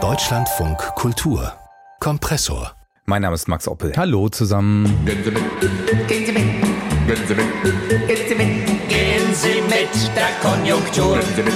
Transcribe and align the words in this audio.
Deutschlandfunk 0.00 0.78
Kultur 0.94 1.52
Kompressor. 1.98 2.76
Mein 3.06 3.22
Name 3.22 3.34
ist 3.34 3.48
Max 3.48 3.66
Oppel. 3.66 3.92
Hallo 3.96 4.28
zusammen. 4.28 4.84
Gehen 5.04 5.24
Sie 5.24 5.32
mit. 5.32 5.42
Gehen 6.06 6.26
Sie 6.26 6.32
mit. 6.32 6.44
Gehen 7.08 7.26
Sie 7.26 7.34
mit. 7.34 7.44
Gehen 8.06 8.28
Sie 8.28 8.34
mit. 8.36 8.88
Gehen 8.88 9.34
Sie 9.34 9.60
mit 9.62 10.16
der 10.16 10.28
Konjunktur. 10.40 11.18
Gehen 11.18 11.34
Sie 11.34 11.42
mit. 11.42 11.54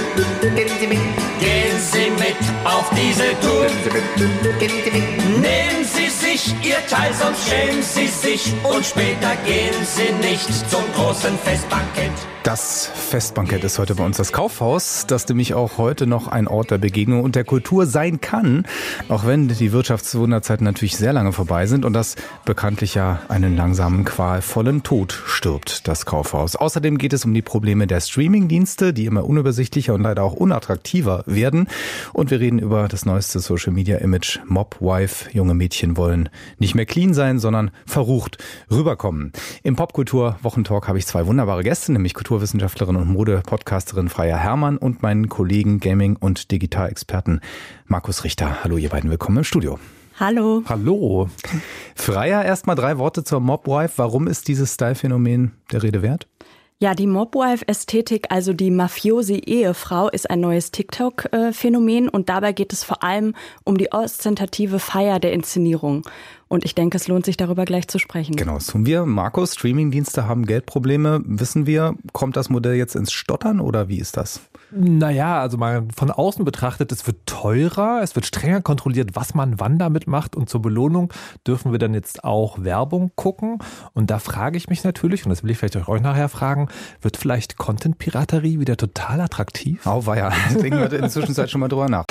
Gehen 0.53 0.69
Sie 0.81 0.87
mit. 0.87 0.99
Gehen 1.39 1.79
Sie 1.79 2.09
mit 2.09 2.35
auf 2.65 2.89
diese 2.91 3.29
Tour. 3.39 3.65
Gehen 3.67 3.77
Sie 3.85 3.91
mit. 3.93 4.59
Gehen 4.59 4.83
Sie 4.83 4.91
mit. 4.91 5.05
Nehmen 5.39 5.85
Sie 5.85 6.09
sich 6.33 6.55
Ihr 6.63 6.85
Teil, 6.87 7.13
sonst 7.13 7.47
schämen 7.47 7.83
Sie 7.83 8.07
sich. 8.07 8.53
Und 8.63 8.85
später 8.85 9.35
gehen 9.45 9.73
Sie 9.83 10.27
nicht 10.27 10.69
zum 10.69 10.81
großen 10.95 11.37
Festbankett. 11.37 12.11
Das 12.43 12.87
Festbankett 12.93 13.63
ist 13.63 13.79
heute 13.79 13.95
bei 13.95 14.03
uns 14.03 14.17
das 14.17 14.33
Kaufhaus, 14.33 15.05
das 15.07 15.25
nämlich 15.29 15.53
auch 15.53 15.77
heute 15.77 16.07
noch 16.07 16.27
ein 16.27 16.49
Ort 16.49 16.71
der 16.71 16.77
Begegnung 16.77 17.23
und 17.23 17.35
der 17.35 17.45
Kultur 17.45 17.85
sein 17.85 18.19
kann, 18.19 18.65
auch 19.07 19.25
wenn 19.25 19.47
die 19.47 19.71
Wirtschaftswunderzeiten 19.71 20.65
natürlich 20.65 20.97
sehr 20.97 21.13
lange 21.13 21.31
vorbei 21.31 21.67
sind 21.67 21.85
und 21.85 21.93
das 21.93 22.17
bekanntlich 22.43 22.95
ja 22.95 23.21
einen 23.29 23.55
langsamen, 23.55 24.03
qualvollen 24.03 24.83
Tod 24.83 25.13
stirbt, 25.25 25.87
das 25.87 26.05
Kaufhaus. 26.05 26.57
Außerdem 26.57 26.97
geht 26.97 27.13
es 27.13 27.23
um 27.23 27.33
die 27.33 27.41
Probleme 27.41 27.87
der 27.87 28.01
Streamingdienste, 28.01 28.91
die 28.91 29.05
immer 29.05 29.23
unübersichtlicher 29.23 29.93
und 29.93 30.01
leider 30.01 30.23
auch 30.23 30.33
unattraktiver 30.33 31.23
werden. 31.25 31.69
Und 32.11 32.29
wir 32.29 32.41
reden 32.41 32.59
über 32.59 32.89
das 32.89 33.05
neueste 33.05 33.39
Social 33.39 33.71
Media 33.71 33.99
Image 33.99 34.39
Mobwife. 34.45 35.29
Junge 35.31 35.53
Mädchen 35.53 35.95
wollen 35.95 36.22
nicht 36.57 36.75
mehr 36.75 36.85
clean 36.85 37.13
sein, 37.13 37.39
sondern 37.39 37.71
verrucht 37.85 38.37
rüberkommen. 38.69 39.31
Im 39.63 39.77
Popkultur 39.77 40.37
Wochentalk 40.41 40.87
habe 40.87 40.97
ich 40.97 41.05
zwei 41.05 41.25
wunderbare 41.25 41.63
Gäste, 41.63 41.93
nämlich 41.93 42.13
Kultur 42.13 42.33
Kulturwissenschaftlerin 42.33 42.95
und 42.95 43.09
Mode-Podcasterin 43.09 44.09
Freya 44.09 44.37
Hermann 44.37 44.77
und 44.79 45.03
meinen 45.03 45.29
Kollegen 45.29 45.79
Gaming- 45.79 46.15
und 46.15 46.49
Digitalexperten 46.51 47.41
Markus 47.85 48.23
Richter. 48.23 48.63
Hallo, 48.63 48.77
ihr 48.77 48.89
beiden, 48.89 49.11
willkommen 49.11 49.37
im 49.37 49.43
Studio. 49.43 49.77
Hallo. 50.19 50.63
Hallo. 50.67 51.29
Freya, 51.95 52.41
erstmal 52.41 52.75
drei 52.75 52.97
Worte 52.97 53.23
zur 53.23 53.39
Mobwife. 53.39 53.93
Warum 53.97 54.27
ist 54.27 54.47
dieses 54.47 54.73
Style-Phänomen 54.73 55.51
der 55.71 55.83
Rede 55.83 56.01
wert? 56.01 56.27
Ja, 56.83 56.93
die 56.95 57.07
Mobwife-Ästhetik, 57.07 58.25
also 58.29 58.51
die 58.51 58.69
Mafiosi-Ehefrau, 58.69 60.09
ist 60.09 60.29
ein 60.29 60.41
neues 60.41 60.71
TikTok-Phänomen 60.71 62.09
und 62.09 62.27
dabei 62.27 62.51
geht 62.51 62.73
es 62.73 62.83
vor 62.83 63.03
allem 63.03 63.35
um 63.63 63.77
die 63.77 63.93
ostentative 63.93 64.79
Feier 64.79 65.21
der 65.21 65.31
Inszenierung. 65.31 66.03
Und 66.49 66.65
ich 66.65 66.75
denke, 66.75 66.97
es 66.97 67.07
lohnt 67.07 67.23
sich 67.23 67.37
darüber 67.37 67.63
gleich 67.63 67.87
zu 67.87 67.99
sprechen. 67.99 68.35
Genau, 68.35 68.55
das 68.55 68.67
tun 68.67 68.85
wir. 68.85 69.05
Markus, 69.05 69.53
Streamingdienste 69.53 70.27
haben 70.27 70.45
Geldprobleme. 70.45 71.21
Wissen 71.23 71.67
wir, 71.67 71.95
kommt 72.11 72.35
das 72.35 72.49
Modell 72.49 72.73
jetzt 72.73 72.97
ins 72.97 73.13
Stottern 73.13 73.61
oder 73.61 73.87
wie 73.87 73.99
ist 73.99 74.17
das? 74.17 74.41
Naja, 74.75 75.39
also 75.39 75.57
mal 75.57 75.87
von 75.95 76.09
außen 76.09 76.43
betrachtet, 76.45 76.91
es 76.91 77.05
wird 77.05 77.25
teurer, 77.25 78.01
es 78.01 78.15
wird 78.15 78.25
strenger 78.25 78.61
kontrolliert, 78.61 79.11
was 79.13 79.33
man 79.33 79.59
wann 79.59 79.77
damit 79.77 80.07
macht. 80.07 80.35
Und 80.35 80.49
zur 80.49 80.61
Belohnung 80.61 81.13
dürfen 81.45 81.71
wir 81.71 81.79
dann 81.79 81.93
jetzt 81.93 82.23
auch 82.23 82.63
Werbung 82.63 83.11
gucken. 83.15 83.59
Und 83.93 84.09
da 84.09 84.19
frage 84.19 84.57
ich 84.57 84.69
mich 84.69 84.83
natürlich, 84.83 85.25
und 85.25 85.29
das 85.29 85.43
will 85.43 85.51
ich 85.51 85.57
vielleicht 85.57 85.75
euch 85.75 86.01
nachher 86.01 86.29
fragen, 86.29 86.69
wird 87.01 87.17
vielleicht 87.17 87.57
Content-Piraterie 87.57 88.59
wieder 88.59 88.77
total 88.77 89.21
attraktiv? 89.21 89.85
Auweia, 89.85 90.31
denken 90.49 90.79
wir 90.79 90.91
in 90.91 91.01
der 91.01 91.09
Zwischenzeit 91.09 91.49
schon 91.51 91.61
mal 91.61 91.67
drüber 91.67 91.89
nach. 91.89 92.05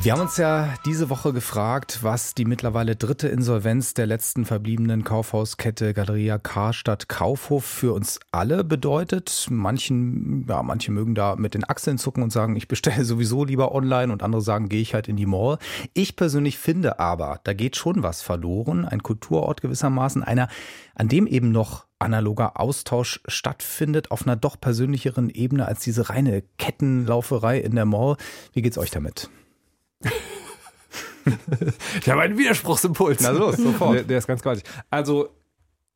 Wir 0.00 0.12
haben 0.12 0.20
uns 0.20 0.36
ja 0.36 0.74
diese 0.86 1.10
Woche 1.10 1.32
gefragt, 1.32 1.98
was 2.02 2.32
die 2.32 2.44
mittlerweile 2.44 2.94
dritte 2.94 3.26
Insolvenz 3.26 3.94
der 3.94 4.06
letzten 4.06 4.44
verbliebenen 4.44 5.02
Kaufhauskette 5.02 5.92
Galeria 5.92 6.38
Karstadt 6.38 7.08
Kaufhof 7.08 7.64
für 7.64 7.92
uns 7.94 8.20
alle 8.30 8.62
bedeutet. 8.62 9.48
Manchen, 9.50 10.46
ja, 10.48 10.62
manche 10.62 10.92
mögen 10.92 11.16
da 11.16 11.34
mit 11.34 11.54
den 11.54 11.68
Achseln 11.68 11.98
zucken 11.98 12.22
und 12.22 12.30
sagen, 12.30 12.54
ich 12.54 12.68
bestelle 12.68 13.04
sowieso 13.04 13.44
lieber 13.44 13.74
online 13.74 14.12
und 14.12 14.22
andere 14.22 14.40
sagen, 14.40 14.68
gehe 14.68 14.80
ich 14.80 14.94
halt 14.94 15.08
in 15.08 15.16
die 15.16 15.26
Mall. 15.26 15.58
Ich 15.94 16.14
persönlich 16.14 16.58
finde 16.58 17.00
aber, 17.00 17.40
da 17.42 17.52
geht 17.52 17.74
schon 17.74 18.04
was 18.04 18.22
verloren. 18.22 18.84
Ein 18.84 19.02
Kulturort 19.02 19.62
gewissermaßen, 19.62 20.22
einer, 20.22 20.48
an 20.94 21.08
dem 21.08 21.26
eben 21.26 21.50
noch 21.50 21.86
analoger 21.98 22.60
Austausch 22.60 23.20
stattfindet 23.26 24.12
auf 24.12 24.22
einer 24.22 24.36
doch 24.36 24.60
persönlicheren 24.60 25.28
Ebene 25.28 25.66
als 25.66 25.80
diese 25.80 26.08
reine 26.08 26.44
Kettenlauferei 26.56 27.58
in 27.58 27.74
der 27.74 27.84
Mall. 27.84 28.16
Wie 28.52 28.62
geht's 28.62 28.78
euch 28.78 28.92
damit? 28.92 29.28
Ich 32.00 32.08
habe 32.08 32.22
einen 32.22 32.38
Widerspruchsimpuls. 32.38 33.20
Na 33.22 33.30
los, 33.30 33.56
sofort. 33.56 33.94
Der, 33.94 34.02
der 34.04 34.18
ist 34.18 34.26
ganz 34.26 34.42
gewaltig. 34.42 34.64
Also, 34.90 35.28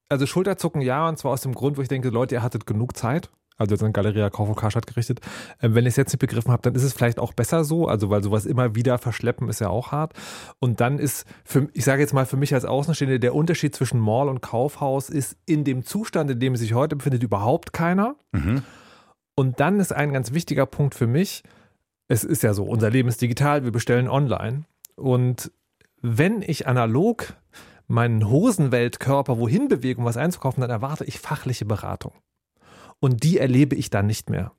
also 0.08 0.26
Schulterzucken 0.26 0.82
ja, 0.82 1.08
und 1.08 1.18
zwar 1.18 1.32
aus 1.32 1.42
dem 1.42 1.54
Grund, 1.54 1.76
wo 1.76 1.82
ich 1.82 1.88
denke, 1.88 2.08
Leute, 2.10 2.34
ihr 2.34 2.42
hattet 2.42 2.66
genug 2.66 2.96
Zeit. 2.96 3.30
Also 3.58 3.74
jetzt 3.74 3.84
an 3.84 3.92
Galeria 3.92 4.30
Kaufhof 4.30 4.56
Karstadt 4.56 4.86
gerichtet. 4.86 5.20
Ähm, 5.60 5.74
wenn 5.74 5.84
ich 5.84 5.90
es 5.90 5.96
jetzt 5.96 6.12
nicht 6.12 6.20
begriffen 6.20 6.50
habe, 6.50 6.62
dann 6.62 6.74
ist 6.74 6.82
es 6.82 6.92
vielleicht 6.92 7.18
auch 7.18 7.32
besser 7.32 7.64
so. 7.64 7.86
Also 7.86 8.10
weil 8.10 8.22
sowas 8.22 8.46
immer 8.46 8.74
wieder 8.74 8.98
verschleppen 8.98 9.48
ist 9.48 9.60
ja 9.60 9.68
auch 9.68 9.92
hart. 9.92 10.14
Und 10.58 10.80
dann 10.80 10.98
ist, 10.98 11.26
für, 11.44 11.69
ich 11.72 11.84
sage 11.84 12.02
jetzt 12.02 12.12
mal 12.12 12.26
für 12.26 12.36
mich 12.36 12.54
als 12.54 12.64
Außenstehende, 12.64 13.20
der 13.20 13.34
Unterschied 13.34 13.74
zwischen 13.74 14.00
Mall 14.00 14.28
und 14.28 14.40
Kaufhaus 14.40 15.10
ist 15.10 15.36
in 15.46 15.64
dem 15.64 15.84
Zustand, 15.84 16.30
in 16.30 16.40
dem 16.40 16.54
es 16.54 16.60
sich 16.60 16.74
heute 16.74 16.96
befindet, 16.96 17.22
überhaupt 17.22 17.72
keiner. 17.72 18.16
Mhm. 18.32 18.62
Und 19.34 19.60
dann 19.60 19.80
ist 19.80 19.92
ein 19.92 20.12
ganz 20.12 20.32
wichtiger 20.32 20.66
Punkt 20.66 20.94
für 20.94 21.06
mich, 21.06 21.42
es 22.12 22.24
ist 22.24 22.42
ja 22.42 22.52
so, 22.52 22.64
unser 22.64 22.90
Leben 22.90 23.08
ist 23.08 23.22
digital, 23.22 23.64
wir 23.64 23.72
bestellen 23.72 24.06
online. 24.06 24.64
Und 24.96 25.50
wenn 26.02 26.42
ich 26.42 26.66
analog 26.66 27.34
meinen 27.86 28.28
Hosenweltkörper 28.28 29.38
wohin 29.38 29.68
bewege, 29.68 29.98
um 29.98 30.04
was 30.04 30.18
einzukaufen, 30.18 30.60
dann 30.60 30.68
erwarte 30.68 31.04
ich 31.04 31.18
fachliche 31.18 31.64
Beratung. 31.64 32.12
Und 33.00 33.22
die 33.22 33.38
erlebe 33.38 33.76
ich 33.76 33.88
dann 33.88 34.06
nicht 34.06 34.28
mehr. 34.28 34.52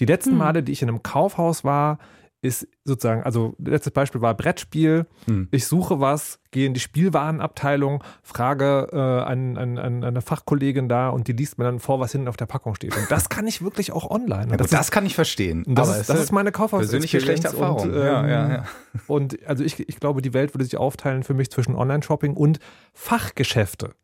Die 0.00 0.04
letzten 0.04 0.32
hm. 0.32 0.38
Male, 0.38 0.62
die 0.64 0.72
ich 0.72 0.82
in 0.82 0.88
einem 0.88 1.04
Kaufhaus 1.04 1.62
war, 1.62 1.98
ist 2.46 2.68
sozusagen, 2.84 3.22
also 3.22 3.54
letztes 3.58 3.92
Beispiel 3.92 4.20
war 4.20 4.34
Brettspiel. 4.34 5.06
Hm. 5.26 5.48
Ich 5.50 5.66
suche 5.66 6.00
was, 6.00 6.38
gehe 6.50 6.66
in 6.66 6.74
die 6.74 6.80
Spielwarenabteilung, 6.80 8.02
frage 8.22 8.88
äh, 8.92 8.96
an, 8.96 9.56
an, 9.56 9.78
an 9.78 10.04
eine 10.04 10.20
Fachkollegin 10.20 10.88
da 10.88 11.10
und 11.10 11.28
die 11.28 11.32
liest 11.32 11.58
mir 11.58 11.64
dann 11.64 11.78
vor, 11.78 12.00
was 12.00 12.12
hinten 12.12 12.28
auf 12.28 12.36
der 12.36 12.46
Packung 12.46 12.74
steht. 12.74 12.96
Und 12.96 13.10
das 13.10 13.28
kann 13.28 13.46
ich 13.46 13.62
wirklich 13.62 13.92
auch 13.92 14.10
online. 14.10 14.50
Ja, 14.50 14.56
das, 14.56 14.70
das, 14.70 14.90
kann 14.90 15.04
ich 15.06 15.14
verstehen. 15.14 15.64
Das, 15.66 15.96
ist, 15.96 16.08
das 16.08 16.20
ist 16.20 16.32
meine 16.32 16.52
Kaufhaus 16.52 16.80
persönliche 16.80 17.20
schlechte 17.20 17.48
Erfahrung. 17.48 17.90
Und, 17.90 17.94
ähm, 17.94 18.00
ja, 18.00 18.28
ja, 18.28 18.48
ja. 18.48 18.64
und 19.06 19.46
also 19.46 19.64
ich, 19.64 19.78
ich 19.88 20.00
glaube, 20.00 20.22
die 20.22 20.32
Welt 20.32 20.54
würde 20.54 20.64
sich 20.64 20.76
aufteilen 20.76 21.22
für 21.22 21.34
mich 21.34 21.50
zwischen 21.50 21.74
Online-Shopping 21.74 22.34
und 22.34 22.58
Fachgeschäfte, 22.94 23.94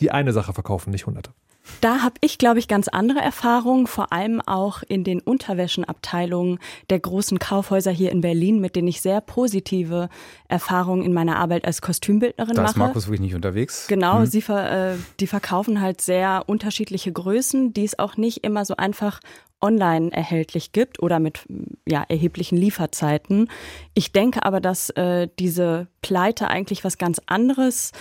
die 0.00 0.10
eine 0.10 0.32
Sache 0.32 0.52
verkaufen, 0.52 0.90
nicht 0.90 1.06
hunderte. 1.06 1.32
Da 1.80 2.02
habe 2.02 2.14
ich, 2.20 2.38
glaube 2.38 2.58
ich, 2.58 2.68
ganz 2.68 2.88
andere 2.88 3.20
Erfahrungen, 3.20 3.86
vor 3.86 4.12
allem 4.12 4.40
auch 4.40 4.82
in 4.82 5.04
den 5.04 5.20
Unterwäschenabteilungen 5.20 6.58
der 6.90 6.98
großen 6.98 7.38
Kaufhäuser 7.38 7.92
hier 7.92 8.10
in 8.10 8.20
Berlin, 8.20 8.60
mit 8.60 8.74
denen 8.74 8.88
ich 8.88 9.00
sehr 9.00 9.20
positive 9.20 10.08
Erfahrungen 10.48 11.04
in 11.04 11.12
meiner 11.12 11.36
Arbeit 11.36 11.64
als 11.64 11.80
Kostümbildnerin 11.80 12.54
da 12.56 12.62
mache. 12.62 12.66
Da 12.66 12.70
ist 12.72 12.78
Markus 12.78 13.06
wirklich 13.06 13.20
nicht 13.20 13.34
unterwegs. 13.34 13.86
Genau, 13.88 14.20
hm. 14.20 14.26
sie 14.26 14.42
ver, 14.42 14.92
äh, 14.92 14.96
die 15.20 15.26
verkaufen 15.26 15.80
halt 15.80 16.00
sehr 16.00 16.44
unterschiedliche 16.46 17.12
Größen, 17.12 17.72
die 17.72 17.84
es 17.84 17.98
auch 17.98 18.16
nicht 18.16 18.44
immer 18.44 18.64
so 18.64 18.76
einfach 18.76 19.20
online 19.60 20.12
erhältlich 20.12 20.72
gibt 20.72 21.00
oder 21.00 21.20
mit 21.20 21.46
ja, 21.86 22.04
erheblichen 22.08 22.58
Lieferzeiten. 22.58 23.48
Ich 23.94 24.12
denke 24.12 24.44
aber, 24.44 24.60
dass 24.60 24.90
äh, 24.90 25.28
diese 25.38 25.86
Pleite 26.02 26.48
eigentlich 26.48 26.82
was 26.82 26.98
ganz 26.98 27.20
anderes 27.26 27.92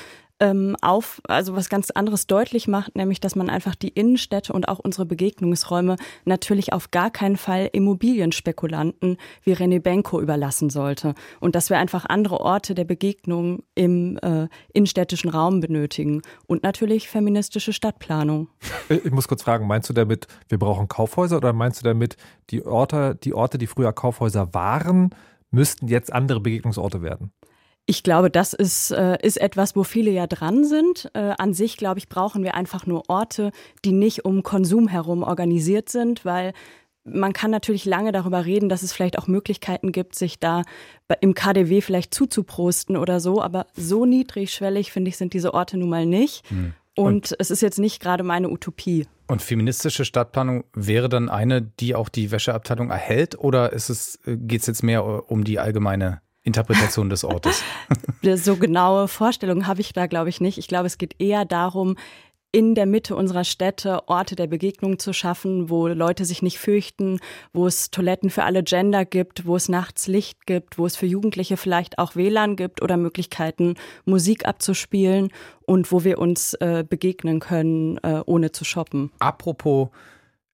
ähm, 0.42 0.76
auf, 0.82 1.22
also 1.28 1.56
was 1.56 1.70
ganz 1.70 1.92
anderes 1.92 2.28
deutlich 2.28 2.68
macht, 2.68 2.96
nämlich, 2.96 3.22
dass 3.22 3.36
man 3.36 3.50
einfach 3.50 3.76
die 3.76 3.90
Innenstädte 3.90 4.52
und 4.52 4.68
auch 4.68 4.80
unsere 4.80 5.06
Begegnungsräume 5.06 5.96
natürlich 6.26 6.74
auf 6.74 6.92
gar 6.92 7.12
keinen 7.12 7.38
Fall 7.38 7.70
Immobilienspekulanten 7.72 9.18
wie 9.44 9.54
René 9.54 9.80
Benko 9.80 10.20
überlassen 10.20 10.70
sollte 10.70 11.14
und 11.40 11.56
dass 11.56 11.70
wir 11.70 11.78
einfach 11.78 12.06
andere 12.06 12.42
Orte 12.42 12.74
der 12.74 12.86
Begegnung 12.86 13.64
im 13.76 14.18
äh, 14.18 14.48
innenstädtischen 14.74 15.30
Raum 15.30 15.60
benötigen 15.60 16.24
und 16.48 16.64
natürlich 16.64 17.08
feministische 17.08 17.72
Stadtplanung. 17.72 18.50
Äh, 18.90 18.96
ich 18.96 19.12
muss 19.12 19.28
kurz 19.28 19.44
fragen, 19.44 19.68
meinst 19.68 19.90
du 19.90 19.94
damit, 19.94 20.28
wir 20.50 20.58
brauchen 20.58 20.88
Kaufhäuser 20.88 21.38
oder 21.38 21.54
meinst 21.54 21.82
du 21.82 21.84
damit, 21.84 22.18
die 22.50 22.66
Orte, 22.66 23.16
die 23.24 23.36
Orte, 23.36 23.60
die 23.60 23.68
früher 23.68 23.94
Kaufhäuser 23.94 24.54
waren, 24.56 25.12
müssten 25.52 25.88
jetzt 25.88 26.12
andere 26.12 26.40
Begegnungsorte 26.40 27.04
werden? 27.04 27.32
Ich 27.92 28.04
glaube, 28.04 28.32
das 28.32 28.54
ist, 28.54 28.92
äh, 28.92 29.18
ist 29.22 29.36
etwas, 29.36 29.76
wo 29.76 29.84
viele 29.84 30.12
ja 30.12 30.26
dran 30.26 30.64
sind. 30.64 31.12
Äh, 31.14 31.34
an 31.38 31.54
sich, 31.54 31.76
glaube 31.76 32.00
ich, 32.00 32.08
brauchen 32.08 32.42
wir 32.42 32.56
einfach 32.56 32.86
nur 32.86 33.10
Orte, 33.10 33.52
die 33.84 33.92
nicht 33.92 34.24
um 34.24 34.44
Konsum 34.44 34.88
herum 34.88 35.24
organisiert 35.24 35.90
sind, 35.90 36.24
weil 36.24 36.54
man 37.04 37.34
kann 37.34 37.52
natürlich 37.52 37.84
lange 37.84 38.14
darüber 38.14 38.46
reden, 38.46 38.70
dass 38.70 38.82
es 38.82 38.94
vielleicht 38.94 39.20
auch 39.20 39.28
Möglichkeiten 39.28 39.92
gibt, 39.92 40.16
sich 40.16 40.40
da 40.40 40.62
im 41.20 41.34
KDW 41.34 41.82
vielleicht 41.82 42.14
zuzuprosten 42.14 42.96
oder 42.96 43.20
so, 43.20 43.42
aber 43.42 43.68
so 43.74 44.06
niedrigschwellig, 44.06 44.94
finde 44.94 45.10
ich, 45.10 45.18
sind 45.18 45.34
diese 45.34 45.54
Orte 45.54 45.76
nun 45.76 45.90
mal 45.90 46.06
nicht. 46.06 46.50
Hm. 46.50 46.72
Und, 46.96 47.06
und 47.06 47.36
es 47.40 47.52
ist 47.52 47.62
jetzt 47.62 47.80
nicht 47.80 48.02
gerade 48.02 48.24
meine 48.24 48.50
Utopie. 48.50 49.06
Und 49.28 49.42
feministische 49.42 50.06
Stadtplanung 50.06 50.64
wäre 50.74 51.10
dann 51.10 51.28
eine, 51.28 51.62
die 51.62 51.94
auch 51.94 52.08
die 52.08 52.32
Wäscheabteilung 52.32 52.90
erhält, 52.90 53.38
oder 53.38 53.74
ist 53.74 53.90
es, 53.90 54.18
äh, 54.26 54.38
geht 54.38 54.62
es 54.62 54.68
jetzt 54.68 54.82
mehr 54.82 55.30
um 55.30 55.44
die 55.44 55.60
allgemeine 55.60 56.22
Interpretation 56.44 57.10
des 57.10 57.24
Ortes. 57.24 57.64
so 58.36 58.56
genaue 58.56 59.08
Vorstellungen 59.08 59.68
habe 59.68 59.82
ich 59.82 59.94
da, 59.94 60.08
glaube 60.08 60.30
ich, 60.30 60.42
nicht. 60.42 60.58
Ich 60.58 60.68
glaube, 60.68 60.88
es 60.88 60.98
geht 60.98 61.16
eher 61.20 61.46
darum, 61.46 61.96
in 62.52 62.76
der 62.76 62.86
Mitte 62.86 63.16
unserer 63.16 63.44
Städte 63.44 64.08
Orte 64.10 64.36
der 64.36 64.48
Begegnung 64.48 65.00
zu 65.00 65.14
schaffen, 65.14 65.70
wo 65.70 65.88
Leute 65.88 66.26
sich 66.26 66.42
nicht 66.42 66.60
fürchten, 66.60 67.20
wo 67.54 67.66
es 67.66 67.92
Toiletten 67.92 68.30
für 68.30 68.44
alle 68.44 68.64
Gender 68.64 69.06
gibt, 69.06 69.46
wo 69.46 69.56
es 69.56 69.70
nachts 69.70 70.08
Licht 70.08 70.46
gibt, 70.46 70.78
wo 70.78 70.86
es 70.86 70.98
für 70.98 71.06
Jugendliche 71.06 71.56
vielleicht 71.56 71.98
auch 71.98 72.16
WLAN 72.16 72.58
gibt 72.58 72.82
oder 72.82 72.98
Möglichkeiten, 72.98 73.76
Musik 74.06 74.46
abzuspielen 74.46 75.32
und 75.62 75.92
wo 75.92 76.04
wir 76.04 76.20
uns 76.20 76.54
äh, 76.56 76.84
begegnen 76.88 77.40
können, 77.40 77.98
äh, 78.00 78.22
ohne 78.26 78.52
zu 78.52 78.66
shoppen. 78.66 79.12
Apropos 79.20 79.90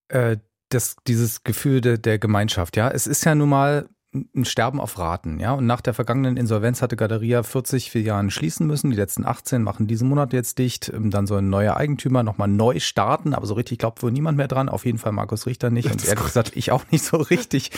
äh, 0.10 0.38
das, 0.70 0.98
dieses 1.08 1.44
Gefühl 1.44 1.82
de, 1.82 1.98
der 1.98 2.20
Gemeinschaft, 2.20 2.78
ja, 2.78 2.90
es 2.90 3.08
ist 3.08 3.26
ja 3.26 3.34
nun 3.34 3.50
mal 3.50 3.90
ein 4.14 4.46
Sterben 4.46 4.80
auf 4.80 4.98
Raten, 4.98 5.40
ja. 5.40 5.54
Und 5.54 5.66
nach 5.66 5.82
der 5.82 5.94
vergangenen 5.94 6.38
Insolvenz 6.38 6.82
hatte 6.82 6.96
Galeria 6.96 7.44
40 7.44 7.92
Filialen 7.92 8.32
schließen 8.32 8.66
müssen. 8.66 8.90
Die 8.90 8.96
letzten 8.96 9.26
18 9.26 9.62
machen 9.62 9.88
diesen 9.88 10.08
Monat 10.08 10.34
jetzt 10.34 10.60
dicht. 10.60 10.90
Ähm, 10.94 11.12
dann 11.12 11.28
soll 11.28 11.42
ein 11.42 11.50
neuer 11.50 11.76
Eigentümer 11.76 12.24
nochmal 12.24 12.48
neu 12.48 12.80
starten, 12.80 13.34
aber 13.34 13.46
so 13.46 13.54
richtig 13.54 13.80
glaubt 13.80 14.02
wohl 14.02 14.12
niemand 14.12 14.38
mehr 14.38 14.48
dran. 14.48 14.70
Auf 14.70 14.86
jeden 14.86 14.98
Fall 14.98 15.12
Markus 15.12 15.46
Richter 15.46 15.70
nicht. 15.70 15.92
Und 15.92 16.06
ehrlich 16.06 16.24
gesagt, 16.24 16.54
ich 16.56 16.72
auch 16.72 16.84
nicht 16.90 17.04
so 17.04 17.18
richtig. 17.18 17.72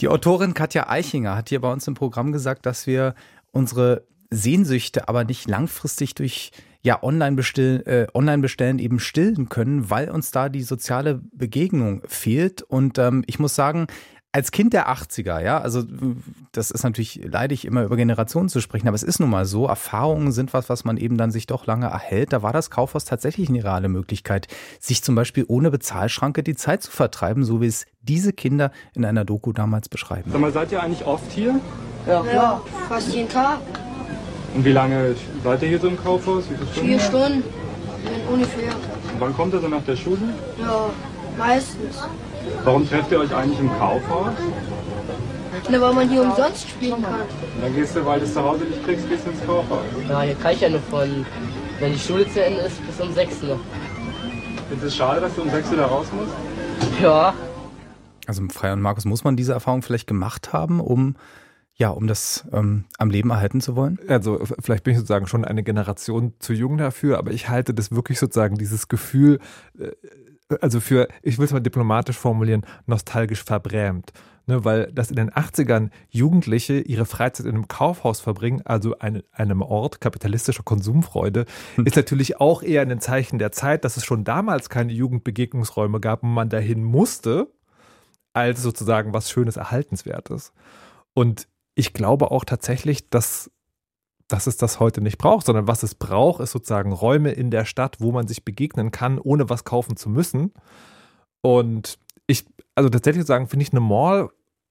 Die 0.00 0.08
Autorin 0.08 0.54
Katja 0.54 0.88
Eichinger 0.88 1.36
hat 1.36 1.50
hier 1.50 1.60
bei 1.60 1.70
uns 1.70 1.86
im 1.86 1.94
Programm 1.94 2.32
gesagt, 2.32 2.64
dass 2.64 2.86
wir 2.86 3.14
unsere 3.52 4.06
Sehnsüchte 4.30 5.08
aber 5.08 5.24
nicht 5.24 5.48
langfristig 5.48 6.14
durch 6.14 6.50
ja, 6.82 7.02
online, 7.02 7.34
bestellen, 7.34 7.84
äh, 7.84 8.06
online 8.14 8.42
bestellen 8.42 8.78
eben 8.78 9.00
stillen 9.00 9.48
können, 9.48 9.90
weil 9.90 10.08
uns 10.08 10.30
da 10.30 10.48
die 10.48 10.62
soziale 10.62 11.20
Begegnung 11.32 12.02
fehlt. 12.06 12.62
Und 12.62 12.98
ähm, 12.98 13.24
ich 13.26 13.40
muss 13.40 13.56
sagen, 13.56 13.88
als 14.36 14.50
Kind 14.50 14.74
der 14.74 14.90
80er, 14.90 15.40
ja, 15.40 15.58
also 15.62 15.82
das 16.52 16.70
ist 16.70 16.82
natürlich 16.82 17.22
leidig, 17.24 17.64
immer 17.64 17.84
über 17.84 17.96
Generationen 17.96 18.50
zu 18.50 18.60
sprechen, 18.60 18.86
aber 18.86 18.94
es 18.94 19.02
ist 19.02 19.18
nun 19.18 19.30
mal 19.30 19.46
so, 19.46 19.66
Erfahrungen 19.66 20.30
sind 20.30 20.52
was, 20.52 20.68
was 20.68 20.84
man 20.84 20.98
eben 20.98 21.16
dann 21.16 21.30
sich 21.30 21.46
doch 21.46 21.64
lange 21.64 21.86
erhält. 21.86 22.34
Da 22.34 22.42
war 22.42 22.52
das 22.52 22.68
Kaufhaus 22.68 23.06
tatsächlich 23.06 23.48
eine 23.48 23.64
reale 23.64 23.88
Möglichkeit, 23.88 24.46
sich 24.78 25.02
zum 25.02 25.14
Beispiel 25.14 25.46
ohne 25.48 25.70
Bezahlschranke 25.70 26.42
die 26.42 26.54
Zeit 26.54 26.82
zu 26.82 26.90
vertreiben, 26.90 27.44
so 27.44 27.62
wie 27.62 27.66
es 27.66 27.86
diese 28.02 28.34
Kinder 28.34 28.72
in 28.92 29.06
einer 29.06 29.24
Doku 29.24 29.54
damals 29.54 29.88
beschreiben. 29.88 30.30
Sag 30.30 30.38
mal, 30.38 30.52
seid 30.52 30.70
ihr 30.70 30.82
eigentlich 30.82 31.06
oft 31.06 31.32
hier? 31.32 31.58
Ja, 32.06 32.22
ja 32.26 32.60
fast 32.90 33.14
jeden 33.14 33.30
Tag. 33.30 33.60
Und 34.54 34.66
wie 34.66 34.72
lange 34.72 35.14
seid 35.42 35.62
ihr 35.62 35.68
hier 35.68 35.80
so 35.80 35.88
im 35.88 35.96
Kaufhaus? 35.96 36.44
Stunden? 36.44 36.66
Vier 36.74 37.00
Stunden 37.00 37.42
ungefähr. 38.30 38.74
Und 38.74 39.18
wann 39.18 39.34
kommt 39.34 39.54
ihr 39.54 39.60
so 39.60 39.68
nach 39.68 39.84
der 39.84 39.96
Schule? 39.96 40.18
Ja, 40.60 40.90
meistens. 41.38 42.02
Warum 42.64 42.88
trefft 42.88 43.12
ihr 43.12 43.20
euch 43.20 43.34
eigentlich 43.34 43.60
im 43.60 43.70
Kaufhaus? 43.78 44.34
Na, 45.70 45.80
weil 45.80 45.94
man 45.94 46.08
hier 46.08 46.22
umsonst 46.22 46.68
spielen 46.68 47.02
kann. 47.02 47.20
Und 47.20 47.62
dann 47.62 47.74
gehst 47.74 47.96
du, 47.96 48.04
weil 48.04 48.20
du 48.20 48.26
es 48.26 48.34
zu 48.34 48.42
Hause 48.42 48.64
nicht 48.64 48.84
kriegst, 48.84 49.08
gehst 49.08 49.26
du 49.26 49.30
ins 49.30 49.44
Kaufhaus. 49.44 49.84
Ja, 50.08 50.22
hier 50.22 50.34
kann 50.34 50.52
ich 50.52 50.60
ja 50.60 50.68
nur 50.68 50.80
von, 50.80 51.26
wenn 51.80 51.92
die 51.92 51.98
Schule 51.98 52.28
zu 52.28 52.44
Ende 52.44 52.60
ist, 52.60 52.86
bis 52.86 53.00
um 53.00 53.12
6 53.12 53.42
Uhr. 53.42 53.60
Ist 54.74 54.82
es 54.82 54.96
schade, 54.96 55.20
dass 55.20 55.34
du 55.34 55.42
um 55.42 55.50
6 55.50 55.70
Uhr 55.70 55.76
da 55.76 55.86
raus 55.86 56.06
musst? 56.12 56.32
Ja. 57.02 57.34
Also 58.26 58.42
Freier 58.48 58.74
und 58.74 58.82
Markus, 58.82 59.04
muss 59.04 59.24
man 59.24 59.36
diese 59.36 59.52
Erfahrung 59.52 59.82
vielleicht 59.82 60.06
gemacht 60.06 60.52
haben, 60.52 60.80
um 60.80 61.16
ja, 61.78 61.90
um 61.90 62.06
das 62.06 62.46
ähm, 62.52 62.84
am 62.96 63.10
Leben 63.10 63.28
erhalten 63.28 63.60
zu 63.60 63.76
wollen? 63.76 63.98
Also 64.08 64.42
vielleicht 64.60 64.84
bin 64.84 64.92
ich 64.92 64.98
sozusagen 64.98 65.26
schon 65.26 65.44
eine 65.44 65.62
Generation 65.62 66.32
zu 66.38 66.54
jung 66.54 66.78
dafür, 66.78 67.18
aber 67.18 67.32
ich 67.32 67.50
halte 67.50 67.74
das 67.74 67.92
wirklich 67.92 68.18
sozusagen 68.18 68.56
dieses 68.56 68.88
Gefühl, 68.88 69.40
äh, 69.78 69.90
also 70.60 70.80
für, 70.80 71.08
ich 71.22 71.38
will 71.38 71.46
es 71.46 71.52
mal 71.52 71.60
diplomatisch 71.60 72.16
formulieren, 72.16 72.64
nostalgisch 72.86 73.42
verbrämt. 73.42 74.12
Ne, 74.48 74.64
weil 74.64 74.92
das 74.92 75.10
in 75.10 75.16
den 75.16 75.30
80ern 75.32 75.90
Jugendliche 76.08 76.78
ihre 76.78 77.04
Freizeit 77.04 77.46
in 77.46 77.56
einem 77.56 77.66
Kaufhaus 77.66 78.20
verbringen, 78.20 78.62
also 78.64 78.96
ein, 79.00 79.24
einem 79.32 79.60
Ort 79.60 80.00
kapitalistischer 80.00 80.62
Konsumfreude, 80.62 81.46
hm. 81.74 81.84
ist 81.84 81.96
natürlich 81.96 82.40
auch 82.40 82.62
eher 82.62 82.82
ein 82.82 83.00
Zeichen 83.00 83.40
der 83.40 83.50
Zeit, 83.50 83.84
dass 83.84 83.96
es 83.96 84.04
schon 84.04 84.22
damals 84.22 84.70
keine 84.70 84.92
Jugendbegegnungsräume 84.92 85.98
gab 85.98 86.22
und 86.22 86.32
man 86.32 86.48
dahin 86.48 86.84
musste, 86.84 87.48
als 88.34 88.62
sozusagen 88.62 89.12
was 89.12 89.32
Schönes, 89.32 89.56
Erhaltenswertes. 89.56 90.52
Und 91.12 91.48
ich 91.74 91.92
glaube 91.92 92.30
auch 92.30 92.44
tatsächlich, 92.44 93.10
dass 93.10 93.50
dass 94.28 94.46
es 94.46 94.56
das 94.56 94.80
heute 94.80 95.00
nicht 95.00 95.18
braucht, 95.18 95.46
sondern 95.46 95.68
was 95.68 95.82
es 95.82 95.94
braucht, 95.94 96.40
ist 96.40 96.52
sozusagen 96.52 96.92
Räume 96.92 97.30
in 97.32 97.50
der 97.50 97.64
Stadt, 97.64 97.96
wo 98.00 98.12
man 98.12 98.26
sich 98.26 98.44
begegnen 98.44 98.90
kann, 98.90 99.18
ohne 99.18 99.48
was 99.48 99.64
kaufen 99.64 99.96
zu 99.96 100.08
müssen. 100.08 100.52
Und 101.42 101.98
ich, 102.26 102.44
also 102.74 102.88
tatsächlich 102.88 103.24
sagen, 103.24 103.46
finde 103.46 103.62
ich 103.62 103.72
eine 103.72 103.80
Mall 103.80 104.30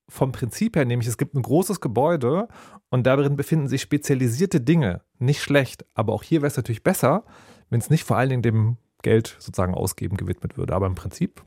vom 0.10 0.31
Prinzip 0.31 0.75
her, 0.75 0.86
nämlich 0.86 1.07
es 1.07 1.18
gibt 1.18 1.36
ein 1.36 1.42
großes 1.42 1.81
Gebäude 1.81 2.48
und 2.90 3.07
darin 3.07 3.36
befinden 3.36 3.68
sich 3.68 3.81
spezialisierte 3.81 4.62
Dinge. 4.62 5.02
Nicht 5.19 5.42
schlecht, 5.42 5.86
aber 5.94 6.13
auch 6.13 6.24
hier 6.24 6.42
wäre 6.42 6.48
es 6.48 6.57
natürlich 6.57 6.84
besser, 6.84 7.24
wenn 7.69 7.80
es 7.80 7.90
nicht 7.90 8.04
vor 8.04 8.18
allen 8.18 8.30
Dingen 8.30 8.42
dem 8.42 8.78
Geld 9.02 9.36
sozusagen 9.40 9.74
ausgeben 9.74 10.18
gewidmet 10.18 10.57
würde. 10.57 10.75
Aber 10.75 10.86
im 10.86 10.96
Prinzip 10.96 11.44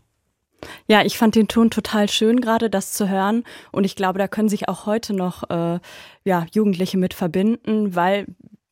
ja, 0.87 1.05
ich 1.05 1.19
fand 1.19 1.35
den 1.35 1.49
Ton 1.49 1.71
total 1.71 2.09
schön, 2.09 2.41
gerade 2.41 2.71
das 2.71 2.93
zu 2.93 3.09
hören. 3.09 3.45
Und 3.73 3.85
ich 3.85 3.97
glaube, 3.97 4.19
da 4.19 4.29
können 4.29 4.49
sich 4.49 4.69
auch 4.69 4.87
heute 4.87 5.15
noch 5.15 5.49
äh, 5.51 5.79
ja, 6.25 6.47
Jugendliche 6.53 6.99
mit 6.99 7.15
verbinden, 7.15 7.95
weil 7.95 8.27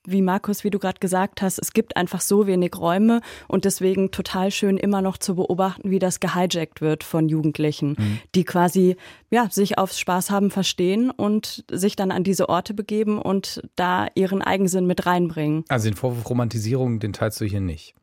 wie 0.06 0.22
Markus, 0.22 0.64
wie 0.64 0.70
du 0.70 0.78
gerade 0.78 1.00
gesagt 1.00 1.42
hast, 1.42 1.58
es 1.58 1.72
gibt 1.72 1.96
einfach 1.96 2.20
so 2.20 2.46
wenig 2.46 2.76
Räume 2.78 3.20
und 3.48 3.64
deswegen 3.64 4.10
total 4.10 4.50
schön 4.50 4.76
immer 4.78 5.02
noch 5.02 5.18
zu 5.18 5.34
beobachten, 5.34 5.90
wie 5.90 5.98
das 5.98 6.20
gehijackt 6.20 6.80
wird 6.80 7.04
von 7.04 7.28
Jugendlichen, 7.28 7.96
mhm. 7.98 8.18
die 8.34 8.44
quasi 8.44 8.96
ja 9.30 9.48
sich 9.50 9.78
aufs 9.78 9.98
Spaß 9.98 10.30
haben 10.30 10.50
verstehen 10.50 11.10
und 11.10 11.64
sich 11.70 11.96
dann 11.96 12.10
an 12.10 12.24
diese 12.24 12.48
Orte 12.48 12.72
begeben 12.72 13.20
und 13.20 13.62
da 13.74 14.06
ihren 14.14 14.42
Eigensinn 14.42 14.86
mit 14.86 15.06
reinbringen. 15.06 15.64
Also 15.68 15.88
den 15.88 15.96
Vorwurf 15.96 16.28
Romantisierung, 16.30 17.00
den 17.00 17.12
teilst 17.12 17.40
du 17.40 17.44
hier 17.44 17.60
nicht. 17.60 17.94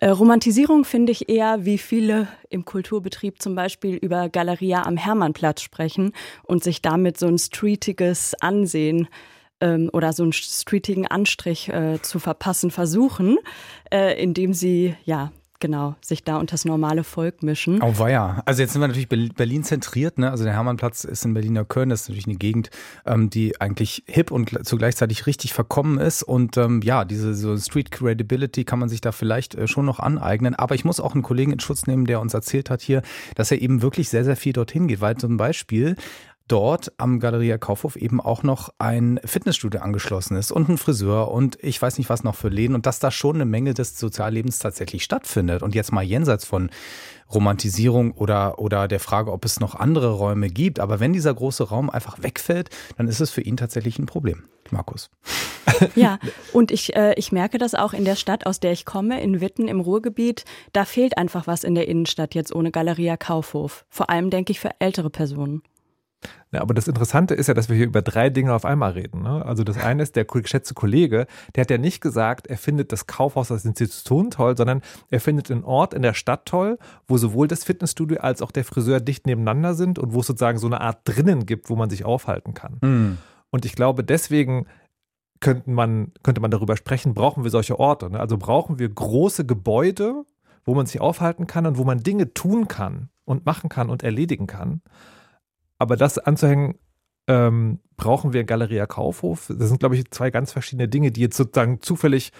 Äh, 0.00 0.10
Romantisierung 0.10 0.84
finde 0.84 1.12
ich 1.12 1.28
eher, 1.28 1.64
wie 1.64 1.78
viele 1.78 2.28
im 2.50 2.64
Kulturbetrieb 2.64 3.40
zum 3.40 3.54
Beispiel 3.54 3.96
über 3.96 4.28
Galeria 4.28 4.84
am 4.84 4.96
Hermannplatz 4.96 5.62
sprechen 5.62 6.12
und 6.42 6.62
sich 6.62 6.82
damit 6.82 7.18
so 7.18 7.26
ein 7.26 7.38
streetiges 7.38 8.34
Ansehen 8.40 9.08
ähm, 9.60 9.90
oder 9.92 10.12
so 10.12 10.22
einen 10.22 10.32
streetigen 10.32 11.06
Anstrich 11.06 11.68
äh, 11.68 12.00
zu 12.02 12.18
verpassen 12.18 12.70
versuchen, 12.70 13.38
äh, 13.90 14.20
indem 14.22 14.52
sie 14.52 14.94
ja 15.04 15.32
genau, 15.64 15.94
sich 16.02 16.22
da 16.22 16.36
unter 16.36 16.52
das 16.52 16.66
normale 16.66 17.04
Volk 17.04 17.42
mischen. 17.42 17.80
Oh 17.82 17.98
war 17.98 18.10
ja. 18.10 18.42
Also 18.44 18.60
jetzt 18.60 18.74
sind 18.74 18.82
wir 18.82 18.88
natürlich 18.88 19.08
Berlin 19.08 19.64
zentriert, 19.64 20.18
ne? 20.18 20.30
Also 20.30 20.44
der 20.44 20.52
Hermannplatz 20.52 21.04
ist 21.04 21.24
in 21.24 21.32
Berliner 21.32 21.64
Köln, 21.64 21.88
das 21.88 22.02
ist 22.02 22.08
natürlich 22.10 22.26
eine 22.26 22.36
Gegend, 22.36 22.68
ähm, 23.06 23.30
die 23.30 23.58
eigentlich 23.62 24.04
hip 24.06 24.30
und 24.30 24.66
zugleichzeitig 24.66 25.26
richtig 25.26 25.54
verkommen 25.54 25.98
ist. 25.98 26.22
Und 26.22 26.58
ähm, 26.58 26.82
ja, 26.84 27.06
diese 27.06 27.34
so 27.34 27.56
Street 27.56 27.90
Credibility 27.90 28.64
kann 28.64 28.78
man 28.78 28.90
sich 28.90 29.00
da 29.00 29.10
vielleicht 29.10 29.54
äh, 29.54 29.66
schon 29.66 29.86
noch 29.86 30.00
aneignen. 30.00 30.54
Aber 30.54 30.74
ich 30.74 30.84
muss 30.84 31.00
auch 31.00 31.14
einen 31.14 31.22
Kollegen 31.22 31.52
in 31.52 31.60
Schutz 31.60 31.86
nehmen, 31.86 32.04
der 32.04 32.20
uns 32.20 32.34
erzählt 32.34 32.68
hat 32.68 32.82
hier, 32.82 33.00
dass 33.34 33.50
er 33.50 33.62
eben 33.62 33.80
wirklich 33.80 34.10
sehr, 34.10 34.24
sehr 34.24 34.36
viel 34.36 34.52
dorthin 34.52 34.86
geht. 34.86 35.00
Weil 35.00 35.16
zum 35.16 35.38
Beispiel 35.38 35.96
dort 36.48 36.92
am 36.98 37.20
Galeria 37.20 37.58
Kaufhof 37.58 37.96
eben 37.96 38.20
auch 38.20 38.42
noch 38.42 38.70
ein 38.78 39.18
Fitnessstudio 39.24 39.80
angeschlossen 39.80 40.36
ist 40.36 40.52
und 40.52 40.68
ein 40.68 40.78
Friseur 40.78 41.30
und 41.30 41.58
ich 41.62 41.80
weiß 41.80 41.98
nicht 41.98 42.10
was 42.10 42.22
noch 42.22 42.34
für 42.34 42.48
Läden 42.48 42.74
und 42.74 42.86
dass 42.86 42.98
da 42.98 43.10
schon 43.10 43.36
eine 43.36 43.46
Menge 43.46 43.72
des 43.74 43.98
Soziallebens 43.98 44.58
tatsächlich 44.58 45.04
stattfindet. 45.04 45.62
Und 45.62 45.74
jetzt 45.74 45.92
mal 45.92 46.02
jenseits 46.02 46.44
von 46.44 46.70
Romantisierung 47.32 48.12
oder, 48.12 48.58
oder 48.58 48.88
der 48.88 49.00
Frage, 49.00 49.32
ob 49.32 49.44
es 49.44 49.60
noch 49.60 49.74
andere 49.74 50.12
Räume 50.12 50.48
gibt. 50.48 50.80
Aber 50.80 51.00
wenn 51.00 51.12
dieser 51.12 51.32
große 51.32 51.64
Raum 51.64 51.88
einfach 51.90 52.22
wegfällt, 52.22 52.70
dann 52.96 53.08
ist 53.08 53.20
es 53.20 53.30
für 53.30 53.40
ihn 53.40 53.56
tatsächlich 53.56 53.98
ein 53.98 54.06
Problem. 54.06 54.44
Markus. 54.70 55.10
Ja, 55.96 56.18
und 56.52 56.70
ich, 56.70 56.94
äh, 56.94 57.14
ich 57.16 57.32
merke 57.32 57.58
das 57.58 57.74
auch 57.74 57.94
in 57.94 58.04
der 58.04 58.14
Stadt, 58.14 58.46
aus 58.46 58.60
der 58.60 58.70
ich 58.70 58.84
komme, 58.84 59.20
in 59.20 59.40
Witten 59.40 59.66
im 59.66 59.80
Ruhrgebiet. 59.80 60.44
Da 60.72 60.84
fehlt 60.84 61.18
einfach 61.18 61.48
was 61.48 61.64
in 61.64 61.74
der 61.74 61.88
Innenstadt 61.88 62.34
jetzt 62.34 62.54
ohne 62.54 62.70
Galeria 62.70 63.16
Kaufhof. 63.16 63.84
Vor 63.88 64.08
allem 64.08 64.30
denke 64.30 64.52
ich 64.52 64.60
für 64.60 64.70
ältere 64.78 65.10
Personen. 65.10 65.62
Ja, 66.54 66.60
aber 66.60 66.72
das 66.72 66.86
Interessante 66.86 67.34
ist 67.34 67.48
ja, 67.48 67.54
dass 67.54 67.68
wir 67.68 67.76
hier 67.76 67.86
über 67.86 68.00
drei 68.00 68.30
Dinge 68.30 68.54
auf 68.54 68.64
einmal 68.64 68.92
reden. 68.92 69.22
Ne? 69.22 69.44
Also 69.44 69.64
das 69.64 69.76
eine 69.76 70.04
ist, 70.04 70.14
der 70.14 70.24
geschätzte 70.24 70.72
Kollege, 70.72 71.26
der 71.54 71.62
hat 71.62 71.70
ja 71.70 71.78
nicht 71.78 72.00
gesagt, 72.00 72.46
er 72.46 72.56
findet 72.56 72.92
das 72.92 73.08
Kaufhaus 73.08 73.50
als 73.50 73.64
Institution 73.64 74.30
toll, 74.30 74.56
sondern 74.56 74.80
er 75.10 75.20
findet 75.20 75.50
einen 75.50 75.64
Ort 75.64 75.94
in 75.94 76.02
der 76.02 76.14
Stadt 76.14 76.46
toll, 76.46 76.78
wo 77.08 77.18
sowohl 77.18 77.48
das 77.48 77.64
Fitnessstudio 77.64 78.18
als 78.20 78.40
auch 78.40 78.52
der 78.52 78.64
Friseur 78.64 79.00
dicht 79.00 79.26
nebeneinander 79.26 79.74
sind 79.74 79.98
und 79.98 80.14
wo 80.14 80.20
es 80.20 80.28
sozusagen 80.28 80.58
so 80.58 80.68
eine 80.68 80.80
Art 80.80 81.00
drinnen 81.04 81.44
gibt, 81.44 81.70
wo 81.70 81.76
man 81.76 81.90
sich 81.90 82.04
aufhalten 82.04 82.54
kann. 82.54 82.78
Mhm. 82.80 83.18
Und 83.50 83.64
ich 83.64 83.74
glaube, 83.74 84.04
deswegen 84.04 84.66
könnte 85.40 85.70
man, 85.70 86.12
könnte 86.22 86.40
man 86.40 86.52
darüber 86.52 86.76
sprechen, 86.76 87.14
brauchen 87.14 87.42
wir 87.42 87.50
solche 87.50 87.80
Orte. 87.80 88.10
Ne? 88.10 88.20
Also 88.20 88.38
brauchen 88.38 88.78
wir 88.78 88.88
große 88.88 89.44
Gebäude, 89.44 90.24
wo 90.64 90.74
man 90.74 90.86
sich 90.86 91.00
aufhalten 91.00 91.48
kann 91.48 91.66
und 91.66 91.78
wo 91.78 91.84
man 91.84 91.98
Dinge 91.98 92.32
tun 92.32 92.68
kann 92.68 93.08
und 93.24 93.44
machen 93.44 93.68
kann 93.68 93.90
und 93.90 94.04
erledigen 94.04 94.46
kann. 94.46 94.82
Aber 95.84 95.96
das 95.96 96.16
anzuhängen, 96.16 96.76
ähm, 97.26 97.80
brauchen 97.98 98.32
wir 98.32 98.44
Galeria 98.44 98.86
Kaufhof. 98.86 99.52
Das 99.54 99.68
sind, 99.68 99.80
glaube 99.80 99.96
ich, 99.96 100.10
zwei 100.10 100.30
ganz 100.30 100.50
verschiedene 100.50 100.88
Dinge, 100.88 101.10
die 101.10 101.20
jetzt 101.20 101.36
sozusagen 101.36 101.82
zufällig 101.82 102.32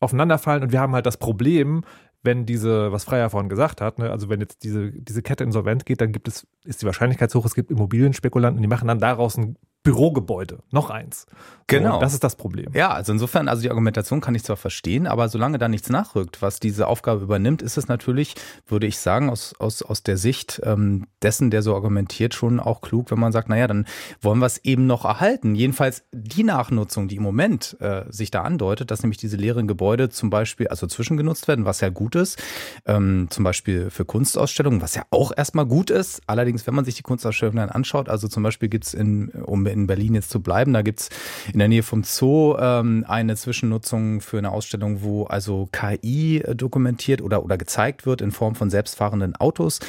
aufeinanderfallen. 0.00 0.62
Und 0.62 0.72
wir 0.72 0.80
haben 0.80 0.94
halt 0.94 1.04
das 1.04 1.18
Problem, 1.18 1.84
wenn 2.22 2.46
diese, 2.46 2.92
was 2.92 3.04
Freier 3.04 3.28
vorhin 3.28 3.50
gesagt 3.50 3.82
hat, 3.82 3.98
ne, 3.98 4.10
also 4.10 4.30
wenn 4.30 4.40
jetzt 4.40 4.64
diese, 4.64 4.92
diese 4.92 5.20
Kette 5.20 5.44
insolvent 5.44 5.84
geht, 5.84 6.00
dann 6.00 6.12
gibt 6.12 6.26
es, 6.26 6.46
ist 6.64 6.80
die 6.80 6.86
Wahrscheinlichkeit 6.86 7.34
hoch, 7.34 7.44
es 7.44 7.54
gibt 7.54 7.70
Immobilienspekulanten, 7.70 8.62
die 8.62 8.68
machen 8.68 8.88
dann 8.88 8.98
daraus 8.98 9.36
ein 9.36 9.58
Bürogebäude. 9.86 10.58
Noch 10.72 10.90
eins. 10.90 11.26
Genau. 11.68 11.94
So, 11.94 12.00
das 12.00 12.12
ist 12.12 12.24
das 12.24 12.34
Problem. 12.34 12.66
Ja, 12.74 12.90
also 12.90 13.12
insofern, 13.12 13.48
also 13.48 13.62
die 13.62 13.70
Argumentation 13.70 14.20
kann 14.20 14.34
ich 14.34 14.42
zwar 14.42 14.56
verstehen, 14.56 15.06
aber 15.06 15.28
solange 15.28 15.58
da 15.58 15.68
nichts 15.68 15.90
nachrückt, 15.90 16.42
was 16.42 16.58
diese 16.58 16.88
Aufgabe 16.88 17.22
übernimmt, 17.22 17.62
ist 17.62 17.76
es 17.76 17.86
natürlich, 17.86 18.34
würde 18.66 18.88
ich 18.88 18.98
sagen, 18.98 19.30
aus, 19.30 19.54
aus, 19.60 19.82
aus 19.82 20.02
der 20.02 20.16
Sicht 20.16 20.60
ähm, 20.64 21.06
dessen, 21.22 21.50
der 21.50 21.62
so 21.62 21.74
argumentiert, 21.74 22.34
schon 22.34 22.58
auch 22.58 22.80
klug, 22.80 23.12
wenn 23.12 23.20
man 23.20 23.30
sagt, 23.30 23.48
naja, 23.48 23.68
dann 23.68 23.86
wollen 24.20 24.40
wir 24.40 24.46
es 24.46 24.58
eben 24.58 24.86
noch 24.86 25.04
erhalten. 25.04 25.54
Jedenfalls 25.54 26.02
die 26.12 26.42
Nachnutzung, 26.42 27.06
die 27.06 27.16
im 27.16 27.22
Moment 27.22 27.76
äh, 27.80 28.04
sich 28.08 28.32
da 28.32 28.42
andeutet, 28.42 28.90
dass 28.90 29.02
nämlich 29.02 29.18
diese 29.18 29.36
leeren 29.36 29.68
Gebäude 29.68 30.08
zum 30.08 30.30
Beispiel, 30.30 30.66
also 30.66 30.88
zwischengenutzt 30.88 31.46
werden, 31.46 31.64
was 31.64 31.80
ja 31.80 31.90
gut 31.90 32.16
ist, 32.16 32.42
ähm, 32.86 33.26
zum 33.30 33.44
Beispiel 33.44 33.90
für 33.90 34.04
Kunstausstellungen, 34.04 34.82
was 34.82 34.96
ja 34.96 35.02
auch 35.10 35.32
erstmal 35.36 35.66
gut 35.66 35.90
ist. 35.90 36.22
Allerdings, 36.26 36.66
wenn 36.66 36.74
man 36.74 36.84
sich 36.84 36.96
die 36.96 37.02
Kunstausstellungen 37.02 37.58
dann 37.58 37.70
anschaut, 37.70 38.08
also 38.08 38.26
zum 38.26 38.42
Beispiel 38.42 38.68
gibt's 38.68 38.94
in, 38.94 39.30
um 39.30 39.64
in 39.76 39.86
Berlin 39.86 40.14
jetzt 40.14 40.30
zu 40.30 40.40
bleiben, 40.40 40.72
da 40.72 40.82
gibt's 40.82 41.08
in 41.52 41.58
der 41.58 41.68
Nähe 41.68 41.82
vom 41.82 42.04
Zoo 42.04 42.56
ähm, 42.58 43.04
eine 43.08 43.36
Zwischennutzung 43.36 44.20
für 44.20 44.38
eine 44.38 44.50
Ausstellung, 44.50 45.02
wo 45.02 45.24
also 45.24 45.68
KI 45.72 46.42
dokumentiert 46.54 47.22
oder, 47.22 47.44
oder 47.44 47.58
gezeigt 47.58 48.06
wird 48.06 48.20
in 48.20 48.30
Form 48.30 48.54
von 48.54 48.70
selbstfahrenden 48.70 49.36
Autos, 49.36 49.80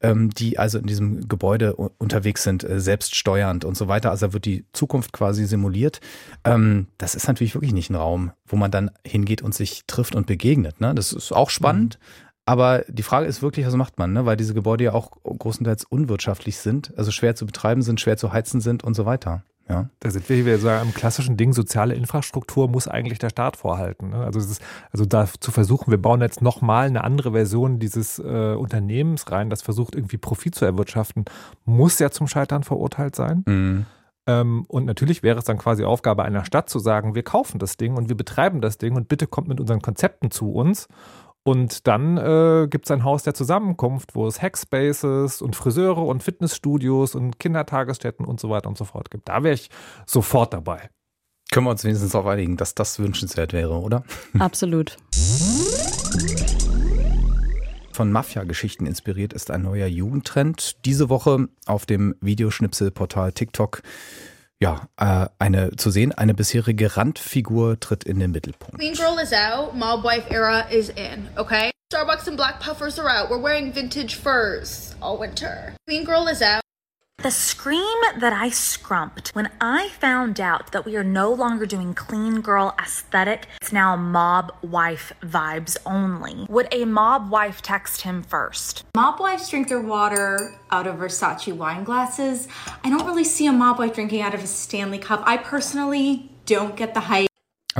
ähm, 0.00 0.30
die 0.30 0.58
also 0.58 0.78
in 0.78 0.86
diesem 0.86 1.28
Gebäude 1.28 1.74
unterwegs 1.74 2.42
sind, 2.42 2.64
äh, 2.64 2.80
selbststeuernd 2.80 3.64
und 3.64 3.76
so 3.76 3.88
weiter. 3.88 4.10
Also 4.10 4.28
da 4.28 4.32
wird 4.32 4.44
die 4.44 4.64
Zukunft 4.72 5.12
quasi 5.12 5.44
simuliert. 5.46 6.00
Ähm, 6.44 6.88
das 6.98 7.14
ist 7.14 7.28
natürlich 7.28 7.54
wirklich 7.54 7.72
nicht 7.72 7.90
ein 7.90 7.96
Raum, 7.96 8.32
wo 8.46 8.56
man 8.56 8.70
dann 8.70 8.90
hingeht 9.06 9.42
und 9.42 9.54
sich 9.54 9.84
trifft 9.86 10.14
und 10.14 10.26
begegnet. 10.26 10.80
Ne? 10.80 10.94
Das 10.94 11.12
ist 11.12 11.32
auch 11.32 11.50
spannend. 11.50 11.98
Mhm. 12.00 12.29
Aber 12.50 12.82
die 12.88 13.04
Frage 13.04 13.26
ist 13.26 13.42
wirklich, 13.42 13.64
was 13.64 13.76
macht 13.76 13.96
man, 13.96 14.12
ne? 14.12 14.26
weil 14.26 14.36
diese 14.36 14.54
Gebäude 14.54 14.82
ja 14.82 14.92
auch 14.92 15.12
großenteils 15.22 15.84
unwirtschaftlich 15.84 16.58
sind, 16.58 16.92
also 16.98 17.12
schwer 17.12 17.36
zu 17.36 17.46
betreiben 17.46 17.80
sind, 17.82 18.00
schwer 18.00 18.16
zu 18.16 18.32
heizen 18.32 18.60
sind 18.60 18.82
und 18.82 18.94
so 18.94 19.06
weiter. 19.06 19.44
Ja. 19.68 19.88
Da 20.00 20.10
sind 20.10 20.28
wir, 20.28 20.38
wie 20.38 20.46
wir 20.46 20.58
sagen, 20.58 20.88
im 20.88 20.92
klassischen 20.92 21.36
Ding, 21.36 21.52
soziale 21.52 21.94
Infrastruktur 21.94 22.66
muss 22.66 22.88
eigentlich 22.88 23.20
der 23.20 23.28
Staat 23.28 23.56
vorhalten. 23.56 24.10
Ne? 24.10 24.24
Also, 24.24 24.40
ist, 24.40 24.60
also 24.90 25.04
da 25.04 25.28
zu 25.38 25.52
versuchen, 25.52 25.92
wir 25.92 26.02
bauen 26.02 26.22
jetzt 26.22 26.42
nochmal 26.42 26.88
eine 26.88 27.04
andere 27.04 27.30
Version 27.30 27.78
dieses 27.78 28.18
äh, 28.18 28.56
Unternehmens 28.58 29.30
rein, 29.30 29.48
das 29.48 29.62
versucht 29.62 29.94
irgendwie 29.94 30.18
Profit 30.18 30.56
zu 30.56 30.64
erwirtschaften, 30.64 31.26
muss 31.66 32.00
ja 32.00 32.10
zum 32.10 32.26
Scheitern 32.26 32.64
verurteilt 32.64 33.14
sein. 33.14 33.44
Mhm. 33.46 33.86
Ähm, 34.26 34.64
und 34.66 34.86
natürlich 34.86 35.22
wäre 35.22 35.38
es 35.38 35.44
dann 35.44 35.58
quasi 35.58 35.84
Aufgabe 35.84 36.24
einer 36.24 36.44
Stadt 36.44 36.68
zu 36.68 36.80
sagen, 36.80 37.14
wir 37.14 37.22
kaufen 37.22 37.60
das 37.60 37.76
Ding 37.76 37.94
und 37.94 38.08
wir 38.08 38.16
betreiben 38.16 38.60
das 38.60 38.76
Ding 38.76 38.96
und 38.96 39.06
bitte 39.06 39.28
kommt 39.28 39.46
mit 39.46 39.60
unseren 39.60 39.80
Konzepten 39.80 40.32
zu 40.32 40.50
uns 40.50 40.88
und 41.42 41.86
dann 41.86 42.18
äh, 42.18 42.68
gibt 42.68 42.84
es 42.86 42.90
ein 42.90 43.04
Haus 43.04 43.22
der 43.22 43.34
Zusammenkunft, 43.34 44.14
wo 44.14 44.26
es 44.26 44.42
Hackspaces 44.42 45.40
und 45.40 45.56
Friseure 45.56 46.04
und 46.04 46.22
Fitnessstudios 46.22 47.14
und 47.14 47.38
Kindertagesstätten 47.38 48.26
und 48.26 48.40
so 48.40 48.50
weiter 48.50 48.68
und 48.68 48.76
so 48.76 48.84
fort 48.84 49.10
gibt. 49.10 49.28
Da 49.28 49.42
wäre 49.42 49.54
ich 49.54 49.70
sofort 50.06 50.52
dabei. 50.52 50.90
Können 51.50 51.66
wir 51.66 51.70
uns 51.70 51.82
wenigstens 51.82 52.12
darauf 52.12 52.28
einigen, 52.28 52.56
dass 52.56 52.74
das 52.74 52.98
wünschenswert 52.98 53.52
wäre, 53.52 53.80
oder? 53.80 54.04
Absolut. 54.38 54.96
Von 57.92 58.12
Mafia-Geschichten 58.12 58.86
inspiriert 58.86 59.32
ist 59.32 59.50
ein 59.50 59.62
neuer 59.62 59.86
Jugendtrend. 59.86 60.84
Diese 60.84 61.08
Woche 61.08 61.48
auf 61.66 61.86
dem 61.86 62.14
Videoschnipselportal 62.20 63.32
TikTok 63.32 63.82
ja, 64.60 64.88
äh, 64.98 65.26
eine 65.38 65.76
zu 65.76 65.90
sehen, 65.90 66.12
eine 66.12 66.34
bisherige 66.34 66.96
Randfigur 66.96 67.80
tritt 67.80 68.04
in 68.04 68.20
den 68.20 68.30
Mittelpunkt. 68.30 68.78
Clean 68.78 68.94
girl 68.94 69.18
is 69.18 69.32
out, 69.32 69.74
mob 69.74 70.04
wife 70.04 70.30
era 70.30 70.66
is 70.70 70.90
in, 70.90 71.28
okay? 71.36 71.70
Starbucks 71.92 72.28
and 72.28 72.36
black 72.36 72.60
puffers 72.60 72.98
are 72.98 73.08
out. 73.08 73.30
We're 73.30 73.42
wearing 73.42 73.72
vintage 73.72 74.14
furs 74.14 74.94
all 75.02 75.18
winter. 75.18 75.74
Clean 75.88 76.04
girl 76.04 76.28
is 76.28 76.40
out. 76.40 76.62
The 77.22 77.30
scream 77.30 78.00
that 78.18 78.32
I 78.32 78.48
scrumped 78.48 79.28
when 79.34 79.50
I 79.60 79.90
found 79.90 80.40
out 80.40 80.72
that 80.72 80.86
we 80.86 80.96
are 80.96 81.04
no 81.04 81.30
longer 81.30 81.66
doing 81.66 81.92
clean 81.92 82.40
girl 82.40 82.74
aesthetic, 82.80 83.46
it's 83.60 83.72
now 83.72 83.94
mob 83.94 84.54
wife 84.62 85.12
vibes 85.22 85.76
only. 85.84 86.46
Would 86.48 86.68
a 86.72 86.86
mob 86.86 87.30
wife 87.30 87.60
text 87.60 88.00
him 88.00 88.22
first? 88.22 88.84
Mob 88.96 89.20
wives 89.20 89.50
drink 89.50 89.68
their 89.68 89.82
water 89.82 90.54
out 90.70 90.86
of 90.86 90.96
Versace 90.96 91.54
wine 91.54 91.84
glasses. 91.84 92.48
I 92.82 92.88
don't 92.88 93.04
really 93.04 93.24
see 93.24 93.46
a 93.46 93.52
mob 93.52 93.78
wife 93.78 93.94
drinking 93.94 94.22
out 94.22 94.34
of 94.34 94.42
a 94.42 94.46
Stanley 94.46 94.98
Cup. 94.98 95.22
I 95.26 95.36
personally 95.36 96.30
don't 96.46 96.74
get 96.74 96.94
the 96.94 97.00
hype. 97.00 97.29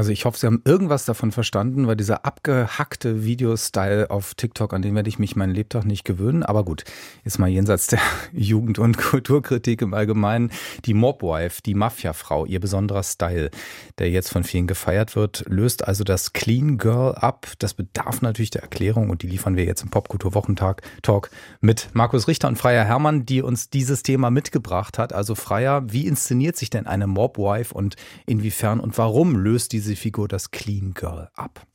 Also 0.01 0.13
ich 0.13 0.25
hoffe, 0.25 0.39
Sie 0.39 0.47
haben 0.47 0.63
irgendwas 0.65 1.05
davon 1.05 1.31
verstanden, 1.31 1.87
weil 1.87 1.95
dieser 1.95 2.25
abgehackte 2.25 3.23
Videostyle 3.23 4.11
auf 4.11 4.33
TikTok, 4.35 4.73
an 4.73 4.81
den 4.81 4.95
werde 4.95 5.11
ich 5.11 5.19
mich 5.19 5.37
meinen 5.37 5.55
Lebtag 5.55 5.85
nicht 5.85 6.05
gewöhnen. 6.05 6.43
Aber 6.43 6.65
gut, 6.65 6.85
jetzt 7.23 7.39
mal 7.39 7.51
jenseits 7.51 7.89
der 7.89 7.99
Jugend- 8.33 8.79
und 8.79 8.97
Kulturkritik 8.97 9.83
im 9.83 9.93
Allgemeinen. 9.93 10.53
Die 10.87 10.95
Mobwife, 10.95 11.61
die 11.61 11.75
Mafiafrau, 11.75 12.47
ihr 12.47 12.61
besonderer 12.61 13.03
Style, 13.03 13.51
der 13.99 14.09
jetzt 14.09 14.31
von 14.31 14.43
vielen 14.43 14.67
gefeiert 14.67 15.17
wird, 15.17 15.45
löst 15.49 15.87
also 15.87 16.03
das 16.03 16.33
Clean 16.33 16.79
Girl 16.79 17.15
ab. 17.15 17.49
Das 17.59 17.75
bedarf 17.75 18.23
natürlich 18.23 18.49
der 18.49 18.63
Erklärung 18.63 19.11
und 19.11 19.21
die 19.21 19.29
liefern 19.29 19.55
wir 19.57 19.67
jetzt 19.67 19.83
im 19.83 19.91
Popkultur-Wochentag 19.91 20.81
Talk 21.03 21.29
mit 21.61 21.91
Markus 21.93 22.27
Richter 22.27 22.49
und 22.49 22.57
Freier 22.57 22.87
Hermann, 22.87 23.27
die 23.27 23.43
uns 23.43 23.69
dieses 23.69 24.03
Thema 24.03 24.31
mitgebracht 24.31 24.97
hat. 24.97 25.13
Also 25.13 25.35
Freier, 25.35 25.93
wie 25.93 26.07
inszeniert 26.07 26.57
sich 26.57 26.71
denn 26.71 26.87
eine 26.87 27.07
Mobwife 27.07 27.75
und 27.75 27.97
inwiefern 28.25 28.81
und 28.81 28.97
warum 28.97 29.37
löst 29.37 29.73
die 29.73 29.81
diese 29.81 29.90
Figur 29.97 30.29
das 30.29 30.51
Clean 30.51 30.93
Girl 30.95 31.29
ab? 31.35 31.67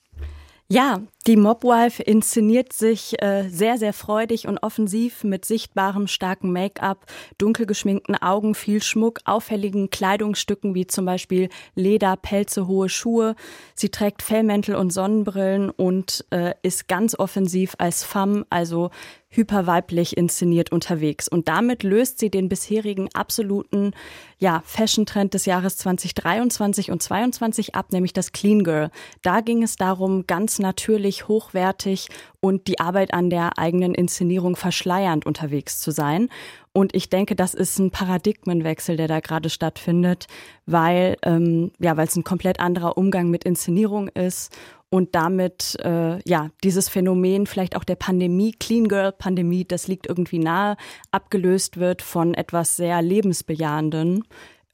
Ja, 0.68 1.04
die 1.28 1.36
Mobwife 1.36 2.02
inszeniert 2.02 2.74
sich 2.74 3.22
äh, 3.22 3.48
sehr, 3.50 3.78
sehr 3.78 3.94
freudig 3.94 4.48
und 4.48 4.58
offensiv 4.64 5.24
mit 5.24 5.46
sichtbarem, 5.46 6.08
starkem 6.08 6.52
Make-up, 6.52 7.06
dunkel 7.38 7.68
geschminkten 7.68 8.16
Augen, 8.16 8.56
viel 8.56 8.82
Schmuck, 8.82 9.20
auffälligen 9.26 9.92
Kleidungsstücken 9.92 10.74
wie 10.74 10.88
zum 10.88 11.06
Beispiel 11.06 11.50
Leder, 11.76 12.18
Pelze, 12.18 12.66
hohe 12.66 12.90
Schuhe. 12.90 13.36
Sie 13.76 13.90
trägt 13.90 14.24
Fellmäntel 14.24 14.74
und 14.74 14.92
Sonnenbrillen 14.92 15.70
und 15.70 16.26
äh, 16.32 16.56
ist 16.64 16.88
ganz 16.88 17.14
offensiv 17.14 17.76
als 17.78 18.04
Femme, 18.04 18.48
also 18.50 18.90
hyperweiblich 19.36 20.18
inszeniert 20.18 20.72
unterwegs. 20.72 21.28
Und 21.28 21.48
damit 21.48 21.84
löst 21.84 22.20
sie 22.20 22.30
den 22.30 22.50
bisherigen 22.50 23.10
absoluten 23.14 23.92
ja, 24.38 24.62
Fashion-Trend 24.66 25.34
des 25.34 25.46
Jahres 25.46 25.78
2023 25.78 26.92
und 26.92 27.02
2022 27.02 27.76
ab, 27.76 27.92
nämlich 27.92 28.14
das 28.14 28.32
Clean 28.32 28.64
Girl. 28.64 28.90
Da 29.22 29.42
ging 29.42 29.64
es 29.64 29.76
darum, 29.76 30.28
ganz 30.28 30.60
natürlich, 30.60 31.28
hochwertig 31.28 32.10
und 32.40 32.68
die 32.68 32.80
Arbeit 32.80 33.14
an 33.14 33.30
der 33.30 33.58
eigenen 33.58 33.96
Inszenierung 33.96 34.56
verschleiernd 34.56 35.26
unterwegs 35.26 35.80
zu 35.80 35.92
sein. 35.92 36.30
Und 36.74 36.94
ich 36.94 37.10
denke, 37.10 37.36
das 37.36 37.54
ist 37.54 37.80
ein 37.80 37.90
Paradigmenwechsel, 37.90 38.98
der 38.98 39.08
da 39.08 39.22
gerade 39.22 39.50
stattfindet, 39.50 40.28
weil 40.66 41.16
ähm, 41.24 41.72
ja, 41.80 41.96
weil 41.96 42.08
es 42.08 42.18
ein 42.18 42.26
komplett 42.26 42.60
anderer 42.60 42.98
Umgang 42.98 43.30
mit 43.30 43.46
Inszenierung 43.46 44.10
ist 44.10 44.54
und 44.96 45.14
damit 45.14 45.78
äh, 45.84 46.22
ja 46.28 46.52
dieses 46.64 46.88
Phänomen 46.88 47.48
vielleicht 47.48 47.76
auch 47.76 47.84
der 47.84 47.98
Pandemie, 47.98 48.54
Clean 48.54 48.88
Girl 48.88 49.12
Pandemie, 49.12 49.66
das 49.66 49.90
liegt 49.90 50.08
irgendwie 50.08 50.40
nahe, 50.40 50.78
abgelöst 51.12 51.78
wird 51.78 52.02
von 52.02 52.34
etwas 52.34 52.78
sehr 52.78 53.02
lebensbejahenden. 53.02 54.24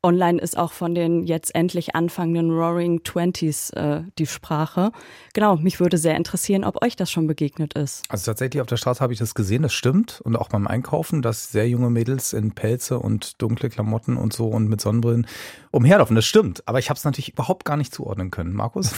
Online 0.04 0.42
ist 0.42 0.58
auch 0.58 0.72
von 0.72 0.96
den 0.96 1.28
jetzt 1.28 1.54
endlich 1.54 1.96
anfangenden 1.96 2.50
Roaring 2.50 3.04
Twenties 3.04 3.70
äh, 3.72 4.02
die 4.18 4.26
Sprache. 4.26 4.92
Genau, 5.34 5.58
mich 5.58 5.80
würde 5.80 6.00
sehr 6.00 6.18
interessieren, 6.18 6.64
ob 6.64 6.84
euch 6.84 6.96
das 6.96 7.12
schon 7.12 7.28
begegnet 7.28 7.74
ist. 7.74 8.04
Also 8.10 8.26
tatsächlich 8.26 8.62
auf 8.62 8.68
der 8.68 8.78
Straße 8.78 9.00
habe 9.00 9.14
ich 9.14 9.20
das 9.20 9.36
gesehen, 9.36 9.62
das 9.62 9.74
stimmt. 9.74 10.20
Und 10.22 10.36
auch 10.36 10.50
beim 10.50 10.66
Einkaufen, 10.66 11.22
dass 11.22 11.52
sehr 11.52 11.70
junge 11.70 11.92
Mädels 11.92 12.34
in 12.34 12.54
Pelze 12.54 12.98
und 12.98 13.40
dunkle 13.42 13.70
Klamotten 13.70 14.18
und 14.18 14.34
so 14.34 14.48
und 14.48 14.68
mit 14.68 14.82
Sonnenbrillen 14.82 15.28
umherlaufen. 15.70 16.16
Das 16.16 16.26
stimmt. 16.26 16.68
Aber 16.68 16.80
ich 16.80 16.90
habe 16.90 16.98
es 16.98 17.04
natürlich 17.04 17.34
überhaupt 17.34 17.64
gar 17.66 17.78
nicht 17.78 17.94
zuordnen 17.94 18.32
können. 18.32 18.54
Markus? 18.54 18.94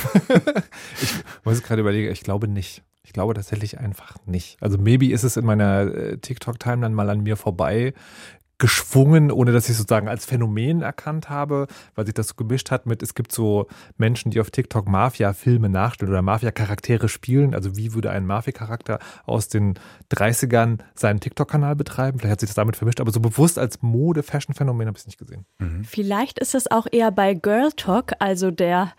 ich 1.01 1.13
muss 1.43 1.63
gerade 1.63 1.81
überlegen, 1.81 2.11
ich 2.13 2.23
glaube 2.23 2.47
nicht. 2.47 2.81
Ich 3.05 3.11
glaube 3.11 3.33
tatsächlich 3.33 3.77
einfach 3.77 4.15
nicht. 4.25 4.55
Also 4.61 4.77
maybe 4.77 5.11
ist 5.11 5.23
es 5.23 5.35
in 5.35 5.45
meiner 5.45 5.93
äh, 5.93 6.17
TikTok-Timeline 6.17 6.95
mal 6.95 7.09
an 7.09 7.23
mir 7.23 7.35
vorbei 7.35 7.93
geschwungen, 8.63 9.29
ohne 9.29 9.51
dass 9.51 9.67
ich 9.67 9.75
sozusagen 9.75 10.07
als 10.07 10.25
Phänomen 10.25 10.83
erkannt 10.83 11.29
habe, 11.29 11.67
weil 11.95 12.05
sich 12.05 12.13
das 12.13 12.29
so 12.29 12.35
gemischt 12.35 12.71
hat 12.71 12.85
mit, 12.85 13.03
es 13.03 13.13
gibt 13.13 13.33
so 13.33 13.67
Menschen, 13.97 14.31
die 14.31 14.39
auf 14.39 14.51
TikTok 14.51 14.87
Mafia-Filme 14.87 15.67
nachstellen 15.67 16.09
oder 16.09 16.21
Mafia-Charaktere 16.21 17.09
spielen. 17.09 17.55
Also 17.55 17.75
wie 17.75 17.93
würde 17.93 18.09
ein 18.09 18.25
Mafia-Charakter 18.25 18.99
aus 19.25 19.49
den 19.49 19.73
30ern 20.13 20.79
seinen 20.95 21.19
TikTok-Kanal 21.19 21.75
betreiben? 21.75 22.19
Vielleicht 22.19 22.31
hat 22.31 22.39
sich 22.39 22.47
das 22.47 22.55
damit 22.55 22.77
vermischt, 22.77 23.01
aber 23.01 23.11
so 23.11 23.19
bewusst 23.19 23.59
als 23.59 23.81
Mode-Fashion-Phänomen 23.81 24.87
habe 24.87 24.95
ich 24.95 25.01
es 25.01 25.07
nicht 25.07 25.19
gesehen. 25.19 25.45
Mhm. 25.59 25.83
Vielleicht 25.83 26.39
ist 26.39 26.55
es 26.55 26.71
auch 26.71 26.87
eher 26.89 27.11
bei 27.11 27.33
Girl 27.33 27.73
Talk, 27.75 28.13
also 28.19 28.49
der 28.49 28.93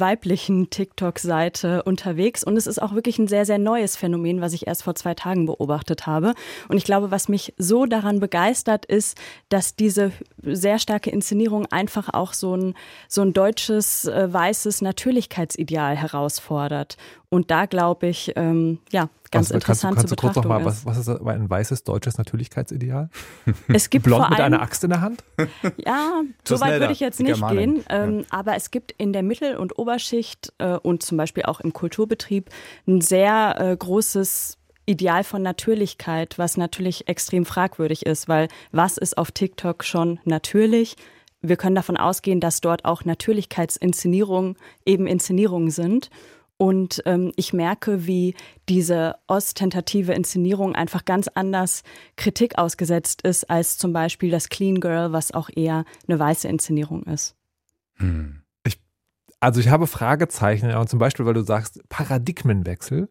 weiblichen 0.00 0.70
TikTok-Seite 0.70 1.82
unterwegs 1.82 2.44
und 2.44 2.56
es 2.56 2.66
ist 2.66 2.80
auch 2.80 2.94
wirklich 2.94 3.18
ein 3.18 3.28
sehr, 3.28 3.44
sehr 3.44 3.58
neues 3.58 3.96
Phänomen, 3.96 4.40
was 4.40 4.52
ich 4.52 4.66
erst 4.66 4.82
vor 4.82 4.94
zwei 4.94 5.14
Tagen 5.14 5.46
beobachtet 5.46 6.06
habe. 6.06 6.34
Und 6.68 6.76
ich 6.76 6.84
glaube, 6.84 7.10
was 7.10 7.28
mich 7.28 7.54
so 7.58 7.86
daran 7.86 8.20
begeistert, 8.20 8.86
ist, 8.86 9.16
dass 9.48 9.76
diese 9.76 10.12
sehr 10.52 10.78
starke 10.78 11.10
Inszenierung 11.10 11.66
einfach 11.66 12.12
auch 12.12 12.32
so 12.32 12.56
ein, 12.56 12.74
so 13.08 13.22
ein 13.22 13.32
deutsches, 13.32 14.06
äh, 14.06 14.32
weißes 14.32 14.82
Natürlichkeitsideal 14.82 15.96
herausfordert 15.96 16.96
Und 17.28 17.50
da 17.50 17.66
glaube 17.66 18.06
ich, 18.08 18.32
ähm, 18.36 18.78
ja, 18.90 19.08
ganz 19.30 19.48
was, 19.48 19.54
interessant 19.54 19.96
kannst, 19.96 20.08
kannst 20.08 20.08
zu 20.10 20.16
du 20.16 20.20
kurz 20.20 20.36
noch 20.36 20.44
mal, 20.44 20.64
was, 20.64 20.86
was 20.86 20.98
ist 20.98 21.08
ein 21.08 21.50
weißes 21.50 21.84
deutsches 21.84 22.18
Natürlichkeitsideal? 22.18 23.10
Es 23.68 23.90
gibt 23.90 24.04
Blond 24.04 24.22
vor 24.22 24.30
mit 24.30 24.40
allem, 24.40 24.54
einer 24.54 24.62
Axt 24.62 24.84
in 24.84 24.90
der 24.90 25.00
Hand? 25.00 25.24
Ja, 25.76 26.22
so 26.44 26.60
weit 26.60 26.80
würde 26.80 26.92
ich 26.92 27.00
jetzt 27.00 27.20
nicht 27.20 27.34
Germanin. 27.34 27.74
gehen. 27.74 27.84
Ähm, 27.88 28.24
Aber 28.30 28.56
es 28.56 28.70
gibt 28.70 28.92
in 28.92 29.12
der 29.12 29.22
Mittel- 29.22 29.56
und 29.56 29.78
Oberschicht 29.78 30.52
äh, 30.58 30.76
und 30.76 31.02
zum 31.02 31.16
Beispiel 31.18 31.44
auch 31.44 31.60
im 31.60 31.72
Kulturbetrieb 31.72 32.50
ein 32.86 33.00
sehr 33.00 33.56
äh, 33.58 33.76
großes 33.76 34.58
Ideal 34.86 35.24
von 35.24 35.42
Natürlichkeit, 35.42 36.38
was 36.38 36.56
natürlich 36.56 37.08
extrem 37.08 37.44
fragwürdig 37.44 38.06
ist, 38.06 38.28
weil 38.28 38.48
was 38.72 38.96
ist 38.96 39.18
auf 39.18 39.32
TikTok 39.32 39.84
schon 39.84 40.20
natürlich? 40.24 40.96
Wir 41.42 41.56
können 41.56 41.74
davon 41.74 41.96
ausgehen, 41.96 42.40
dass 42.40 42.60
dort 42.60 42.84
auch 42.84 43.04
Natürlichkeitsinszenierungen 43.04 44.56
eben 44.84 45.06
Inszenierungen 45.06 45.70
sind. 45.70 46.10
Und 46.58 47.02
ähm, 47.04 47.32
ich 47.36 47.52
merke, 47.52 48.06
wie 48.06 48.34
diese 48.68 49.16
ostentative 49.26 50.14
Inszenierung 50.14 50.74
einfach 50.74 51.04
ganz 51.04 51.28
anders 51.28 51.82
Kritik 52.16 52.56
ausgesetzt 52.56 53.22
ist 53.22 53.50
als 53.50 53.76
zum 53.76 53.92
Beispiel 53.92 54.30
das 54.30 54.48
Clean 54.48 54.80
Girl, 54.80 55.12
was 55.12 55.34
auch 55.34 55.50
eher 55.54 55.84
eine 56.08 56.18
weiße 56.18 56.48
Inszenierung 56.48 57.02
ist. 57.02 57.36
Hm. 57.96 58.42
Also 59.46 59.60
ich 59.60 59.68
habe 59.68 59.86
Fragezeichen, 59.86 60.70
ja, 60.70 60.80
und 60.80 60.88
zum 60.88 60.98
Beispiel, 60.98 61.24
weil 61.24 61.34
du 61.34 61.42
sagst, 61.42 61.80
Paradigmenwechsel. 61.88 63.08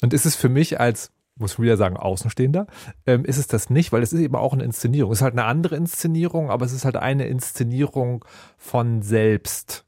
Und 0.00 0.14
ist 0.14 0.24
es 0.24 0.34
für 0.34 0.48
mich 0.48 0.80
als, 0.80 1.12
muss 1.36 1.52
ich 1.52 1.58
wieder 1.58 1.76
sagen, 1.76 1.98
Außenstehender, 1.98 2.66
ähm, 3.04 3.26
ist 3.26 3.36
es 3.36 3.48
das 3.48 3.68
nicht, 3.68 3.92
weil 3.92 4.02
es 4.02 4.14
ist 4.14 4.20
eben 4.20 4.34
auch 4.34 4.54
eine 4.54 4.64
Inszenierung. 4.64 5.12
Es 5.12 5.18
ist 5.18 5.22
halt 5.22 5.34
eine 5.34 5.44
andere 5.44 5.76
Inszenierung, 5.76 6.48
aber 6.50 6.64
es 6.64 6.72
ist 6.72 6.86
halt 6.86 6.96
eine 6.96 7.26
Inszenierung 7.26 8.24
von 8.56 9.02
selbst. 9.02 9.84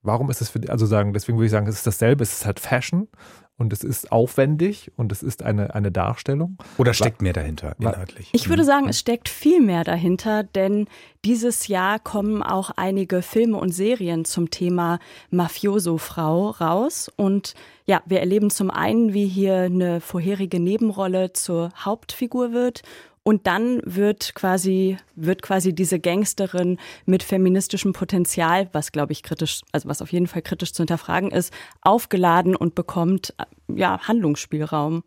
Warum 0.00 0.30
ist 0.30 0.40
es 0.40 0.48
für, 0.48 0.60
also 0.70 0.86
sagen, 0.86 1.12
deswegen 1.12 1.36
würde 1.36 1.44
ich 1.44 1.52
sagen, 1.52 1.66
es 1.66 1.76
ist 1.76 1.86
dasselbe, 1.86 2.22
es 2.22 2.32
ist 2.32 2.46
halt 2.46 2.58
Fashion 2.58 3.08
und 3.56 3.72
es 3.72 3.84
ist 3.84 4.10
aufwendig 4.10 4.90
und 4.96 5.12
es 5.12 5.22
ist 5.22 5.42
eine, 5.42 5.74
eine 5.74 5.92
Darstellung. 5.92 6.58
Oder 6.76 6.92
steckt 6.92 7.22
mehr 7.22 7.32
dahinter 7.32 7.76
inhaltlich? 7.78 8.28
Ich 8.32 8.48
würde 8.48 8.64
sagen, 8.64 8.88
es 8.88 8.98
steckt 8.98 9.28
viel 9.28 9.60
mehr 9.60 9.84
dahinter, 9.84 10.42
denn 10.42 10.88
dieses 11.24 11.68
Jahr 11.68 12.00
kommen 12.00 12.42
auch 12.42 12.70
einige 12.70 13.22
Filme 13.22 13.56
und 13.56 13.72
Serien 13.72 14.24
zum 14.24 14.50
Thema 14.50 14.98
Mafioso-Frau 15.30 16.50
raus. 16.50 17.10
Und 17.14 17.54
ja, 17.86 18.02
wir 18.06 18.20
erleben 18.20 18.50
zum 18.50 18.70
einen, 18.70 19.14
wie 19.14 19.26
hier 19.26 19.58
eine 19.58 20.00
vorherige 20.00 20.58
Nebenrolle 20.58 21.32
zur 21.32 21.70
Hauptfigur 21.76 22.52
wird. 22.52 22.82
Und 23.26 23.46
dann 23.46 23.80
wird 23.86 24.34
quasi, 24.34 24.98
wird 25.16 25.40
quasi 25.40 25.74
diese 25.74 25.98
Gangsterin 25.98 26.78
mit 27.06 27.22
feministischem 27.22 27.94
Potenzial, 27.94 28.68
was 28.72 28.92
glaube 28.92 29.12
ich 29.12 29.22
kritisch, 29.22 29.62
also 29.72 29.88
was 29.88 30.02
auf 30.02 30.12
jeden 30.12 30.26
Fall 30.26 30.42
kritisch 30.42 30.74
zu 30.74 30.82
hinterfragen 30.82 31.30
ist, 31.30 31.52
aufgeladen 31.80 32.54
und 32.54 32.74
bekommt, 32.74 33.34
äh, 33.38 33.44
ja, 33.74 33.98
Handlungsspielraum. 34.06 35.04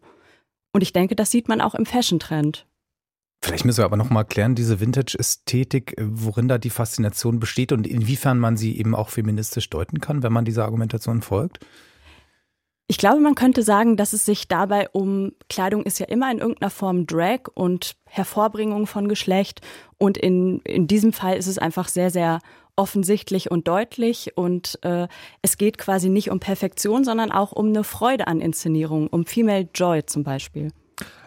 Und 0.74 0.82
ich 0.82 0.94
denke, 0.94 1.16
das 1.16 1.30
sieht 1.30 1.48
man 1.48 1.62
auch 1.62 1.76
im 1.76 1.86
Fashion-Trend. 1.86 2.66
Vielleicht 3.44 3.66
müssen 3.66 3.78
wir 3.78 3.86
aber 3.86 3.98
noch 3.98 4.10
mal 4.10 4.24
klären, 4.24 4.56
diese 4.56 4.80
Vintage-Ästhetik, 4.80 6.00
äh, 6.00 6.04
worin 6.08 6.48
da 6.48 6.58
die 6.58 6.72
Faszination 6.72 7.40
besteht 7.40 7.72
und 7.72 7.86
inwiefern 7.86 8.40
man 8.40 8.58
sie 8.58 8.80
eben 8.80 8.96
auch 8.96 9.10
feministisch 9.10 9.70
deuten 9.70 10.02
kann, 10.02 10.24
wenn 10.24 10.34
man 10.34 10.44
dieser 10.44 10.66
Argumentation 10.66 11.22
folgt. 11.22 11.60
Ich 12.90 12.98
glaube, 12.98 13.20
man 13.20 13.36
könnte 13.36 13.64
sagen, 13.64 13.98
dass 13.98 14.14
es 14.14 14.26
sich 14.26 14.48
dabei 14.48 14.88
um 14.90 15.34
Kleidung 15.50 15.84
ist 15.84 16.00
ja 16.00 16.06
immer 16.06 16.32
in 16.32 16.38
irgendeiner 16.38 16.70
Form 16.70 17.06
Drag 17.06 17.42
und 17.54 17.98
Hervorbringung 18.06 18.88
von 18.88 19.10
Geschlecht. 19.10 19.60
Und 19.98 20.18
in, 20.18 20.60
in 20.62 20.88
diesem 20.88 21.12
Fall 21.12 21.36
ist 21.36 21.48
es 21.48 21.58
einfach 21.58 21.90
sehr, 21.90 22.12
sehr 22.12 22.40
offensichtlich 22.78 23.52
und 23.52 23.68
deutlich. 23.68 24.38
Und 24.38 24.80
äh, 24.84 25.10
es 25.42 25.58
geht 25.58 25.78
quasi 25.78 26.08
nicht 26.08 26.32
um 26.32 26.40
Perfektion, 26.40 27.04
sondern 27.04 27.30
auch 27.32 27.52
um 27.52 27.68
eine 27.68 27.84
Freude 27.84 28.28
an 28.28 28.40
Inszenierung, 28.40 29.08
um 29.08 29.26
Female 29.26 29.68
Joy 29.76 30.06
zum 30.06 30.24
Beispiel. 30.24 30.72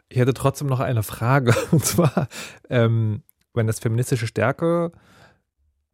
Ich 0.08 0.18
hätte 0.18 0.32
trotzdem 0.32 0.68
noch 0.68 0.80
eine 0.80 1.02
Frage. 1.02 1.54
Und 1.72 1.84
zwar, 1.84 2.28
ähm, 2.70 3.22
wenn 3.52 3.66
das 3.66 3.80
feministische 3.80 4.26
Stärke 4.26 4.92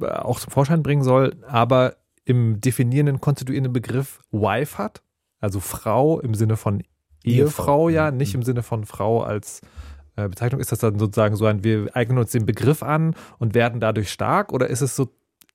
äh, 0.01 0.07
auch 0.07 0.39
zum 0.39 0.53
Vorschein 0.53 0.85
bringen 0.85 1.03
soll, 1.03 1.35
aber 1.49 1.97
im 2.25 2.61
definierenden, 2.61 3.21
konstituierenden 3.21 3.73
Begriff 3.73 4.21
Wife 4.31 4.79
hat, 4.79 5.03
also 5.41 5.61
Frau 5.61 6.21
im 6.21 6.35
Sinne 6.35 6.57
von 6.57 6.83
Ehefrau, 7.25 7.89
Ehefrau, 7.89 7.89
ja, 7.89 8.11
mhm. 8.11 8.17
nicht 8.17 8.35
im 8.35 8.43
Sinne 8.43 8.63
von 8.63 8.85
Frau 8.85 9.23
als 9.23 9.61
äh, 10.17 10.29
Bezeichnung. 10.29 10.61
Ist 10.61 10.73
das 10.73 10.79
dann 10.79 10.99
sozusagen 10.99 11.37
so 11.37 11.47
ein, 11.47 11.65
wir 11.65 11.95
eignen 11.95 12.19
uns 12.19 12.33
den 12.33 12.47
Begriff 12.47 12.83
an 12.83 13.15
und 13.39 13.55
werden 13.55 13.81
dadurch 13.81 14.11
stark 14.11 14.53
oder 14.53 14.69
ist 14.69 14.81
es 14.81 14.97
so, 14.97 15.09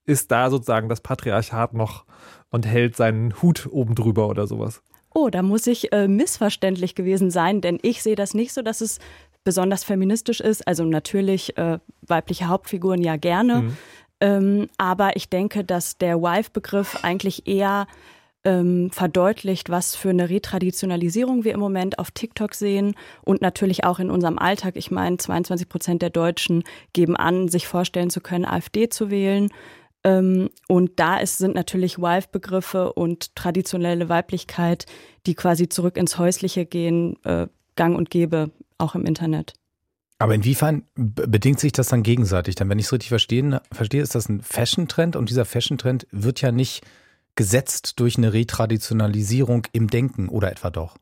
ist 0.05 0.31
da 0.31 0.49
sozusagen 0.49 0.89
das 0.89 1.01
Patriarchat 1.01 1.73
noch 1.73 2.05
und 2.49 2.65
hält 2.65 2.95
seinen 2.95 3.41
Hut 3.41 3.67
oben 3.71 3.95
drüber 3.95 4.27
oder 4.27 4.47
sowas? 4.47 4.81
Oh, 5.13 5.29
da 5.29 5.41
muss 5.41 5.67
ich 5.67 5.91
äh, 5.91 6.07
missverständlich 6.07 6.95
gewesen 6.95 7.31
sein, 7.31 7.61
denn 7.61 7.79
ich 7.81 8.01
sehe 8.01 8.15
das 8.15 8.33
nicht 8.33 8.53
so, 8.53 8.61
dass 8.61 8.81
es 8.81 8.99
besonders 9.43 9.83
feministisch 9.83 10.39
ist. 10.39 10.67
Also 10.67 10.85
natürlich 10.85 11.57
äh, 11.57 11.79
weibliche 12.01 12.47
Hauptfiguren 12.47 13.01
ja 13.01 13.17
gerne. 13.17 13.61
Mhm. 13.61 13.77
Ähm, 14.21 14.69
aber 14.77 15.15
ich 15.15 15.29
denke, 15.29 15.63
dass 15.63 15.97
der 15.97 16.21
Wife-Begriff 16.21 16.99
eigentlich 17.03 17.47
eher 17.47 17.87
ähm, 18.43 18.89
verdeutlicht, 18.91 19.69
was 19.69 19.95
für 19.95 20.09
eine 20.09 20.29
Retraditionalisierung 20.29 21.43
wir 21.43 21.53
im 21.53 21.59
Moment 21.59 21.99
auf 21.99 22.11
TikTok 22.11 22.55
sehen 22.55 22.95
und 23.23 23.41
natürlich 23.41 23.83
auch 23.83 23.99
in 23.99 24.09
unserem 24.09 24.39
Alltag. 24.39 24.75
Ich 24.77 24.91
meine, 24.91 25.17
22 25.17 25.69
Prozent 25.69 26.01
der 26.01 26.09
Deutschen 26.09 26.63
geben 26.93 27.15
an, 27.15 27.49
sich 27.49 27.67
vorstellen 27.67 28.09
zu 28.09 28.21
können, 28.21 28.45
AfD 28.45 28.89
zu 28.89 29.11
wählen. 29.11 29.49
Ähm, 30.03 30.49
und 30.67 30.99
da 30.99 31.17
ist, 31.17 31.37
sind 31.37 31.53
natürlich 31.53 31.99
Wife-Begriffe 31.99 32.93
und 32.93 33.35
traditionelle 33.35 34.09
Weiblichkeit, 34.09 34.87
die 35.27 35.35
quasi 35.35 35.69
zurück 35.69 35.97
ins 35.97 36.17
Häusliche 36.17 36.65
gehen, 36.65 37.17
äh, 37.23 37.47
gang 37.75 37.95
und 37.95 38.09
gäbe, 38.09 38.49
auch 38.79 38.95
im 38.95 39.05
Internet. 39.05 39.53
Aber 40.17 40.33
inwiefern 40.33 40.83
be- 40.95 41.27
bedingt 41.27 41.59
sich 41.59 41.71
das 41.71 41.89
dann 41.89 42.01
gegenseitig? 42.03 42.55
Denn 42.55 42.69
wenn 42.69 42.79
ich 42.79 42.85
es 42.85 42.93
richtig 42.93 43.09
verstehen, 43.09 43.59
verstehe, 43.71 44.01
ist 44.01 44.15
das 44.15 44.29
ein 44.29 44.41
Fashion-Trend 44.41 45.15
und 45.15 45.29
dieser 45.29 45.45
Fashion-Trend 45.45 46.07
wird 46.11 46.41
ja 46.41 46.51
nicht 46.51 46.81
gesetzt 47.35 47.99
durch 47.99 48.17
eine 48.17 48.33
Retraditionalisierung 48.33 49.67
im 49.71 49.89
Denken 49.89 50.29
oder 50.29 50.51
etwa 50.51 50.69
doch? 50.69 50.97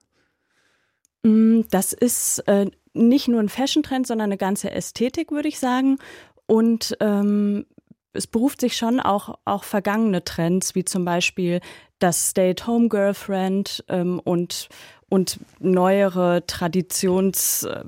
Mm, 1.23 1.61
Das 1.69 1.93
ist 1.93 2.39
äh, 2.47 2.67
nicht 2.93 3.27
nur 3.27 3.39
ein 3.39 3.49
Fashion-Trend, 3.49 4.07
sondern 4.07 4.29
eine 4.29 4.37
ganze 4.37 4.71
Ästhetik, 4.71 5.31
würde 5.31 5.47
ich 5.47 5.59
sagen. 5.59 5.97
Und 6.45 6.97
ähm, 6.99 7.65
es 8.13 8.27
beruft 8.27 8.61
sich 8.61 8.75
schon 8.75 8.99
auch, 8.99 9.37
auch 9.45 9.63
vergangene 9.63 10.23
Trends, 10.23 10.75
wie 10.75 10.85
zum 10.85 11.05
Beispiel 11.05 11.61
das 11.99 12.29
Stay-at-Home-Girlfriend 12.29 13.83
ähm, 13.87 14.19
und, 14.19 14.69
und 15.09 15.39
neuere 15.59 16.43
Traditions- 16.47 17.67
äh, 17.67 17.83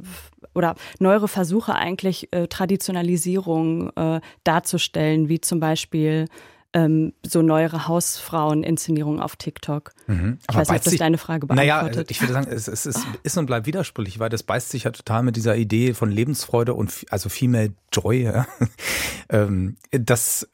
oder 0.54 0.75
neuere 0.99 1.27
Versuche 1.27 1.75
eigentlich 1.75 2.32
äh, 2.34 2.47
Traditionalisierung 2.47 3.89
äh, 3.95 4.19
darzustellen, 4.43 5.30
wie 5.30 5.39
zum 5.39 5.60
Beispiel 5.62 6.27
ähm, 6.73 7.13
so 7.25 7.41
neuere 7.41 7.88
Hausfrauen-Inszenierungen 7.88 9.19
auf 9.19 9.36
TikTok. 9.36 9.91
Mhm. 10.07 10.38
Ich 10.49 10.55
weiß 10.55 10.69
nicht, 10.69 10.77
ob 10.79 10.84
das 10.84 10.95
deine 10.95 11.17
Frage 11.17 11.47
Naja, 11.47 11.81
beantwortet. 11.81 12.12
ich 12.12 12.21
würde 12.21 12.34
sagen, 12.34 12.47
es, 12.49 12.67
es 12.67 12.86
ist, 12.86 13.05
ist 13.23 13.38
und 13.38 13.45
bleibt 13.45 13.65
widersprüchlich, 13.65 14.19
weil 14.19 14.29
das 14.29 14.43
beißt 14.43 14.69
sich 14.69 14.84
ja 14.84 14.91
total 14.91 15.23
mit 15.23 15.36
dieser 15.36 15.55
Idee 15.55 15.93
von 15.93 16.12
Lebensfreude 16.12 16.73
und 16.73 17.05
also 17.10 17.29
Female 17.29 17.73
Joy. 17.91 18.23
Ja. 18.23 18.47
ähm, 19.29 19.75
das, 19.91 20.47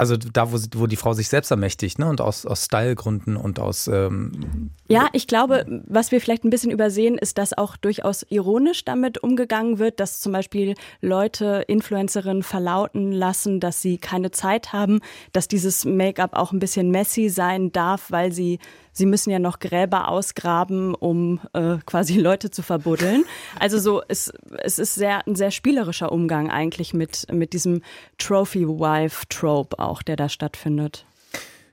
also 0.00 0.16
da, 0.16 0.50
wo, 0.50 0.56
sie- 0.56 0.68
wo 0.74 0.86
die 0.88 0.96
Frau 0.96 1.12
sich 1.12 1.28
selbst 1.28 1.50
ermächtigt, 1.52 1.98
ne? 1.98 2.08
Und 2.08 2.20
aus, 2.20 2.44
aus 2.46 2.64
Stylegründen 2.64 3.36
und 3.36 3.60
aus 3.60 3.86
ähm, 3.86 4.70
Ja, 4.88 5.08
ich 5.12 5.26
glaube, 5.28 5.64
was 5.86 6.10
wir 6.10 6.20
vielleicht 6.20 6.44
ein 6.44 6.50
bisschen 6.50 6.72
übersehen, 6.72 7.16
ist, 7.18 7.38
dass 7.38 7.56
auch 7.56 7.76
durchaus 7.76 8.26
ironisch 8.28 8.84
damit 8.84 9.18
umgegangen 9.18 9.78
wird, 9.78 10.00
dass 10.00 10.20
zum 10.20 10.32
Beispiel 10.32 10.74
Leute, 11.00 11.64
Influencerinnen 11.68 12.42
verlauten 12.42 13.12
lassen, 13.12 13.60
dass 13.60 13.82
sie 13.82 13.98
keine 13.98 14.30
Zeit 14.32 14.72
haben, 14.72 15.00
dass 15.32 15.46
dieses 15.46 15.84
Make-up 15.84 16.34
auch 16.34 16.50
ein 16.52 16.58
bisschen 16.58 16.90
messy 16.90 17.28
sein 17.28 17.70
darf, 17.70 18.10
weil 18.10 18.32
sie 18.32 18.58
sie 18.92 19.06
müssen 19.06 19.30
ja 19.30 19.38
noch 19.38 19.58
Gräber 19.58 20.08
ausgraben, 20.08 20.94
um 20.94 21.40
äh, 21.52 21.78
quasi 21.86 22.18
Leute 22.18 22.50
zu 22.50 22.62
verbuddeln. 22.62 23.24
Also 23.58 23.78
so, 23.78 24.02
es, 24.08 24.32
es 24.62 24.78
ist 24.78 24.94
sehr, 24.94 25.26
ein 25.26 25.36
sehr 25.36 25.50
spielerischer 25.50 26.12
Umgang 26.12 26.50
eigentlich 26.50 26.94
mit, 26.94 27.26
mit 27.32 27.52
diesem 27.52 27.82
Trophy-Wife-Trope 28.18 29.78
auch, 29.78 30.02
der 30.02 30.16
da 30.16 30.28
stattfindet. 30.28 31.06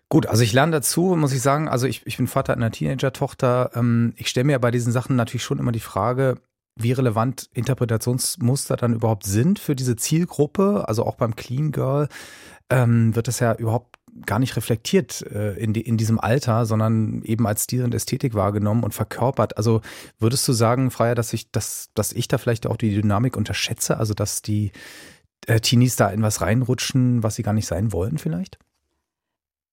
Gut, 0.09 0.25
also 0.25 0.41
ich 0.41 0.53
lerne 0.53 0.71
dazu, 0.71 1.15
muss 1.17 1.33
ich 1.33 1.41
sagen, 1.41 1.67
also 1.67 1.85
ich, 1.85 2.05
ich 2.05 2.15
bin 2.15 2.27
Vater 2.27 2.53
einer 2.53 2.71
Teenager-Tochter. 2.71 3.71
Ähm, 3.75 4.13
ich 4.15 4.29
stelle 4.29 4.45
mir 4.45 4.59
bei 4.59 4.71
diesen 4.71 4.93
Sachen 4.93 5.17
natürlich 5.17 5.43
schon 5.43 5.59
immer 5.59 5.73
die 5.73 5.81
Frage, 5.81 6.37
wie 6.77 6.93
relevant 6.93 7.49
Interpretationsmuster 7.53 8.77
dann 8.77 8.93
überhaupt 8.93 9.25
sind 9.25 9.59
für 9.59 9.75
diese 9.75 9.97
Zielgruppe. 9.97 10.85
Also 10.87 11.05
auch 11.05 11.15
beim 11.15 11.35
Clean 11.35 11.71
Girl 11.71 12.07
ähm, 12.69 13.15
wird 13.15 13.27
das 13.27 13.39
ja 13.39 13.53
überhaupt 13.55 13.96
gar 14.25 14.39
nicht 14.39 14.55
reflektiert 14.55 15.21
äh, 15.21 15.53
in, 15.53 15.73
die, 15.73 15.81
in 15.81 15.97
diesem 15.97 16.19
Alter, 16.19 16.65
sondern 16.65 17.21
eben 17.23 17.47
als 17.47 17.63
Stil 17.63 17.83
und 17.83 17.93
Ästhetik 17.93 18.33
wahrgenommen 18.33 18.83
und 18.83 18.93
verkörpert. 18.93 19.57
Also 19.57 19.81
würdest 20.19 20.47
du 20.47 20.53
sagen, 20.53 20.91
Freier, 20.91 21.15
dass 21.15 21.33
ich, 21.33 21.51
dass, 21.51 21.89
dass 21.93 22.13
ich 22.13 22.27
da 22.27 22.37
vielleicht 22.37 22.67
auch 22.67 22.77
die 22.77 22.93
Dynamik 22.93 23.37
unterschätze, 23.37 23.97
also 23.97 24.13
dass 24.13 24.41
die 24.41 24.71
äh, 25.45 25.59
Teenies 25.59 25.95
da 25.95 26.09
in 26.09 26.21
was 26.21 26.41
reinrutschen, 26.41 27.23
was 27.23 27.35
sie 27.35 27.43
gar 27.43 27.53
nicht 27.53 27.67
sein 27.67 27.91
wollen 27.91 28.17
vielleicht? 28.17 28.57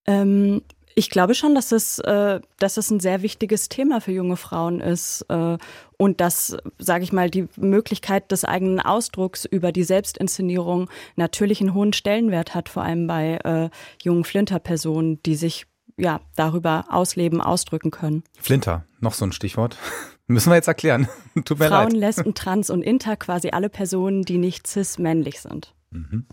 Ähm, 0.06 0.62
Ich 0.96 1.10
glaube 1.10 1.34
schon, 1.34 1.54
dass 1.54 1.72
es, 1.72 1.98
äh, 1.98 2.40
dass 2.58 2.76
es 2.76 2.90
ein 2.90 3.00
sehr 3.00 3.22
wichtiges 3.22 3.68
Thema 3.68 4.00
für 4.00 4.12
junge 4.12 4.36
Frauen 4.36 4.80
ist 4.80 5.26
äh, 5.28 5.58
und 5.96 6.20
dass, 6.20 6.56
sage 6.78 7.02
ich 7.02 7.12
mal, 7.12 7.30
die 7.30 7.48
Möglichkeit 7.56 8.30
des 8.30 8.44
eigenen 8.44 8.80
Ausdrucks 8.80 9.44
über 9.44 9.72
die 9.72 9.82
Selbstinszenierung 9.82 10.88
natürlich 11.16 11.60
einen 11.60 11.74
hohen 11.74 11.92
Stellenwert 11.92 12.54
hat, 12.54 12.68
vor 12.68 12.84
allem 12.84 13.06
bei 13.06 13.38
äh, 13.44 13.70
jungen 14.02 14.24
Flinterpersonen, 14.24 15.20
die 15.24 15.34
sich 15.34 15.66
ja 15.96 16.20
darüber 16.36 16.84
ausleben, 16.90 17.40
ausdrücken 17.40 17.90
können. 17.90 18.22
Flinter, 18.38 18.84
noch 19.00 19.14
so 19.14 19.24
ein 19.24 19.32
Stichwort. 19.32 19.76
Müssen 20.26 20.50
wir 20.50 20.56
jetzt 20.56 20.68
erklären. 20.68 21.08
Tut 21.44 21.58
mir 21.58 21.68
Frauen, 21.68 21.90
leid. 21.90 22.16
Lesben, 22.16 22.34
Trans 22.34 22.70
und 22.70 22.82
Inter, 22.82 23.16
quasi 23.16 23.50
alle 23.50 23.68
Personen, 23.68 24.22
die 24.22 24.38
nicht 24.38 24.66
cis-männlich 24.66 25.40
sind. 25.40 25.74
Mhm. 25.90 26.26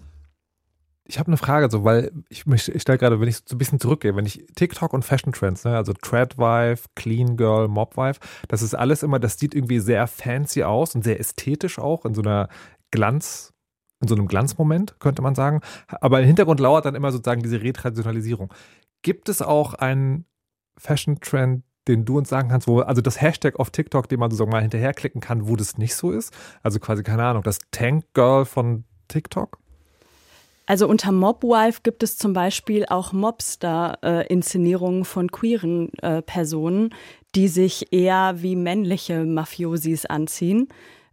Ich 1.12 1.19
habe 1.19 1.28
eine 1.28 1.36
Frage, 1.36 1.69
so, 1.69 1.84
weil 1.84 2.10
ich, 2.30 2.45
mich- 2.45 2.74
ich 2.74 2.82
stelle 2.84 2.97
gerade, 2.97 3.19
wenn 3.19 3.28
ich 3.28 3.39
so 3.45 3.56
ein 3.56 3.58
bisschen 3.58 3.82
zurückgehe, 3.82 4.15
wenn 4.15 4.26
ich 4.26 4.45
TikTok 4.56 4.93
und 4.93 5.04
Fashion 5.04 5.34
Trends, 5.34 5.65
ne, 5.65 5.76
also 5.76 5.91
Tradwife, 5.91 6.88
Clean 6.95 7.36
Girl, 7.36 7.67
Mobwife, 7.67 8.21
das 8.47 8.62
ist 8.62 8.74
alles 8.76 9.04
immer, 9.04 9.19
das 9.19 9.38
sieht 9.38 9.54
irgendwie 9.54 9.80
sehr 9.80 10.08
fancy 10.08 10.63
aus 10.63 10.95
und 10.95 11.04
sehr 11.04 11.19
ästhetisch 11.19 11.80
auch, 11.80 12.06
in 12.06 12.13
so 12.13 12.21
einer 12.21 12.47
Glanz, 12.91 13.52
in 14.02 14.08
so 14.08 14.15
einem 14.15 14.30
Glanzmoment, 14.30 15.02
könnte 15.02 15.21
man 15.21 15.36
sagen. 15.36 15.60
Aber 15.88 16.21
im 16.21 16.28
Hintergrund 16.28 16.62
lauert 16.62 16.86
dann 16.86 16.95
immer 16.95 17.12
sozusagen 17.12 17.43
diese 17.43 17.62
Retraditionalisierung. 17.62 18.54
Gibt 19.02 19.28
es 19.28 19.41
auch 19.41 19.74
einen 19.74 20.24
Fashion 20.78 21.19
Trend, 21.19 21.65
den 21.89 22.06
du 22.06 22.19
uns 22.19 22.30
sagen 22.30 22.47
kannst, 22.47 22.69
wo, 22.69 22.80
also 22.80 23.02
das 23.02 23.19
Hashtag 23.19 23.60
auf 23.60 23.69
TikTok, 23.69 24.08
den 24.08 24.21
man 24.21 24.32
sozusagen 24.32 24.52
mal 24.52 24.62
hinterherklicken 24.62 25.19
kann, 25.19 25.50
wo 25.50 25.58
das 25.58 25.78
nicht 25.78 25.93
so 25.93 26.12
ist? 26.12 26.34
Also 26.63 26.80
quasi, 26.80 27.04
keine 27.04 27.26
Ahnung, 27.26 27.43
das 27.43 27.60
Tank 27.71 28.06
Girl 28.13 28.45
von 28.45 28.86
TikTok? 29.10 29.61
Also 30.71 30.88
unter 30.88 31.12
Mobwife 31.12 31.81
gibt 31.84 32.01
es 32.01 32.17
zum 32.17 32.31
Beispiel 32.31 32.86
auch 32.86 33.12
Mobster-Inszenierungen 33.12 35.03
von 35.03 35.29
queeren 35.29 35.91
äh, 36.01 36.21
Personen, 36.21 36.95
die 37.36 37.49
sich 37.49 37.91
eher 37.91 38.36
wie 38.38 38.55
männliche 38.55 39.25
Mafiosis 39.25 40.05
anziehen. 40.05 40.69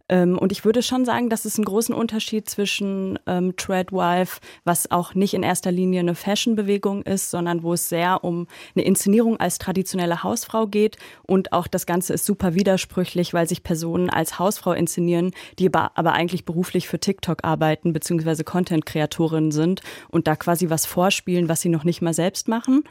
Ähm, 0.09 0.37
und 0.37 0.51
ich 0.51 0.65
würde 0.65 0.81
schon 0.81 1.05
sagen, 1.05 1.29
dass 1.29 1.45
es 1.45 1.57
einen 1.57 1.65
großen 1.65 1.93
Unterschied 1.93 2.49
zwischen 2.49 3.19
ähm, 3.27 3.55
Treadwife, 3.55 4.41
was 4.65 4.91
auch 4.91 5.13
nicht 5.13 5.33
in 5.33 5.43
erster 5.43 5.71
Linie 5.71 6.01
eine 6.01 6.15
Fashion-Bewegung 6.15 7.03
ist, 7.03 7.29
sondern 7.29 7.63
wo 7.63 7.73
es 7.73 7.87
sehr 7.87 8.23
um 8.23 8.47
eine 8.75 8.85
Inszenierung 8.85 9.39
als 9.39 9.59
traditionelle 9.59 10.23
Hausfrau 10.23 10.67
geht. 10.67 10.97
Und 11.27 11.53
auch 11.53 11.67
das 11.67 11.85
Ganze 11.85 12.13
ist 12.13 12.25
super 12.25 12.55
widersprüchlich, 12.55 13.33
weil 13.33 13.47
sich 13.47 13.63
Personen 13.63 14.09
als 14.09 14.39
Hausfrau 14.39 14.73
inszenieren, 14.73 15.31
die 15.59 15.73
aber, 15.73 16.09
eigentlich 16.09 16.43
beruflich 16.43 16.87
für 16.87 16.99
TikTok 16.99 17.43
arbeiten, 17.43 17.93
beziehungsweise 17.93 18.43
Content-Kreatorinnen 18.43 19.51
sind 19.51 19.81
und 20.09 20.27
da 20.27 20.35
quasi 20.35 20.69
was 20.71 20.87
vorspielen, 20.87 21.47
was 21.47 21.61
sie 21.61 21.69
noch 21.69 21.83
nicht 21.83 22.01
mal 22.01 22.13
selbst 22.13 22.47
machen. 22.47 22.83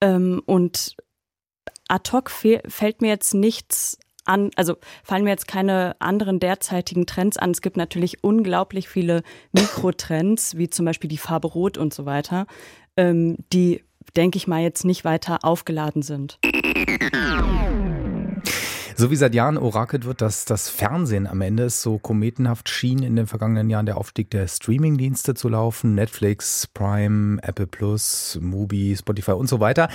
Ähm, 0.00 0.42
und 0.46 0.96
ad 1.88 2.10
hoc 2.12 2.30
fällt 2.30 3.00
mir 3.00 3.08
jetzt 3.08 3.34
nichts 3.34 3.98
an, 4.26 4.50
also 4.56 4.76
fallen 5.04 5.24
mir 5.24 5.30
jetzt 5.30 5.48
keine 5.48 5.96
anderen 6.00 6.40
derzeitigen 6.40 7.06
Trends 7.06 7.36
an. 7.36 7.50
Es 7.50 7.62
gibt 7.62 7.76
natürlich 7.76 8.22
unglaublich 8.22 8.88
viele 8.88 9.22
Mikrotrends, 9.52 10.56
wie 10.56 10.68
zum 10.68 10.84
Beispiel 10.84 11.08
die 11.08 11.18
Farbe 11.18 11.48
Rot 11.48 11.78
und 11.78 11.94
so 11.94 12.06
weiter, 12.06 12.46
ähm, 12.96 13.36
die, 13.52 13.82
denke 14.16 14.36
ich 14.36 14.46
mal, 14.46 14.62
jetzt 14.62 14.84
nicht 14.84 15.04
weiter 15.04 15.38
aufgeladen 15.42 16.02
sind. 16.02 16.38
So 18.98 19.10
wie 19.10 19.16
seit 19.16 19.34
Jahren 19.34 19.58
orakelt 19.58 20.06
wird, 20.06 20.22
dass 20.22 20.46
das 20.46 20.70
Fernsehen 20.70 21.26
am 21.26 21.42
Ende 21.42 21.64
es 21.64 21.82
so 21.82 21.98
kometenhaft 21.98 22.70
schien, 22.70 23.02
in 23.02 23.14
den 23.14 23.26
vergangenen 23.26 23.68
Jahren 23.68 23.84
der 23.84 23.98
Aufstieg 23.98 24.30
der 24.30 24.48
Streamingdienste 24.48 25.34
zu 25.34 25.50
laufen. 25.50 25.94
Netflix, 25.94 26.66
Prime, 26.66 27.38
Apple 27.42 27.66
Plus, 27.66 28.38
Mubi, 28.40 28.96
Spotify 28.98 29.32
und 29.32 29.50
so 29.50 29.60
weiter. 29.60 29.90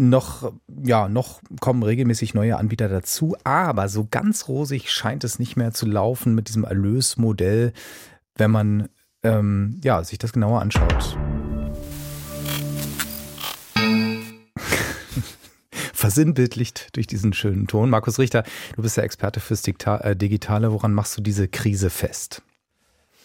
Noch, 0.00 0.52
ja, 0.84 1.08
noch 1.08 1.40
kommen 1.58 1.82
regelmäßig 1.82 2.32
neue 2.32 2.56
Anbieter 2.56 2.88
dazu, 2.88 3.36
aber 3.42 3.88
so 3.88 4.06
ganz 4.08 4.46
rosig 4.46 4.92
scheint 4.92 5.24
es 5.24 5.40
nicht 5.40 5.56
mehr 5.56 5.72
zu 5.72 5.86
laufen 5.86 6.36
mit 6.36 6.46
diesem 6.46 6.62
Erlösmodell, 6.62 7.72
wenn 8.36 8.52
man 8.52 8.88
ähm, 9.24 9.80
ja, 9.82 10.04
sich 10.04 10.18
das 10.18 10.32
genauer 10.32 10.60
anschaut. 10.60 11.18
versinnbildlicht 15.92 16.94
durch 16.94 17.08
diesen 17.08 17.32
schönen 17.32 17.66
Ton. 17.66 17.90
Markus 17.90 18.20
Richter, 18.20 18.44
du 18.76 18.82
bist 18.82 18.96
der 18.96 19.02
Experte 19.02 19.40
fürs 19.40 19.66
äh, 19.66 20.14
Digitale. 20.14 20.70
Woran 20.70 20.94
machst 20.94 21.16
du 21.16 21.20
diese 21.20 21.48
Krise 21.48 21.90
fest? 21.90 22.42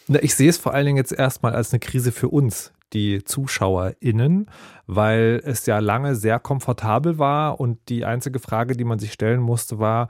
Na, 0.08 0.24
ich 0.24 0.34
sehe 0.34 0.50
es 0.50 0.58
vor 0.58 0.74
allen 0.74 0.88
Dingen 0.88 0.98
jetzt 0.98 1.14
erstmal 1.14 1.54
als 1.54 1.72
eine 1.72 1.82
Krise 1.82 2.12
für 2.12 2.30
uns, 2.30 2.74
die 2.94 3.24
ZuschauerInnen, 3.24 4.50
weil 4.88 5.42
es 5.44 5.66
ja 5.66 5.80
lange 5.80 6.16
sehr 6.16 6.40
komfortabel 6.40 7.18
war 7.18 7.60
und 7.60 7.80
die 7.90 8.06
einzige 8.06 8.40
Frage, 8.40 8.76
die 8.78 8.86
man 8.86 9.00
sich 9.00 9.14
stellen 9.14 9.42
musste, 9.42 9.80
war, 9.80 10.10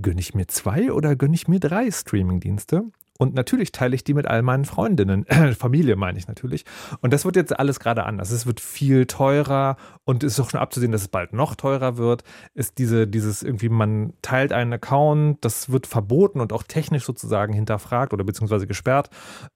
gönne 0.00 0.20
ich 0.20 0.34
mir 0.34 0.46
zwei 0.48 0.92
oder 0.92 1.16
gönne 1.16 1.34
ich 1.34 1.48
mir 1.48 1.60
drei 1.60 1.90
Streamingdienste? 1.90 2.84
Und 3.16 3.34
natürlich 3.34 3.70
teile 3.70 3.94
ich 3.94 4.02
die 4.02 4.14
mit 4.14 4.26
all 4.26 4.42
meinen 4.42 4.64
Freundinnen, 4.64 5.24
Familie 5.58 5.94
meine 5.94 6.18
ich 6.18 6.26
natürlich. 6.26 6.64
Und 7.00 7.12
das 7.12 7.24
wird 7.24 7.36
jetzt 7.36 7.56
alles 7.56 7.78
gerade 7.78 8.04
anders. 8.04 8.32
Es 8.32 8.44
wird 8.44 8.58
viel 8.58 9.06
teurer 9.06 9.76
und 10.04 10.24
es 10.24 10.32
ist 10.32 10.40
auch 10.40 10.50
schon 10.50 10.60
abzusehen, 10.60 10.90
dass 10.90 11.02
es 11.02 11.08
bald 11.08 11.32
noch 11.32 11.54
teurer 11.54 11.96
wird. 11.96 12.24
Ist 12.54 12.78
diese, 12.78 13.06
dieses 13.06 13.44
irgendwie, 13.44 13.68
man 13.68 14.14
teilt 14.22 14.52
einen 14.52 14.72
Account, 14.72 15.44
das 15.44 15.70
wird 15.70 15.86
verboten 15.86 16.40
und 16.40 16.52
auch 16.52 16.64
technisch 16.64 17.04
sozusagen 17.04 17.52
hinterfragt 17.52 18.12
oder 18.12 18.24
beziehungsweise 18.24 18.66
gesperrt. 18.66 19.10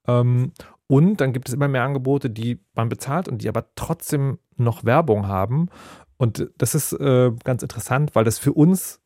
Ähm, 0.07 0.53
und 0.89 1.21
dann 1.21 1.33
gibt 1.33 1.47
es 1.47 1.53
immer 1.53 1.67
mehr 1.67 1.83
Angebote, 1.83 2.29
die 2.29 2.59
man 2.73 2.89
bezahlt 2.89 3.27
und 3.27 3.43
die 3.43 3.49
aber 3.49 3.67
trotzdem 3.75 4.39
noch 4.57 4.83
Werbung 4.83 5.27
haben. 5.27 5.69
Und 6.17 6.49
das 6.57 6.73
ist 6.73 6.93
äh, 6.93 7.31
ganz 7.43 7.61
interessant, 7.61 8.15
weil 8.15 8.23
das 8.25 8.39
für 8.39 8.53
uns 8.53 8.99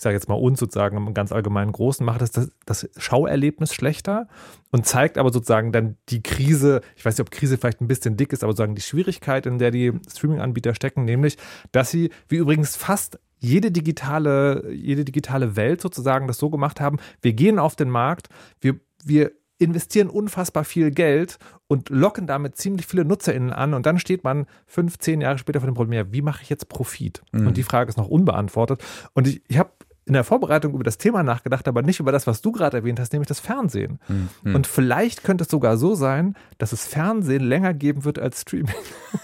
ich 0.00 0.02
sage 0.02 0.16
jetzt 0.16 0.30
mal 0.30 0.34
uns 0.34 0.58
sozusagen 0.58 0.96
im 0.96 1.12
ganz 1.12 1.30
allgemeinen 1.30 1.72
Großen, 1.72 2.06
macht 2.06 2.22
das, 2.22 2.30
das 2.30 2.50
das 2.64 2.88
Schauerlebnis 2.96 3.74
schlechter 3.74 4.28
und 4.70 4.86
zeigt 4.86 5.18
aber 5.18 5.30
sozusagen 5.30 5.72
dann 5.72 5.98
die 6.08 6.22
Krise, 6.22 6.80
ich 6.96 7.04
weiß 7.04 7.18
nicht, 7.18 7.26
ob 7.26 7.30
Krise 7.30 7.58
vielleicht 7.58 7.82
ein 7.82 7.86
bisschen 7.86 8.16
dick 8.16 8.32
ist, 8.32 8.42
aber 8.42 8.52
sozusagen 8.52 8.74
die 8.74 8.80
Schwierigkeit, 8.80 9.44
in 9.44 9.58
der 9.58 9.70
die 9.70 9.92
Streaming-Anbieter 10.08 10.74
stecken, 10.74 11.04
nämlich, 11.04 11.36
dass 11.72 11.90
sie, 11.90 12.08
wie 12.28 12.36
übrigens 12.36 12.76
fast 12.76 13.20
jede 13.40 13.70
digitale, 13.70 14.72
jede 14.72 15.04
digitale 15.04 15.54
Welt 15.54 15.82
sozusagen 15.82 16.26
das 16.26 16.38
so 16.38 16.48
gemacht 16.48 16.80
haben, 16.80 16.96
wir 17.20 17.34
gehen 17.34 17.58
auf 17.58 17.76
den 17.76 17.90
Markt, 17.90 18.30
wir, 18.62 18.80
wir 19.04 19.32
investieren 19.60 20.08
unfassbar 20.08 20.64
viel 20.64 20.90
Geld 20.90 21.38
und 21.68 21.90
locken 21.90 22.26
damit 22.26 22.56
ziemlich 22.56 22.86
viele 22.86 23.04
NutzerInnen 23.04 23.52
an 23.52 23.74
und 23.74 23.84
dann 23.86 23.98
steht 23.98 24.24
man 24.24 24.46
fünf, 24.66 24.98
zehn 24.98 25.20
Jahre 25.20 25.38
später 25.38 25.60
vor 25.60 25.68
dem 25.68 25.74
Problem, 25.74 25.98
ja, 25.98 26.12
wie 26.12 26.22
mache 26.22 26.42
ich 26.42 26.48
jetzt 26.48 26.68
Profit? 26.68 27.22
Mhm. 27.32 27.48
Und 27.48 27.56
die 27.56 27.62
Frage 27.62 27.90
ist 27.90 27.98
noch 27.98 28.08
unbeantwortet. 28.08 28.82
Und 29.12 29.28
ich, 29.28 29.42
ich 29.48 29.58
habe 29.58 29.70
in 30.06 30.14
der 30.14 30.24
Vorbereitung 30.24 30.74
über 30.74 30.82
das 30.82 30.98
Thema 30.98 31.22
nachgedacht, 31.22 31.68
aber 31.68 31.82
nicht 31.82 32.00
über 32.00 32.10
das, 32.10 32.26
was 32.26 32.40
du 32.40 32.50
gerade 32.52 32.78
erwähnt 32.78 32.98
hast, 32.98 33.12
nämlich 33.12 33.28
das 33.28 33.38
Fernsehen. 33.38 34.00
Mhm. 34.42 34.54
Und 34.54 34.66
vielleicht 34.66 35.22
könnte 35.22 35.44
es 35.44 35.50
sogar 35.50 35.76
so 35.76 35.94
sein, 35.94 36.34
dass 36.58 36.72
es 36.72 36.86
Fernsehen 36.86 37.42
länger 37.44 37.74
geben 37.74 38.04
wird 38.04 38.18
als 38.18 38.40
Streaming. 38.42 38.74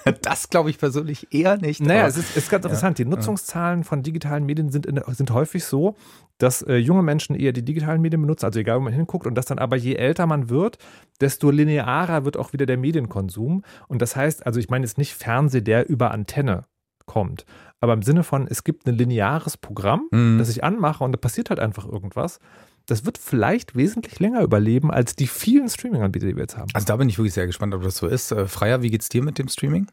Das 0.23 0.49
glaube 0.51 0.71
ich 0.71 0.79
persönlich 0.79 1.33
eher 1.33 1.57
nicht. 1.59 1.81
Naja, 1.81 2.07
es 2.07 2.17
ist, 2.17 2.37
ist 2.37 2.51
ganz 2.51 2.65
Ja. 2.65 2.69
interessant. 2.71 2.99
Die 2.99 3.05
Nutzungszahlen 3.05 3.85
von 3.85 4.03
digitalen 4.03 4.45
Medien 4.45 4.71
sind, 4.71 4.87
in, 4.87 5.01
sind 5.09 5.31
häufig 5.33 5.65
so, 5.65 5.95
dass 6.39 6.63
äh, 6.63 6.77
junge 6.77 7.03
Menschen 7.03 7.35
eher 7.37 7.53
die 7.53 7.65
digitalen 7.65 8.01
Medien 8.03 8.21
benutzen, 8.21 8.45
also 8.47 8.59
egal, 8.61 8.77
wo 8.79 8.83
man 8.83 8.93
hinguckt, 8.93 9.27
und 9.27 9.35
dass 9.37 9.47
dann 9.47 9.59
aber 9.59 9.77
je 9.77 9.95
älter 9.95 10.27
man 10.27 10.49
wird, 10.51 10.79
desto 11.21 11.51
linearer 11.51 12.25
wird 12.25 12.37
auch 12.37 12.53
wieder 12.53 12.67
der 12.67 12.77
Medienkonsum. 12.77 13.63
Und 13.89 14.03
das 14.03 14.17
heißt, 14.17 14.45
also 14.47 14.61
ich 14.61 14.69
meine 14.69 14.85
jetzt 14.85 14.99
nicht 14.99 15.15
Fernseh, 15.15 15.61
der 15.63 15.89
über 15.89 16.11
Antenne 16.11 16.65
kommt, 17.07 17.45
aber 17.81 17.93
im 17.93 18.03
Sinne 18.03 18.23
von, 18.25 18.47
es 18.49 18.65
gibt 18.65 18.87
ein 18.87 18.95
lineares 18.97 19.57
Programm, 19.57 20.09
Mhm. 20.11 20.39
das 20.39 20.49
ich 20.51 20.63
anmache 20.65 21.03
und 21.05 21.13
da 21.13 21.17
passiert 21.19 21.51
halt 21.51 21.61
einfach 21.61 21.87
irgendwas. 21.87 22.39
Das 22.87 23.05
wird 23.05 23.19
vielleicht 23.19 23.75
wesentlich 23.75 24.21
länger 24.21 24.43
überleben 24.43 24.93
als 24.93 25.17
die 25.17 25.27
vielen 25.27 25.69
Streaming-Anbieter, 25.69 26.27
die 26.27 26.37
wir 26.37 26.43
jetzt 26.43 26.57
haben. 26.57 26.69
Also 26.73 26.87
da 26.87 26.97
bin 26.97 27.09
ich 27.09 27.19
wirklich 27.19 27.35
sehr 27.35 27.47
gespannt, 27.47 27.75
ob 27.75 27.83
das 27.83 27.97
so 27.97 28.07
ist. 28.07 28.31
Äh, 28.31 28.47
Freier, 28.47 28.83
wie 28.83 28.91
geht's 28.91 29.09
dir 29.09 29.23
mit 29.25 29.39
dem 29.39 29.49
Streaming? 29.49 29.89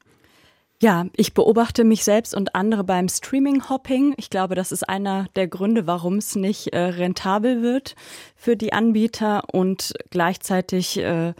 Ja, 0.81 1.05
ich 1.15 1.33
beobachte 1.33 1.85
mich 1.85 2.03
selbst 2.03 2.35
und 2.35 2.55
andere 2.55 2.83
beim 2.83 3.07
Streaming-Hopping. 3.07 4.15
Ich 4.17 4.29
glaube, 4.29 4.53
das 4.53 4.71
ist 4.71 4.87
einer 4.87 5.27
der 5.35 5.47
Gründe, 5.47 5.87
warum 5.87 6.17
es 6.17 6.35
nicht 6.35 6.67
äh, 6.73 6.77
rentabel 6.79 7.61
wird 7.61 7.95
für 8.35 8.57
die 8.57 8.73
Anbieter 8.73 9.43
und 9.53 9.93
gleichzeitig 10.09 10.99
äh, 10.99 11.33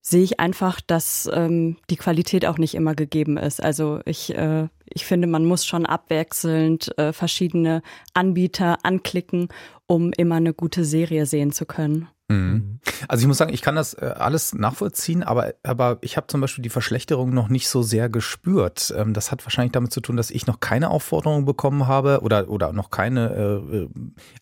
sehe 0.00 0.22
ich 0.22 0.38
einfach, 0.38 0.80
dass 0.80 1.28
ähm, 1.32 1.76
die 1.88 1.96
Qualität 1.96 2.44
auch 2.46 2.58
nicht 2.58 2.74
immer 2.74 2.94
gegeben 2.94 3.36
ist. 3.38 3.62
Also 3.62 4.00
ich, 4.04 4.34
äh, 4.34 4.68
ich 4.86 5.04
finde, 5.04 5.26
man 5.26 5.44
muss 5.44 5.66
schon 5.66 5.86
abwechselnd 5.86 6.96
äh, 6.98 7.12
verschiedene 7.12 7.82
Anbieter 8.12 8.78
anklicken, 8.84 9.48
um 9.86 10.12
immer 10.16 10.36
eine 10.36 10.54
gute 10.54 10.84
Serie 10.84 11.26
sehen 11.26 11.52
zu 11.52 11.66
können. 11.66 12.08
Mhm. 12.28 12.78
Also 13.06 13.22
ich 13.22 13.28
muss 13.28 13.36
sagen, 13.36 13.52
ich 13.52 13.60
kann 13.60 13.76
das 13.76 13.94
äh, 13.94 14.14
alles 14.16 14.54
nachvollziehen, 14.54 15.22
aber, 15.22 15.54
aber 15.62 15.98
ich 16.00 16.16
habe 16.16 16.26
zum 16.26 16.40
Beispiel 16.40 16.62
die 16.62 16.70
Verschlechterung 16.70 17.34
noch 17.34 17.48
nicht 17.48 17.68
so 17.68 17.82
sehr 17.82 18.08
gespürt. 18.08 18.94
Ähm, 18.96 19.12
das 19.12 19.30
hat 19.30 19.44
wahrscheinlich 19.44 19.72
damit 19.72 19.92
zu 19.92 20.00
tun, 20.00 20.16
dass 20.16 20.30
ich 20.30 20.46
noch 20.46 20.60
keine 20.60 20.90
Aufforderung 20.90 21.44
bekommen 21.44 21.86
habe 21.86 22.20
oder, 22.22 22.48
oder 22.48 22.72
noch 22.72 22.90
keine 22.90 23.28
äh, 23.30 23.88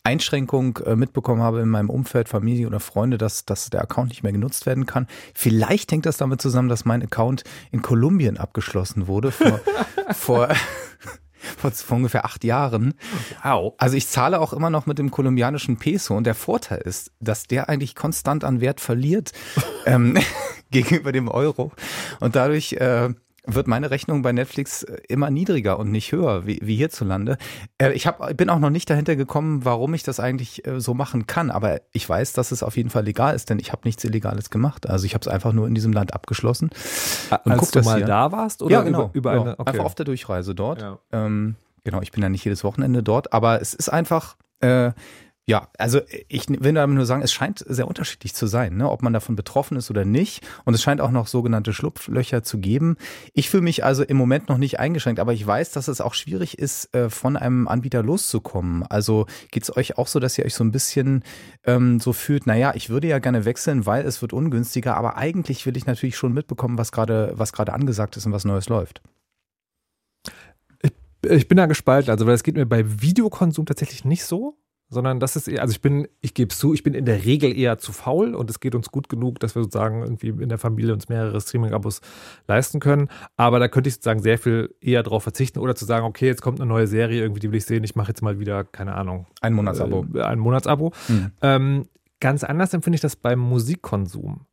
Einschränkung 0.04 0.78
äh, 0.78 0.94
mitbekommen 0.94 1.42
habe 1.42 1.60
in 1.60 1.68
meinem 1.68 1.90
Umfeld, 1.90 2.28
Familie 2.28 2.68
oder 2.68 2.78
Freunde, 2.78 3.18
dass, 3.18 3.44
dass 3.46 3.68
der 3.70 3.82
Account 3.82 4.10
nicht 4.10 4.22
mehr 4.22 4.32
genutzt 4.32 4.64
werden 4.66 4.86
kann. 4.86 5.08
Vielleicht 5.34 5.90
hängt 5.90 6.06
das 6.06 6.16
damit 6.18 6.40
zusammen, 6.40 6.68
dass 6.68 6.84
mein 6.84 7.02
Account 7.02 7.42
in 7.72 7.82
Kolumbien 7.82 8.36
abgeschlossen 8.36 9.08
wurde 9.08 9.32
vor, 9.32 9.60
vor, 10.14 10.48
vor, 11.58 11.70
vor 11.70 11.96
ungefähr 11.96 12.24
acht 12.24 12.44
Jahren. 12.44 12.94
Wow. 13.42 13.74
Also 13.78 13.96
ich 13.96 14.08
zahle 14.08 14.40
auch 14.40 14.52
immer 14.52 14.70
noch 14.70 14.86
mit 14.86 14.98
dem 14.98 15.10
kolumbianischen 15.10 15.76
Peso 15.76 16.16
und 16.16 16.24
der 16.24 16.34
Vorteil 16.34 16.78
ist, 16.78 17.12
dass 17.20 17.44
der 17.44 17.68
eigentlich 17.68 17.94
konstant 17.94 18.44
an 18.44 18.60
Wert 18.60 18.80
verliert 18.80 19.32
ähm, 19.86 20.18
gegenüber 20.70 21.12
dem 21.12 21.28
Euro 21.28 21.72
und 22.20 22.36
dadurch 22.36 22.74
äh, 22.74 23.10
wird 23.44 23.66
meine 23.66 23.90
Rechnung 23.90 24.22
bei 24.22 24.32
Netflix 24.32 24.84
äh, 24.84 24.98
immer 25.08 25.30
niedriger 25.30 25.78
und 25.78 25.90
nicht 25.90 26.12
höher 26.12 26.46
wie, 26.46 26.60
wie 26.62 26.76
hierzulande. 26.76 27.38
Äh, 27.78 27.92
ich 27.92 28.06
hab, 28.06 28.36
bin 28.36 28.48
auch 28.50 28.58
noch 28.58 28.70
nicht 28.70 28.88
dahinter 28.88 29.16
gekommen, 29.16 29.64
warum 29.64 29.94
ich 29.94 30.02
das 30.02 30.20
eigentlich 30.20 30.66
äh, 30.66 30.80
so 30.80 30.94
machen 30.94 31.26
kann, 31.26 31.50
aber 31.50 31.80
ich 31.92 32.08
weiß, 32.08 32.32
dass 32.32 32.52
es 32.52 32.62
auf 32.62 32.76
jeden 32.76 32.90
Fall 32.90 33.04
legal 33.04 33.34
ist, 33.34 33.50
denn 33.50 33.58
ich 33.58 33.72
habe 33.72 33.82
nichts 33.84 34.04
Illegales 34.04 34.50
gemacht. 34.50 34.88
Also 34.88 35.06
ich 35.06 35.14
habe 35.14 35.22
es 35.22 35.28
einfach 35.28 35.52
nur 35.52 35.66
in 35.66 35.74
diesem 35.74 35.92
Land 35.92 36.14
abgeschlossen. 36.14 36.70
Und 37.44 37.52
Als 37.52 37.60
guck, 37.60 37.72
du 37.72 37.82
mal 37.82 37.98
hier. 37.98 38.06
da 38.06 38.32
warst? 38.32 38.62
Oder 38.62 38.72
ja, 38.72 38.82
genau. 38.82 39.10
Über, 39.12 39.32
über 39.34 39.42
eine, 39.42 39.58
okay. 39.58 39.70
Einfach 39.70 39.84
auf 39.84 39.94
der 39.94 40.04
Durchreise 40.04 40.54
dort. 40.54 40.80
Ja. 40.80 40.98
Ähm, 41.12 41.56
genau, 41.84 42.00
ich 42.00 42.12
bin 42.12 42.22
ja 42.22 42.28
nicht 42.28 42.44
jedes 42.44 42.62
Wochenende 42.64 43.02
dort, 43.02 43.32
aber 43.32 43.60
es 43.60 43.74
ist 43.74 43.88
einfach... 43.88 44.36
Äh, 44.60 44.92
ja, 45.44 45.68
also 45.76 46.00
ich 46.28 46.48
will 46.48 46.72
damit 46.72 46.94
nur 46.94 47.04
sagen, 47.04 47.22
es 47.22 47.32
scheint 47.32 47.64
sehr 47.66 47.88
unterschiedlich 47.88 48.32
zu 48.32 48.46
sein, 48.46 48.76
ne? 48.76 48.88
ob 48.88 49.02
man 49.02 49.12
davon 49.12 49.34
betroffen 49.34 49.76
ist 49.76 49.90
oder 49.90 50.04
nicht. 50.04 50.46
Und 50.64 50.74
es 50.74 50.82
scheint 50.82 51.00
auch 51.00 51.10
noch 51.10 51.26
sogenannte 51.26 51.72
Schlupflöcher 51.72 52.44
zu 52.44 52.58
geben. 52.58 52.96
Ich 53.34 53.50
fühle 53.50 53.64
mich 53.64 53.84
also 53.84 54.04
im 54.04 54.16
Moment 54.16 54.48
noch 54.48 54.58
nicht 54.58 54.78
eingeschränkt, 54.78 55.18
aber 55.18 55.32
ich 55.32 55.44
weiß, 55.44 55.72
dass 55.72 55.88
es 55.88 56.00
auch 56.00 56.14
schwierig 56.14 56.58
ist, 56.58 56.94
äh, 56.94 57.10
von 57.10 57.36
einem 57.36 57.66
Anbieter 57.66 58.04
loszukommen. 58.04 58.84
Also 58.84 59.26
geht 59.50 59.64
es 59.64 59.76
euch 59.76 59.98
auch 59.98 60.06
so, 60.06 60.20
dass 60.20 60.38
ihr 60.38 60.44
euch 60.44 60.54
so 60.54 60.62
ein 60.62 60.70
bisschen 60.70 61.24
ähm, 61.64 61.98
so 61.98 62.12
fühlt, 62.12 62.46
naja, 62.46 62.74
ich 62.76 62.88
würde 62.88 63.08
ja 63.08 63.18
gerne 63.18 63.44
wechseln, 63.44 63.84
weil 63.84 64.06
es 64.06 64.22
wird 64.22 64.32
ungünstiger, 64.32 64.96
aber 64.96 65.16
eigentlich 65.16 65.66
will 65.66 65.76
ich 65.76 65.86
natürlich 65.86 66.16
schon 66.16 66.32
mitbekommen, 66.32 66.78
was 66.78 66.92
gerade 66.92 67.32
was 67.34 67.52
gerade 67.52 67.72
angesagt 67.72 68.16
ist 68.16 68.26
und 68.26 68.32
was 68.32 68.44
Neues 68.44 68.68
läuft. 68.68 69.02
Ich 71.24 71.48
bin 71.48 71.56
da 71.56 71.66
gespalten, 71.66 72.10
also 72.10 72.26
weil 72.26 72.34
es 72.34 72.42
geht 72.42 72.56
mir 72.56 72.66
bei 72.66 72.84
Videokonsum 73.00 73.66
tatsächlich 73.66 74.04
nicht 74.04 74.24
so 74.24 74.56
sondern 74.92 75.20
das 75.20 75.36
ist 75.36 75.48
eher, 75.48 75.62
also 75.62 75.72
ich 75.72 75.80
bin, 75.80 76.06
ich 76.20 76.34
gebe 76.34 76.50
es 76.52 76.58
zu, 76.58 76.74
ich 76.74 76.82
bin 76.82 76.92
in 76.92 77.06
der 77.06 77.24
Regel 77.24 77.56
eher 77.56 77.78
zu 77.78 77.92
faul 77.92 78.34
und 78.34 78.50
es 78.50 78.60
geht 78.60 78.74
uns 78.74 78.90
gut 78.90 79.08
genug, 79.08 79.40
dass 79.40 79.54
wir 79.54 79.62
sozusagen 79.62 80.02
irgendwie 80.02 80.28
in 80.28 80.50
der 80.50 80.58
Familie 80.58 80.92
uns 80.92 81.08
mehrere 81.08 81.40
Streaming-Abos 81.40 82.02
leisten 82.46 82.78
können. 82.78 83.08
Aber 83.36 83.58
da 83.58 83.68
könnte 83.68 83.88
ich 83.88 83.94
sozusagen 83.94 84.20
sehr 84.20 84.38
viel 84.38 84.74
eher 84.82 85.02
drauf 85.02 85.22
verzichten 85.22 85.60
oder 85.60 85.74
zu 85.74 85.86
sagen, 85.86 86.04
okay, 86.04 86.26
jetzt 86.26 86.42
kommt 86.42 86.60
eine 86.60 86.68
neue 86.68 86.86
Serie, 86.86 87.22
irgendwie, 87.22 87.40
die 87.40 87.50
will 87.50 87.58
ich 87.58 87.64
sehen, 87.64 87.84
ich 87.84 87.96
mache 87.96 88.08
jetzt 88.08 88.22
mal 88.22 88.38
wieder, 88.38 88.64
keine 88.64 88.94
Ahnung. 88.94 89.26
Ein 89.40 89.54
Monatsabo. 89.54 90.06
Äh, 90.14 90.22
ein 90.22 90.38
Monatsabo. 90.38 90.92
Mhm. 91.08 91.32
Ähm, 91.40 91.88
ganz 92.20 92.44
anders 92.44 92.74
empfinde 92.74 92.96
ich 92.96 93.00
das 93.00 93.16
beim 93.16 93.38
Musikkonsum 93.38 94.46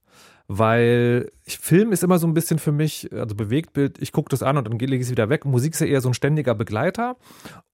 weil 0.51 1.29
ich, 1.45 1.59
Film 1.59 1.91
ist 1.91 2.03
immer 2.03 2.17
so 2.17 2.25
ein 2.25 2.33
bisschen 2.33 2.57
für 2.57 2.71
mich, 2.71 3.07
also 3.13 3.35
Bewegtbild, 3.35 4.01
ich 4.01 4.11
gucke 4.11 4.29
das 4.29 4.41
an 4.41 4.57
und 4.57 4.67
dann 4.67 4.79
lege 4.79 4.95
ich 4.95 5.03
es 5.03 5.11
wieder 5.11 5.29
weg. 5.29 5.45
Musik 5.45 5.73
ist 5.73 5.79
ja 5.79 5.85
eher 5.85 6.01
so 6.01 6.09
ein 6.09 6.15
ständiger 6.15 6.55
Begleiter. 6.55 7.17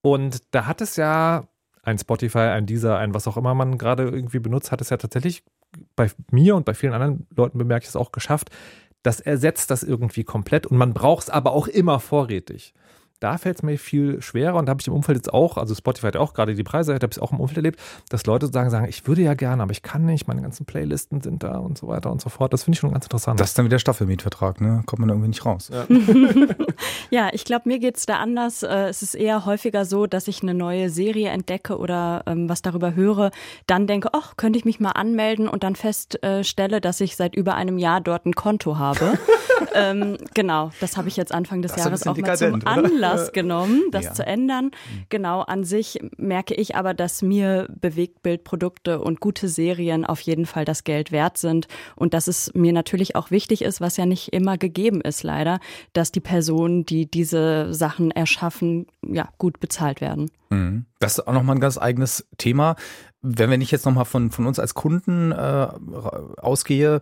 Und 0.02 0.42
da 0.50 0.66
hat 0.66 0.82
es 0.82 0.96
ja 0.96 1.48
ein 1.86 1.98
Spotify, 1.98 2.38
ein 2.38 2.66
Deezer, 2.66 2.98
ein 2.98 3.14
was 3.14 3.28
auch 3.28 3.36
immer 3.36 3.54
man 3.54 3.78
gerade 3.78 4.02
irgendwie 4.02 4.40
benutzt, 4.40 4.72
hat 4.72 4.80
es 4.80 4.90
ja 4.90 4.96
tatsächlich 4.96 5.44
bei 5.94 6.10
mir 6.30 6.56
und 6.56 6.64
bei 6.64 6.74
vielen 6.74 6.92
anderen 6.92 7.26
Leuten 7.34 7.58
bemerke 7.58 7.84
ich 7.84 7.88
es 7.88 7.96
auch 7.96 8.12
geschafft. 8.12 8.50
Das 9.02 9.20
ersetzt 9.20 9.70
das 9.70 9.84
irgendwie 9.84 10.24
komplett 10.24 10.66
und 10.66 10.76
man 10.76 10.92
braucht 10.92 11.24
es 11.24 11.30
aber 11.30 11.52
auch 11.52 11.68
immer 11.68 12.00
vorrätig 12.00 12.74
da 13.20 13.38
fällt 13.38 13.56
es 13.56 13.62
mir 13.62 13.78
viel 13.78 14.20
schwerer 14.20 14.56
und 14.56 14.66
da 14.66 14.70
habe 14.70 14.80
ich 14.80 14.86
im 14.86 14.94
Umfeld 14.94 15.16
jetzt 15.16 15.32
auch, 15.32 15.56
also 15.56 15.74
Spotify 15.74 16.08
hat 16.08 16.16
auch 16.16 16.34
gerade 16.34 16.54
die 16.54 16.62
Preise, 16.62 16.92
da 16.92 16.96
habe 16.96 17.06
ich 17.10 17.16
es 17.16 17.22
auch 17.22 17.32
im 17.32 17.40
Umfeld 17.40 17.58
erlebt, 17.58 17.80
dass 18.10 18.26
Leute 18.26 18.46
sagen, 18.48 18.70
sagen, 18.70 18.86
ich 18.88 19.06
würde 19.06 19.22
ja 19.22 19.34
gerne, 19.34 19.62
aber 19.62 19.72
ich 19.72 19.82
kann 19.82 20.04
nicht, 20.04 20.28
meine 20.28 20.42
ganzen 20.42 20.66
Playlisten 20.66 21.20
sind 21.22 21.42
da 21.42 21.58
und 21.58 21.78
so 21.78 21.88
weiter 21.88 22.10
und 22.10 22.20
so 22.20 22.28
fort. 22.28 22.52
Das 22.52 22.64
finde 22.64 22.76
ich 22.76 22.80
schon 22.80 22.92
ganz 22.92 23.06
interessant. 23.06 23.40
Das 23.40 23.48
ist 23.48 23.58
dann 23.58 23.64
wieder 23.64 23.78
Staffelmietvertrag, 23.78 24.60
ne? 24.60 24.82
Kommt 24.86 25.00
man 25.00 25.08
irgendwie 25.08 25.28
nicht 25.28 25.44
raus. 25.44 25.70
Ja, 25.72 25.86
ja 27.10 27.28
ich 27.32 27.44
glaube, 27.44 27.68
mir 27.68 27.78
geht 27.78 27.96
es 27.96 28.06
da 28.06 28.18
anders. 28.18 28.62
Äh, 28.62 28.88
es 28.88 29.02
ist 29.02 29.14
eher 29.14 29.46
häufiger 29.46 29.84
so, 29.84 30.06
dass 30.06 30.28
ich 30.28 30.42
eine 30.42 30.54
neue 30.54 30.90
Serie 30.90 31.30
entdecke 31.30 31.78
oder 31.78 32.22
ähm, 32.26 32.48
was 32.48 32.62
darüber 32.62 32.94
höre, 32.94 33.30
dann 33.66 33.86
denke, 33.86 34.10
ach, 34.12 34.36
könnte 34.36 34.58
ich 34.58 34.64
mich 34.64 34.80
mal 34.80 34.92
anmelden 34.92 35.48
und 35.48 35.62
dann 35.62 35.76
feststelle, 35.76 36.80
dass 36.80 37.00
ich 37.00 37.16
seit 37.16 37.34
über 37.34 37.54
einem 37.54 37.78
Jahr 37.78 38.00
dort 38.00 38.26
ein 38.26 38.34
Konto 38.34 38.78
habe. 38.78 39.18
ähm, 39.76 40.16
genau, 40.34 40.70
das 40.80 40.96
habe 40.96 41.08
ich 41.08 41.16
jetzt 41.16 41.32
Anfang 41.32 41.62
des 41.62 41.72
das 41.72 41.84
Jahres 41.84 42.06
auch 42.06 42.16
mal 42.16 42.36
zum 42.36 42.66
Anlass 42.66 43.32
genommen, 43.32 43.82
das 43.92 44.06
ja. 44.06 44.12
zu 44.14 44.26
ändern. 44.26 44.66
Mhm. 44.66 45.04
Genau, 45.08 45.42
an 45.42 45.64
sich 45.64 46.00
merke 46.16 46.54
ich 46.54 46.74
aber, 46.76 46.94
dass 46.94 47.22
mir 47.22 47.68
Bewegtbildprodukte 47.80 49.00
und 49.00 49.20
gute 49.20 49.48
Serien 49.48 50.04
auf 50.04 50.20
jeden 50.20 50.46
Fall 50.46 50.64
das 50.64 50.84
Geld 50.84 51.12
wert 51.12 51.38
sind 51.38 51.68
und 51.94 52.14
dass 52.14 52.26
es 52.26 52.52
mir 52.54 52.72
natürlich 52.72 53.16
auch 53.16 53.30
wichtig 53.30 53.62
ist, 53.62 53.80
was 53.80 53.96
ja 53.96 54.06
nicht 54.06 54.32
immer 54.32 54.56
gegeben 54.58 55.00
ist 55.00 55.22
leider, 55.22 55.60
dass 55.92 56.12
die 56.12 56.20
Personen, 56.20 56.86
die 56.86 57.10
diese 57.10 57.72
Sachen 57.74 58.10
erschaffen, 58.10 58.86
ja, 59.02 59.28
gut 59.38 59.60
bezahlt 59.60 60.00
werden. 60.00 60.30
Mhm. 60.50 60.86
Das 60.98 61.18
ist 61.18 61.26
auch 61.26 61.32
nochmal 61.32 61.56
ein 61.56 61.60
ganz 61.60 61.78
eigenes 61.78 62.26
Thema. 62.38 62.76
Wenn 63.22 63.60
ich 63.60 63.70
jetzt 63.70 63.84
nochmal 63.84 64.04
von, 64.04 64.30
von 64.30 64.46
uns 64.46 64.58
als 64.58 64.74
Kunden 64.74 65.32
äh, 65.32 65.68
ausgehe, 66.38 67.00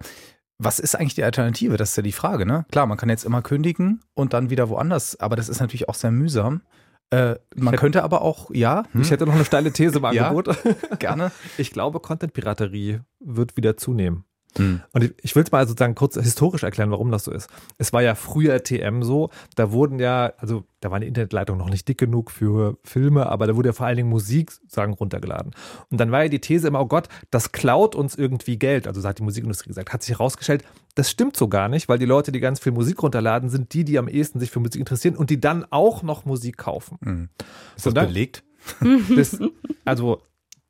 was 0.65 0.79
ist 0.79 0.95
eigentlich 0.95 1.15
die 1.15 1.25
Alternative? 1.25 1.77
Das 1.77 1.91
ist 1.91 1.97
ja 1.97 2.03
die 2.03 2.13
Frage, 2.13 2.47
ne? 2.47 2.67
Klar, 2.71 2.87
man 2.87 2.99
kann 2.99 3.09
jetzt 3.09 3.25
immer 3.25 3.43
kündigen 3.43 4.01
und 4.15 4.33
dann 4.33 4.51
wieder 4.51 4.69
woanders, 4.69 5.19
aber 5.21 5.37
das 5.37 5.49
ist 5.49 5.61
natürlich 5.61 5.89
auch 5.89 5.95
sehr 5.95 6.11
mühsam. 6.11 6.63
Äh, 7.11 7.37
man 7.55 7.69
hätte, 7.69 7.77
könnte 7.81 8.03
aber 8.03 8.23
auch, 8.23 8.51
ja. 8.53 8.85
Hm? 8.93 9.03
Ich 9.03 9.11
hätte 9.11 9.27
noch 9.27 9.35
eine 9.35 9.45
steile 9.45 9.73
These 9.73 9.99
im 9.99 10.05
Angebot. 10.05 10.49
Ja, 10.49 10.97
gerne. 10.99 11.31
Ich 11.59 11.71
glaube, 11.71 12.01
Content-Piraterie 12.01 13.01
wird 13.21 13.57
wieder 13.57 13.77
zunehmen. 13.77 14.25
Mhm. 14.59 14.83
Und 14.93 15.05
ich, 15.05 15.15
ich 15.23 15.37
will 15.37 15.43
es 15.43 15.53
mal 15.53 15.67
sozusagen 15.67 15.95
kurz 15.95 16.15
historisch 16.15 16.63
erklären, 16.63 16.91
warum 16.91 17.11
das 17.11 17.25
so 17.25 17.33
ist. 17.33 17.49
Es 17.79 17.93
war 17.93 18.03
ja 18.03 18.15
früher 18.15 18.63
TM 18.63 19.03
so, 19.03 19.31
da 19.57 19.73
wurden 19.73 19.99
ja, 19.99 20.33
also 20.39 20.65
da 20.81 20.91
war 20.91 21.01
die 21.01 21.07
Internetleitung 21.07 21.57
noch 21.57 21.71
nicht 21.71 21.89
dick 21.89 21.99
genug 21.99 22.31
für 22.31 22.77
Filme, 22.85 23.27
aber 23.27 23.47
da 23.47 23.57
wurde 23.57 23.71
ja 23.71 23.73
vor 23.73 23.87
allen 23.87 23.97
Dingen 23.97 24.11
Musik 24.11 24.53
sagen 24.69 24.93
runtergeladen. 24.93 25.53
Und 25.91 25.99
dann 25.99 26.13
war 26.13 26.25
ja 26.25 26.29
die 26.29 26.41
These 26.41 26.69
immer, 26.69 26.81
oh 26.81 26.87
Gott, 26.87 27.09
das 27.31 27.53
klaut 27.53 27.95
uns 27.95 28.15
irgendwie 28.15 28.59
Geld. 28.59 28.87
Also 28.87 29.01
so 29.01 29.09
hat 29.09 29.19
die 29.19 29.23
Musikindustrie 29.23 29.69
gesagt. 29.69 29.93
Hat 29.93 30.03
sich 30.03 30.19
herausgestellt, 30.19 30.63
das 30.95 31.11
stimmt 31.11 31.37
so 31.37 31.49
gar 31.49 31.69
nicht, 31.69 31.89
weil 31.89 31.99
die 31.99 32.05
Leute, 32.05 32.33
die 32.33 32.41
ganz 32.41 32.61
viel 32.61 32.73
Musik 32.73 33.03
runterladen, 33.03 33.49
sind 33.49 33.73
die, 33.73 33.85
die 33.85 33.99
am 33.99 34.09
ehesten 34.09 34.41
sich 34.41 34.51
für 34.51 34.61
Musik 34.61 34.77
interessieren 34.77 35.17
und 35.17 35.31
die 35.31 35.41
dann 35.41 35.65
auch 35.71 36.03
noch 36.03 36.25
Musik 36.25 36.59
kaufen. 36.59 36.99
Mhm. 37.01 37.29
Ist 37.77 37.87
das 37.87 37.95
dann, 37.95 38.09
belegt? 38.09 38.45
Das, 39.17 39.39
also 39.85 40.21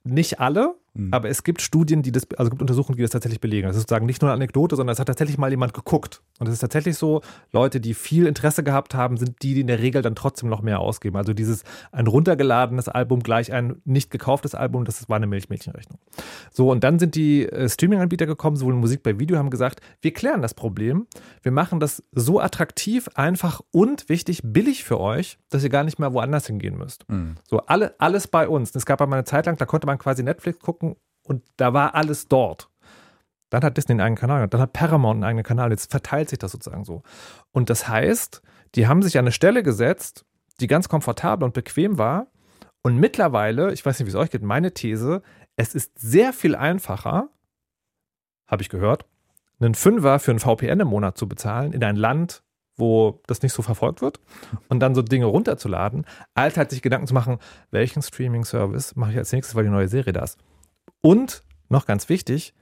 nicht 0.05 0.41
alle, 0.41 0.75
Mhm. 0.95 1.13
Aber 1.13 1.29
es 1.29 1.43
gibt 1.43 1.61
Studien, 1.61 2.03
die 2.03 2.13
das, 2.13 2.25
also 2.37 2.45
es 2.45 2.51
gibt 2.51 2.63
Untersuchungen, 2.63 2.97
die 2.97 3.03
das 3.03 3.11
tatsächlich 3.11 3.41
belegen. 3.41 3.67
Das 3.67 3.77
ist 3.77 3.83
sozusagen 3.83 4.07
nicht 4.07 4.23
nur 4.23 4.31
eine 4.31 4.37
Anekdote, 4.37 4.77
sondern 4.77 4.93
es 4.93 5.01
hat 5.01 5.09
tatsächlich 5.09 5.39
mal 5.39 5.51
jemand 5.51 5.75
geguckt. 5.75 6.23
Und 6.39 6.47
es 6.47 6.55
ist 6.55 6.61
tatsächlich 6.61 6.97
so, 6.97 7.21
Leute, 7.53 7.81
die 7.81 7.95
viel 7.95 8.27
Interesse 8.27 8.63
gehabt 8.63 8.95
haben, 8.95 9.17
sind 9.17 9.43
die, 9.43 9.55
die 9.55 9.61
in 9.61 9.67
der 9.67 9.81
Regel 9.81 10.03
dann 10.03 10.15
trotzdem 10.15 10.49
noch 10.49 10.63
mehr 10.63 10.81
ausgeben. 10.81 11.17
Also 11.17 11.33
dieses 11.33 11.65
ein 11.91 12.07
runtergeladenes 12.07 12.89
Album 12.89 13.21
gleich 13.21 13.53
ein 13.53 13.77
nicht 13.85 14.11
gekauftes 14.11 14.55
Album, 14.55 14.85
das 14.85 15.09
war 15.09 15.17
eine 15.17 15.27
Milchmädchenrechnung. 15.27 15.99
So, 16.53 16.71
und 16.71 16.85
dann 16.85 16.99
sind 16.99 17.17
die 17.17 17.47
äh, 17.47 17.69
Streaming-Anbieter 17.69 18.27
gekommen, 18.27 18.57
sowohl 18.57 18.75
Musik 18.75 19.03
bei 19.03 19.19
Video, 19.19 19.37
haben 19.37 19.51
gesagt, 19.51 19.81
wir 20.01 20.13
klären 20.13 20.43
das 20.43 20.55
Problem. 20.55 21.07
Wir 21.43 21.53
machen 21.53 21.81
das 21.81 22.05
so 22.13 22.41
attraktiv, 22.41 23.09
einfach 23.15 23.61
und 23.73 24.09
wichtig, 24.09 24.41
billig 24.45 24.85
für 24.85 25.01
euch, 25.01 25.39
dass 25.51 25.65
ihr 25.65 25.71
gar 25.71 25.85
nicht 25.85 25.99
mehr 25.99 26.13
woanders 26.13 26.47
hingehen 26.47 26.77
müsst. 26.77 27.09
Mhm. 27.09 27.35
So, 27.49 27.61
alle, 27.61 27.95
alles 27.99 28.29
bei 28.29 28.49
uns. 28.49 28.75
Es 28.75 28.87
gab 28.87 29.01
einmal 29.03 29.19
eine 29.19 29.25
Zeit 29.25 29.47
lang, 29.47 29.57
da 29.57 29.67
konnte 29.67 29.87
man 29.87 29.99
quasi 29.99 30.23
Netflix 30.23 30.61
gucken 30.61 30.84
und 31.25 31.43
da 31.57 31.73
war 31.73 31.95
alles 31.95 32.29
dort. 32.29 32.71
Dann 33.51 33.63
hat 33.63 33.77
Disney 33.77 33.93
einen 33.93 34.01
eigenen 34.01 34.19
Kanal, 34.19 34.49
dann 34.49 34.61
hat 34.61 34.73
Paramount 34.73 35.17
einen 35.17 35.25
eigenen 35.25 35.45
Kanal. 35.45 35.71
Jetzt 35.71 35.91
verteilt 35.91 36.29
sich 36.29 36.39
das 36.39 36.53
sozusagen 36.53 36.85
so. 36.85 37.03
Und 37.53 37.71
das 37.71 37.89
heißt, 37.89 38.43
die 38.75 38.87
haben 38.87 39.03
sich 39.03 39.17
an 39.19 39.25
eine 39.25 39.33
Stelle 39.33 39.63
gesetzt, 39.63 40.25
die 40.61 40.67
ganz 40.67 40.89
komfortabel 40.89 41.45
und 41.45 41.55
bequem 41.55 41.99
war. 41.99 42.29
Und 42.83 42.97
mittlerweile, 42.97 43.73
ich 43.73 43.85
weiß 43.85 43.99
nicht, 43.99 44.07
wie 44.07 44.11
es 44.11 44.17
euch 44.17 44.31
geht, 44.31 44.43
meine 44.43 44.75
These, 44.75 45.23
es 45.57 45.75
ist 45.75 45.99
sehr 45.99 46.33
viel 46.33 46.55
einfacher, 46.55 47.29
habe 48.47 48.63
ich 48.63 48.69
gehört, 48.69 49.07
einen 49.61 49.75
Fünfer 49.75 50.19
für 50.19 50.33
ein 50.33 50.41
VPN 50.41 50.81
im 50.81 50.89
Monat 50.89 51.17
zu 51.17 51.29
bezahlen 51.29 51.73
in 51.73 51.83
ein 51.85 51.97
Land, 51.97 52.43
wo 52.77 53.23
das 53.27 53.43
nicht 53.43 53.53
so 53.53 53.63
verfolgt 53.63 54.03
wird 54.03 54.21
und 54.69 54.81
dann 54.81 54.95
so 54.95 55.03
Dinge 55.03 55.27
runterzuladen, 55.27 56.07
als 56.35 56.57
halt 56.57 56.71
sich 56.71 56.83
Gedanken 56.83 57.07
zu 57.07 57.15
machen, 57.15 57.39
welchen 57.71 58.03
Streaming-Service 58.03 58.97
mache 58.97 59.13
ich 59.13 59.19
als 59.19 59.33
nächstes, 59.33 59.55
weil 59.55 59.65
die 59.65 59.71
neue 59.71 59.89
Serie 59.89 60.13
da 60.13 60.25
ist. 60.25 60.39
Und 61.01 61.43
noch 61.69 61.87
ganz 61.87 62.09
wichtig, 62.09 62.55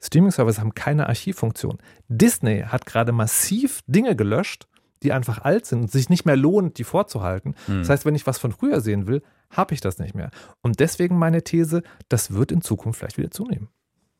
Streaming-Services 0.00 0.60
haben 0.60 0.74
keine 0.74 1.08
Archivfunktion. 1.08 1.78
Disney 2.08 2.62
hat 2.66 2.86
gerade 2.86 3.12
massiv 3.12 3.80
Dinge 3.86 4.16
gelöscht, 4.16 4.68
die 5.02 5.12
einfach 5.12 5.42
alt 5.42 5.66
sind 5.66 5.82
und 5.82 5.90
sich 5.90 6.08
nicht 6.08 6.24
mehr 6.24 6.36
lohnt, 6.36 6.78
die 6.78 6.84
vorzuhalten. 6.84 7.54
Mhm. 7.66 7.80
Das 7.80 7.90
heißt, 7.90 8.04
wenn 8.04 8.14
ich 8.14 8.26
was 8.26 8.38
von 8.38 8.52
früher 8.52 8.80
sehen 8.80 9.06
will, 9.06 9.22
habe 9.50 9.74
ich 9.74 9.80
das 9.80 9.98
nicht 9.98 10.14
mehr. 10.14 10.30
Und 10.62 10.80
deswegen 10.80 11.18
meine 11.18 11.42
These, 11.42 11.82
das 12.08 12.32
wird 12.32 12.52
in 12.52 12.62
Zukunft 12.62 12.98
vielleicht 12.98 13.18
wieder 13.18 13.30
zunehmen 13.30 13.68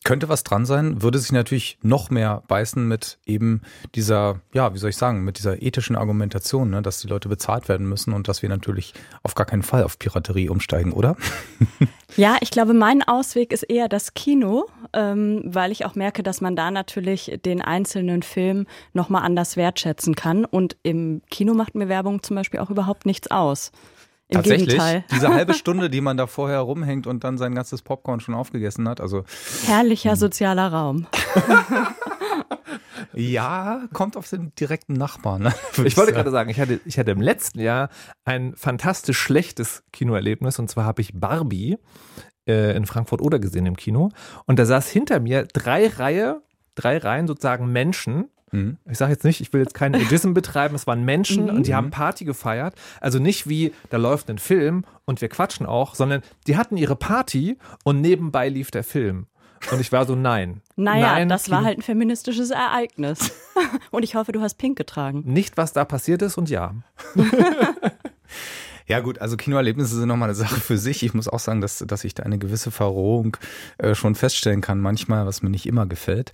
könnte 0.04 0.28
was 0.28 0.44
dran 0.44 0.66
sein, 0.66 1.02
würde 1.02 1.18
sich 1.18 1.32
natürlich 1.32 1.78
noch 1.82 2.10
mehr 2.10 2.42
beißen 2.46 2.86
mit 2.86 3.18
eben 3.26 3.62
dieser, 3.94 4.40
ja, 4.52 4.74
wie 4.74 4.78
soll 4.78 4.90
ich 4.90 4.96
sagen, 4.96 5.24
mit 5.24 5.38
dieser 5.38 5.62
ethischen 5.62 5.96
Argumentation, 5.96 6.70
ne, 6.70 6.82
dass 6.82 7.00
die 7.00 7.08
Leute 7.08 7.28
bezahlt 7.28 7.68
werden 7.68 7.88
müssen 7.88 8.12
und 8.12 8.28
dass 8.28 8.42
wir 8.42 8.48
natürlich 8.50 8.92
auf 9.22 9.34
gar 9.34 9.46
keinen 9.46 9.62
Fall 9.62 9.82
auf 9.82 9.98
Piraterie 9.98 10.50
umsteigen, 10.50 10.92
oder? 10.92 11.16
Ja, 12.16 12.36
ich 12.40 12.52
glaube, 12.52 12.74
mein 12.74 13.02
Ausweg 13.02 13.52
ist 13.52 13.64
eher 13.64 13.88
das 13.88 14.14
Kino, 14.14 14.66
ähm, 14.92 15.42
weil 15.44 15.72
ich 15.72 15.84
auch 15.84 15.96
merke, 15.96 16.22
dass 16.22 16.40
man 16.40 16.54
da 16.54 16.70
natürlich 16.70 17.40
den 17.44 17.60
einzelnen 17.60 18.22
Film 18.22 18.66
nochmal 18.92 19.22
anders 19.24 19.56
wertschätzen 19.56 20.14
kann. 20.14 20.44
Und 20.44 20.76
im 20.84 21.22
Kino 21.28 21.54
macht 21.54 21.74
mir 21.74 21.88
Werbung 21.88 22.22
zum 22.22 22.36
Beispiel 22.36 22.60
auch 22.60 22.70
überhaupt 22.70 23.04
nichts 23.04 23.32
aus. 23.32 23.72
Im 24.28 24.36
Tatsächlich, 24.36 24.68
Gegenteil. 24.68 25.04
diese 25.10 25.28
halbe 25.28 25.54
Stunde, 25.54 25.90
die 25.90 26.00
man 26.00 26.16
da 26.16 26.26
vorher 26.26 26.60
rumhängt 26.60 27.06
und 27.06 27.24
dann 27.24 27.36
sein 27.36 27.54
ganzes 27.54 27.82
Popcorn 27.82 28.20
schon 28.20 28.34
aufgegessen 28.34 28.88
hat. 28.88 29.00
Also 29.00 29.24
Herrlicher 29.66 30.16
sozialer 30.16 30.68
Raum. 30.68 31.06
ja, 33.12 33.86
kommt 33.92 34.16
auf 34.16 34.28
den 34.28 34.54
direkten 34.54 34.94
Nachbarn. 34.94 35.42
Ne? 35.42 35.54
Ich 35.84 35.96
wollte 35.96 36.12
gerade 36.12 36.30
sagen, 36.30 36.48
ich 36.48 36.58
hatte, 36.58 36.80
ich 36.86 36.98
hatte 36.98 37.10
im 37.10 37.20
letzten 37.20 37.60
Jahr 37.60 37.90
ein 38.24 38.54
fantastisch 38.56 39.18
schlechtes 39.18 39.84
Kinoerlebnis 39.92 40.58
und 40.58 40.70
zwar 40.70 40.84
habe 40.86 41.02
ich 41.02 41.12
Barbie 41.14 41.76
äh, 42.48 42.74
in 42.76 42.86
Frankfurt 42.86 43.20
oder 43.20 43.38
gesehen 43.38 43.66
im 43.66 43.76
Kino 43.76 44.10
und 44.46 44.58
da 44.58 44.64
saß 44.64 44.88
hinter 44.88 45.20
mir 45.20 45.46
drei 45.52 45.86
Reihe, 45.88 46.42
drei 46.74 46.96
Reihen 46.96 47.26
sozusagen 47.26 47.70
Menschen. 47.70 48.30
Mhm. 48.54 48.78
Ich 48.88 48.98
sage 48.98 49.12
jetzt 49.12 49.24
nicht, 49.24 49.40
ich 49.40 49.52
will 49.52 49.60
jetzt 49.60 49.74
keinen 49.74 49.94
Ageism 49.96 50.32
betreiben, 50.32 50.74
es 50.74 50.86
waren 50.86 51.04
Menschen 51.04 51.50
und 51.50 51.66
die 51.66 51.74
haben 51.74 51.90
Party 51.90 52.24
gefeiert. 52.24 52.74
Also 53.00 53.18
nicht 53.18 53.48
wie, 53.48 53.72
da 53.90 53.96
läuft 53.96 54.30
ein 54.30 54.38
Film 54.38 54.84
und 55.04 55.20
wir 55.20 55.28
quatschen 55.28 55.66
auch, 55.66 55.94
sondern 55.94 56.22
die 56.46 56.56
hatten 56.56 56.76
ihre 56.76 56.96
Party 56.96 57.58
und 57.82 58.00
nebenbei 58.00 58.48
lief 58.48 58.70
der 58.70 58.84
Film. 58.84 59.26
Und 59.72 59.80
ich 59.80 59.92
war 59.92 60.04
so, 60.04 60.14
nein. 60.14 60.60
Naja, 60.76 61.12
nein, 61.12 61.28
das 61.28 61.50
war 61.50 61.64
halt 61.64 61.78
ein 61.78 61.82
feministisches 61.82 62.50
Ereignis. 62.50 63.32
Und 63.90 64.02
ich 64.02 64.14
hoffe, 64.14 64.32
du 64.32 64.42
hast 64.42 64.56
pink 64.56 64.76
getragen. 64.76 65.22
Nicht, 65.24 65.56
was 65.56 65.72
da 65.72 65.86
passiert 65.86 66.20
ist 66.20 66.36
und 66.36 66.50
ja. 66.50 66.74
Ja 68.86 69.00
gut, 69.00 69.18
also 69.20 69.36
Kinoerlebnisse 69.36 69.96
sind 69.96 70.08
nochmal 70.08 70.28
eine 70.28 70.36
Sache 70.36 70.60
für 70.60 70.76
sich. 70.76 71.02
Ich 71.02 71.14
muss 71.14 71.28
auch 71.28 71.38
sagen, 71.38 71.60
dass, 71.60 71.78
dass 71.86 72.04
ich 72.04 72.14
da 72.14 72.22
eine 72.22 72.38
gewisse 72.38 72.70
Verrohung 72.70 73.36
äh, 73.78 73.94
schon 73.94 74.14
feststellen 74.14 74.60
kann, 74.60 74.80
manchmal, 74.80 75.26
was 75.26 75.42
mir 75.42 75.50
nicht 75.50 75.66
immer 75.66 75.86
gefällt. 75.86 76.32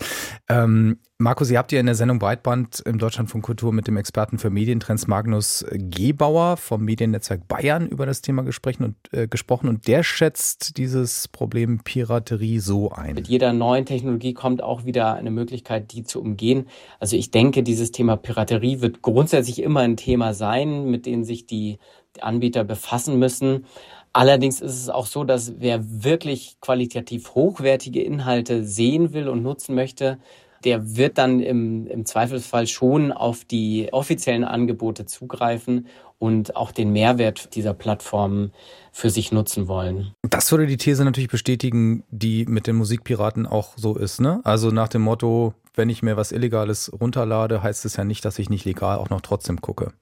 Ähm, 0.49 0.99
Markus, 1.23 1.51
ihr 1.51 1.59
habt 1.59 1.71
ja 1.71 1.79
in 1.79 1.85
der 1.85 1.95
Sendung 1.95 2.19
Breitband 2.19 2.81
im 2.87 2.99
Deutschlandfunk 2.99 3.45
Kultur 3.45 3.75
mit 3.75 3.87
dem 3.87 3.99
Experten 3.99 4.39
für 4.39 4.49
Medientrends 4.49 5.07
Magnus 5.07 5.67
Gebauer 5.71 6.57
vom 6.57 6.83
Mediennetzwerk 6.83 7.47
Bayern 7.47 7.89
über 7.89 8.07
das 8.07 8.23
Thema 8.23 8.43
gesprochen 8.43 8.85
und, 8.85 8.97
äh, 9.13 9.29
gesprochen 9.29 9.69
und 9.69 9.87
der 9.87 10.03
schätzt 10.03 10.79
dieses 10.79 11.29
Problem 11.29 11.81
Piraterie 11.85 12.59
so 12.59 12.91
ein. 12.91 13.17
Mit 13.17 13.29
jeder 13.29 13.53
neuen 13.53 13.85
Technologie 13.85 14.33
kommt 14.33 14.63
auch 14.63 14.87
wieder 14.87 15.13
eine 15.13 15.31
Möglichkeit, 15.31 15.93
die 15.93 16.05
zu 16.05 16.23
umgehen. 16.23 16.69
Also 17.01 17.17
ich 17.17 17.31
denke, 17.31 17.63
dieses 17.63 17.93
Thema 17.93 18.17
Piraterie 18.17 18.81
wird 18.81 19.03
grundsätzlich 19.03 19.63
immer 19.63 19.81
ein 19.81 19.99
Thema 19.99 20.33
sein, 20.33 20.91
mit 20.91 21.05
dem 21.05 21.25
sich 21.25 21.47
die 21.47 21.79
Anbieter 22.21 22.65
befassen 22.65 23.19
müssen. 23.19 23.67
Allerdings 24.13 24.61
ist 24.61 24.75
es 24.75 24.89
auch 24.89 25.07
so, 25.07 25.25
dass 25.25 25.61
wer 25.61 25.81
wirklich 26.03 26.57
qualitativ 26.61 27.35
hochwertige 27.35 28.03
Inhalte 28.03 28.65
sehen 28.65 29.13
will 29.13 29.29
und 29.29 29.43
nutzen 29.43 29.75
möchte, 29.75 30.19
der 30.65 30.97
wird 30.97 31.17
dann 31.17 31.41
im, 31.41 31.87
im 31.87 32.05
Zweifelsfall 32.05 32.67
schon 32.67 33.13
auf 33.13 33.45
die 33.45 33.89
offiziellen 33.93 34.45
Angebote 34.45 35.07
zugreifen 35.07 35.87
und 36.19 36.55
auch 36.55 36.71
den 36.71 36.93
Mehrwert 36.93 37.55
dieser 37.55 37.73
Plattformen 37.73 38.53
für 38.93 39.09
sich 39.09 39.33
nutzen 39.33 39.69
wollen. 39.69 40.13
Das 40.29 40.51
würde 40.53 40.67
die 40.67 40.77
These 40.77 41.05
natürlich 41.05 41.31
bestätigen, 41.31 42.05
die 42.11 42.45
mit 42.45 42.67
den 42.67 42.77
Musikpiraten 42.77 43.47
auch 43.47 43.73
so 43.77 43.97
ist, 43.97 44.21
ne? 44.21 44.41
Also 44.45 44.71
nach 44.71 44.89
dem 44.89 45.03
Motto, 45.03 45.55
wenn 45.75 45.89
ich 45.89 46.03
mir 46.03 46.19
was 46.19 46.31
Illegales 46.31 46.93
runterlade, 47.01 47.63
heißt 47.63 47.87
es 47.87 47.97
ja 47.97 48.05
nicht, 48.05 48.25
dass 48.25 48.39
ich 48.39 48.51
nicht 48.51 48.67
legal 48.67 48.99
auch 48.99 49.09
noch 49.09 49.23
trotzdem 49.23 49.63
gucke. 49.63 49.93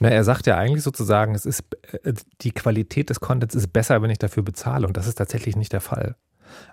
Na, 0.00 0.08
er 0.10 0.22
sagt 0.24 0.46
ja 0.46 0.56
eigentlich 0.56 0.82
sozusagen, 0.84 1.34
es 1.34 1.44
ist 1.46 1.64
äh, 2.02 2.12
die 2.42 2.52
Qualität 2.52 3.10
des 3.10 3.20
Contents 3.20 3.54
ist 3.54 3.72
besser, 3.72 4.00
wenn 4.02 4.10
ich 4.10 4.18
dafür 4.18 4.42
bezahle. 4.42 4.86
Und 4.86 4.96
das 4.96 5.06
ist 5.06 5.16
tatsächlich 5.16 5.56
nicht 5.56 5.72
der 5.72 5.80
Fall. 5.80 6.16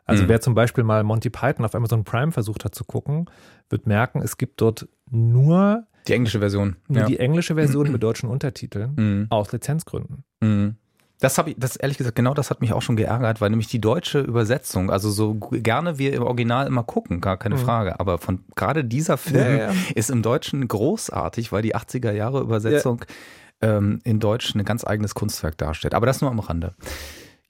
Also 0.06 0.24
Mhm. 0.24 0.30
wer 0.30 0.42
zum 0.42 0.54
Beispiel 0.56 0.84
mal 0.84 1.04
Monty 1.04 1.30
Python 1.30 1.66
auf 1.66 1.76
Amazon 1.76 2.04
Prime 2.04 2.32
versucht 2.32 2.64
hat 2.66 2.74
zu 2.76 2.86
gucken, 2.86 3.26
wird 3.70 3.88
merken, 3.88 4.22
es 4.22 4.38
gibt 4.38 4.62
dort 4.62 4.88
nur 5.10 5.86
Die 6.08 6.14
englische 6.14 6.40
Version. 6.40 6.78
nur 6.88 7.02
ja. 7.02 7.06
die 7.08 7.20
englische 7.20 7.56
Version 7.56 7.92
mit 7.92 8.02
deutschen 8.04 8.30
Untertiteln 8.30 8.94
Mhm. 8.96 9.28
aus 9.30 9.52
Lizenzgründen. 9.52 10.24
Mhm. 10.42 10.76
Das 11.22 11.38
habe 11.38 11.52
ich, 11.52 11.56
das 11.58 11.76
ehrlich 11.78 11.98
gesagt, 11.98 12.16
genau 12.16 12.34
das 12.34 12.50
hat 12.50 12.60
mich 12.62 12.74
auch 12.74 12.82
schon 12.82 12.98
geärgert, 12.98 13.40
weil 13.40 13.50
nämlich 13.50 13.68
die 13.68 13.80
deutsche 13.80 14.20
Übersetzung, 14.20 14.90
also 14.92 15.10
so 15.10 15.36
gerne 15.36 15.98
wir 15.98 16.14
im 16.14 16.24
Original 16.24 16.68
immer 16.68 16.84
gucken, 16.84 17.22
gar 17.22 17.38
keine 17.38 17.56
Mhm. 17.56 17.60
Frage, 17.60 18.00
aber 18.00 18.18
von 18.18 18.44
gerade 18.56 18.84
dieser 18.84 19.18
Film 19.18 19.58
Ja, 19.58 19.72
ja. 19.72 19.74
ist 19.96 20.10
im 20.10 20.22
Deutschen 20.22 20.68
großartig, 20.68 21.52
weil 21.52 21.62
die 21.62 21.76
80er 21.76 22.12
Jahre 22.12 22.42
Übersetzung 22.42 23.06
ähm, 23.62 24.00
in 24.04 24.20
Deutsch 24.20 24.54
ein 24.56 24.66
ganz 24.66 24.86
eigenes 24.86 25.16
Kunstwerk 25.16 25.58
darstellt. 25.58 25.94
Aber 25.94 26.06
das 26.06 26.20
nur 26.22 26.30
am 26.30 26.40
Rande. 26.40 26.76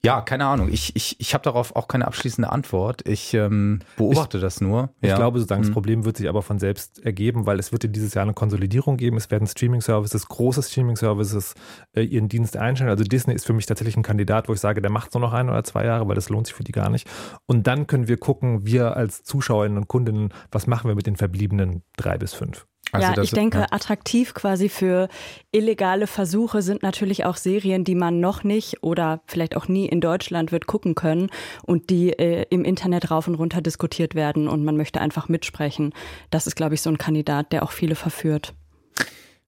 Ja, 0.04 0.20
keine 0.20 0.46
Ahnung. 0.46 0.68
Ich, 0.70 0.94
ich, 0.94 1.16
ich 1.18 1.34
habe 1.34 1.42
darauf 1.42 1.74
auch 1.74 1.88
keine 1.88 2.06
abschließende 2.06 2.50
Antwort. 2.50 3.06
Ich 3.08 3.34
ähm, 3.34 3.80
beobachte 3.96 4.38
das 4.38 4.60
nur. 4.60 4.90
Ich 5.00 5.08
ja. 5.08 5.16
glaube 5.16 5.38
sozusagen, 5.38 5.62
das 5.62 5.70
Mhm. 5.70 5.74
Problem 5.74 6.04
wird 6.04 6.16
sich 6.16 6.28
aber 6.28 6.42
von 6.42 6.58
selbst 6.58 7.04
ergeben, 7.04 7.46
weil 7.46 7.58
es 7.58 7.72
wird 7.72 7.82
in 7.84 7.92
dieses 7.92 8.14
Jahr 8.14 8.22
eine 8.22 8.34
Konsolidierung 8.34 8.96
geben. 8.98 9.16
Es 9.16 9.30
werden 9.30 9.48
Streaming-Services, 9.48 10.28
große 10.28 10.62
Streaming-Services 10.62 11.54
äh, 11.96 12.02
ihren 12.02 12.28
Dienst 12.28 12.56
einstellen. 12.56 12.90
Also 12.90 13.04
Disney 13.04 13.34
ist 13.34 13.46
für 13.46 13.52
mich 13.52 13.66
tatsächlich 13.66 13.96
ein 13.96 14.02
Kandidat, 14.04 14.48
wo 14.48 14.52
ich 14.52 14.60
sage, 14.60 14.80
der 14.80 14.90
macht 14.90 15.12
nur 15.14 15.20
noch 15.22 15.32
ein 15.32 15.48
oder 15.48 15.64
zwei 15.64 15.84
Jahre, 15.84 16.06
weil 16.06 16.14
das 16.14 16.28
lohnt 16.28 16.46
sich 16.46 16.54
für 16.54 16.64
die 16.64 16.72
gar 16.72 16.88
nicht. 16.90 17.08
Und 17.46 17.66
dann 17.66 17.86
können 17.86 18.06
wir 18.06 18.16
gucken, 18.18 18.64
wir 18.64 18.96
als 18.96 19.24
Zuschauerinnen 19.24 19.76
und 19.76 19.88
Kundinnen, 19.88 20.32
was 20.52 20.66
machen 20.66 20.88
wir 20.88 20.94
mit 20.94 21.06
den 21.06 21.16
verbliebenen 21.16 21.82
drei 21.96 22.16
bis 22.16 22.32
fünf. 22.32 22.66
Also 22.92 23.12
ja, 23.12 23.22
ich 23.22 23.32
denke, 23.32 23.58
ja. 23.58 23.66
attraktiv 23.70 24.32
quasi 24.34 24.68
für 24.68 25.08
illegale 25.52 26.06
Versuche 26.06 26.62
sind 26.62 26.82
natürlich 26.82 27.24
auch 27.24 27.36
Serien, 27.36 27.84
die 27.84 27.94
man 27.94 28.20
noch 28.20 28.44
nicht 28.44 28.82
oder 28.82 29.20
vielleicht 29.26 29.56
auch 29.56 29.68
nie 29.68 29.86
in 29.86 30.00
Deutschland 30.00 30.52
wird 30.52 30.66
gucken 30.66 30.94
können 30.94 31.30
und 31.64 31.90
die 31.90 32.10
äh, 32.12 32.46
im 32.50 32.64
Internet 32.64 33.10
rauf 33.10 33.28
und 33.28 33.34
runter 33.34 33.60
diskutiert 33.60 34.14
werden 34.14 34.48
und 34.48 34.64
man 34.64 34.76
möchte 34.76 35.00
einfach 35.00 35.28
mitsprechen. 35.28 35.92
Das 36.30 36.46
ist, 36.46 36.54
glaube 36.54 36.74
ich, 36.74 36.82
so 36.82 36.90
ein 36.90 36.98
Kandidat, 36.98 37.52
der 37.52 37.64
auch 37.64 37.72
viele 37.72 37.96
verführt. 37.96 38.54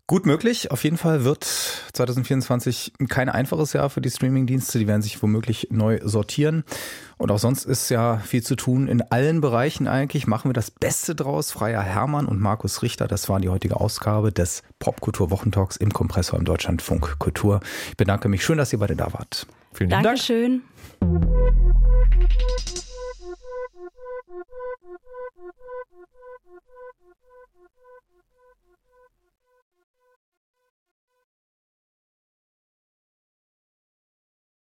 Gut 0.09 0.25
möglich. 0.25 0.71
Auf 0.71 0.85
jeden 0.85 0.97
Fall 0.97 1.25
wird 1.25 1.45
2024 1.45 2.95
kein 3.11 3.29
einfaches 3.29 3.75
Jahr 3.75 3.91
für 3.91 4.01
die 4.01 4.09
Streamingdienste. 4.09 4.79
Die 4.79 4.87
werden 4.87 5.03
sich 5.03 5.23
womöglich 5.23 5.69
neu 5.71 6.01
sortieren. 6.03 6.65
Und 7.19 7.31
auch 7.31 7.39
sonst 7.39 7.67
ist 7.67 7.91
ja 7.91 8.17
viel 8.17 8.43
zu 8.43 8.57
tun 8.57 8.89
in 8.89 9.03
allen 9.03 9.43
Bereichen 9.43 9.87
eigentlich. 9.87 10.27
Machen 10.27 10.49
wir 10.49 10.55
das 10.55 10.71
Beste 10.71 11.15
draus. 11.15 11.53
Freier 11.53 11.83
Hermann 11.83 12.25
und 12.25 12.41
Markus 12.41 12.81
Richter, 12.81 13.07
das 13.07 13.29
war 13.29 13.39
die 13.39 13.51
heutige 13.51 13.77
Ausgabe 13.77 14.33
des 14.33 14.63
Popkultur-Wochentalks 14.79 15.77
im 15.77 15.93
Kompressor 15.93 16.39
im 16.39 16.47
Deutschlandfunk 16.47 17.19
Kultur. 17.19 17.61
Ich 17.91 17.99
bedanke 17.99 18.31
mich. 18.31 18.43
Schön, 18.43 18.57
dass 18.57 18.73
ihr 18.73 18.79
beide 18.79 18.97
da 18.97 19.13
wart. 19.13 19.47
Vielen 19.75 19.91
Dank. 19.91 20.05
Dankeschön. 20.05 20.63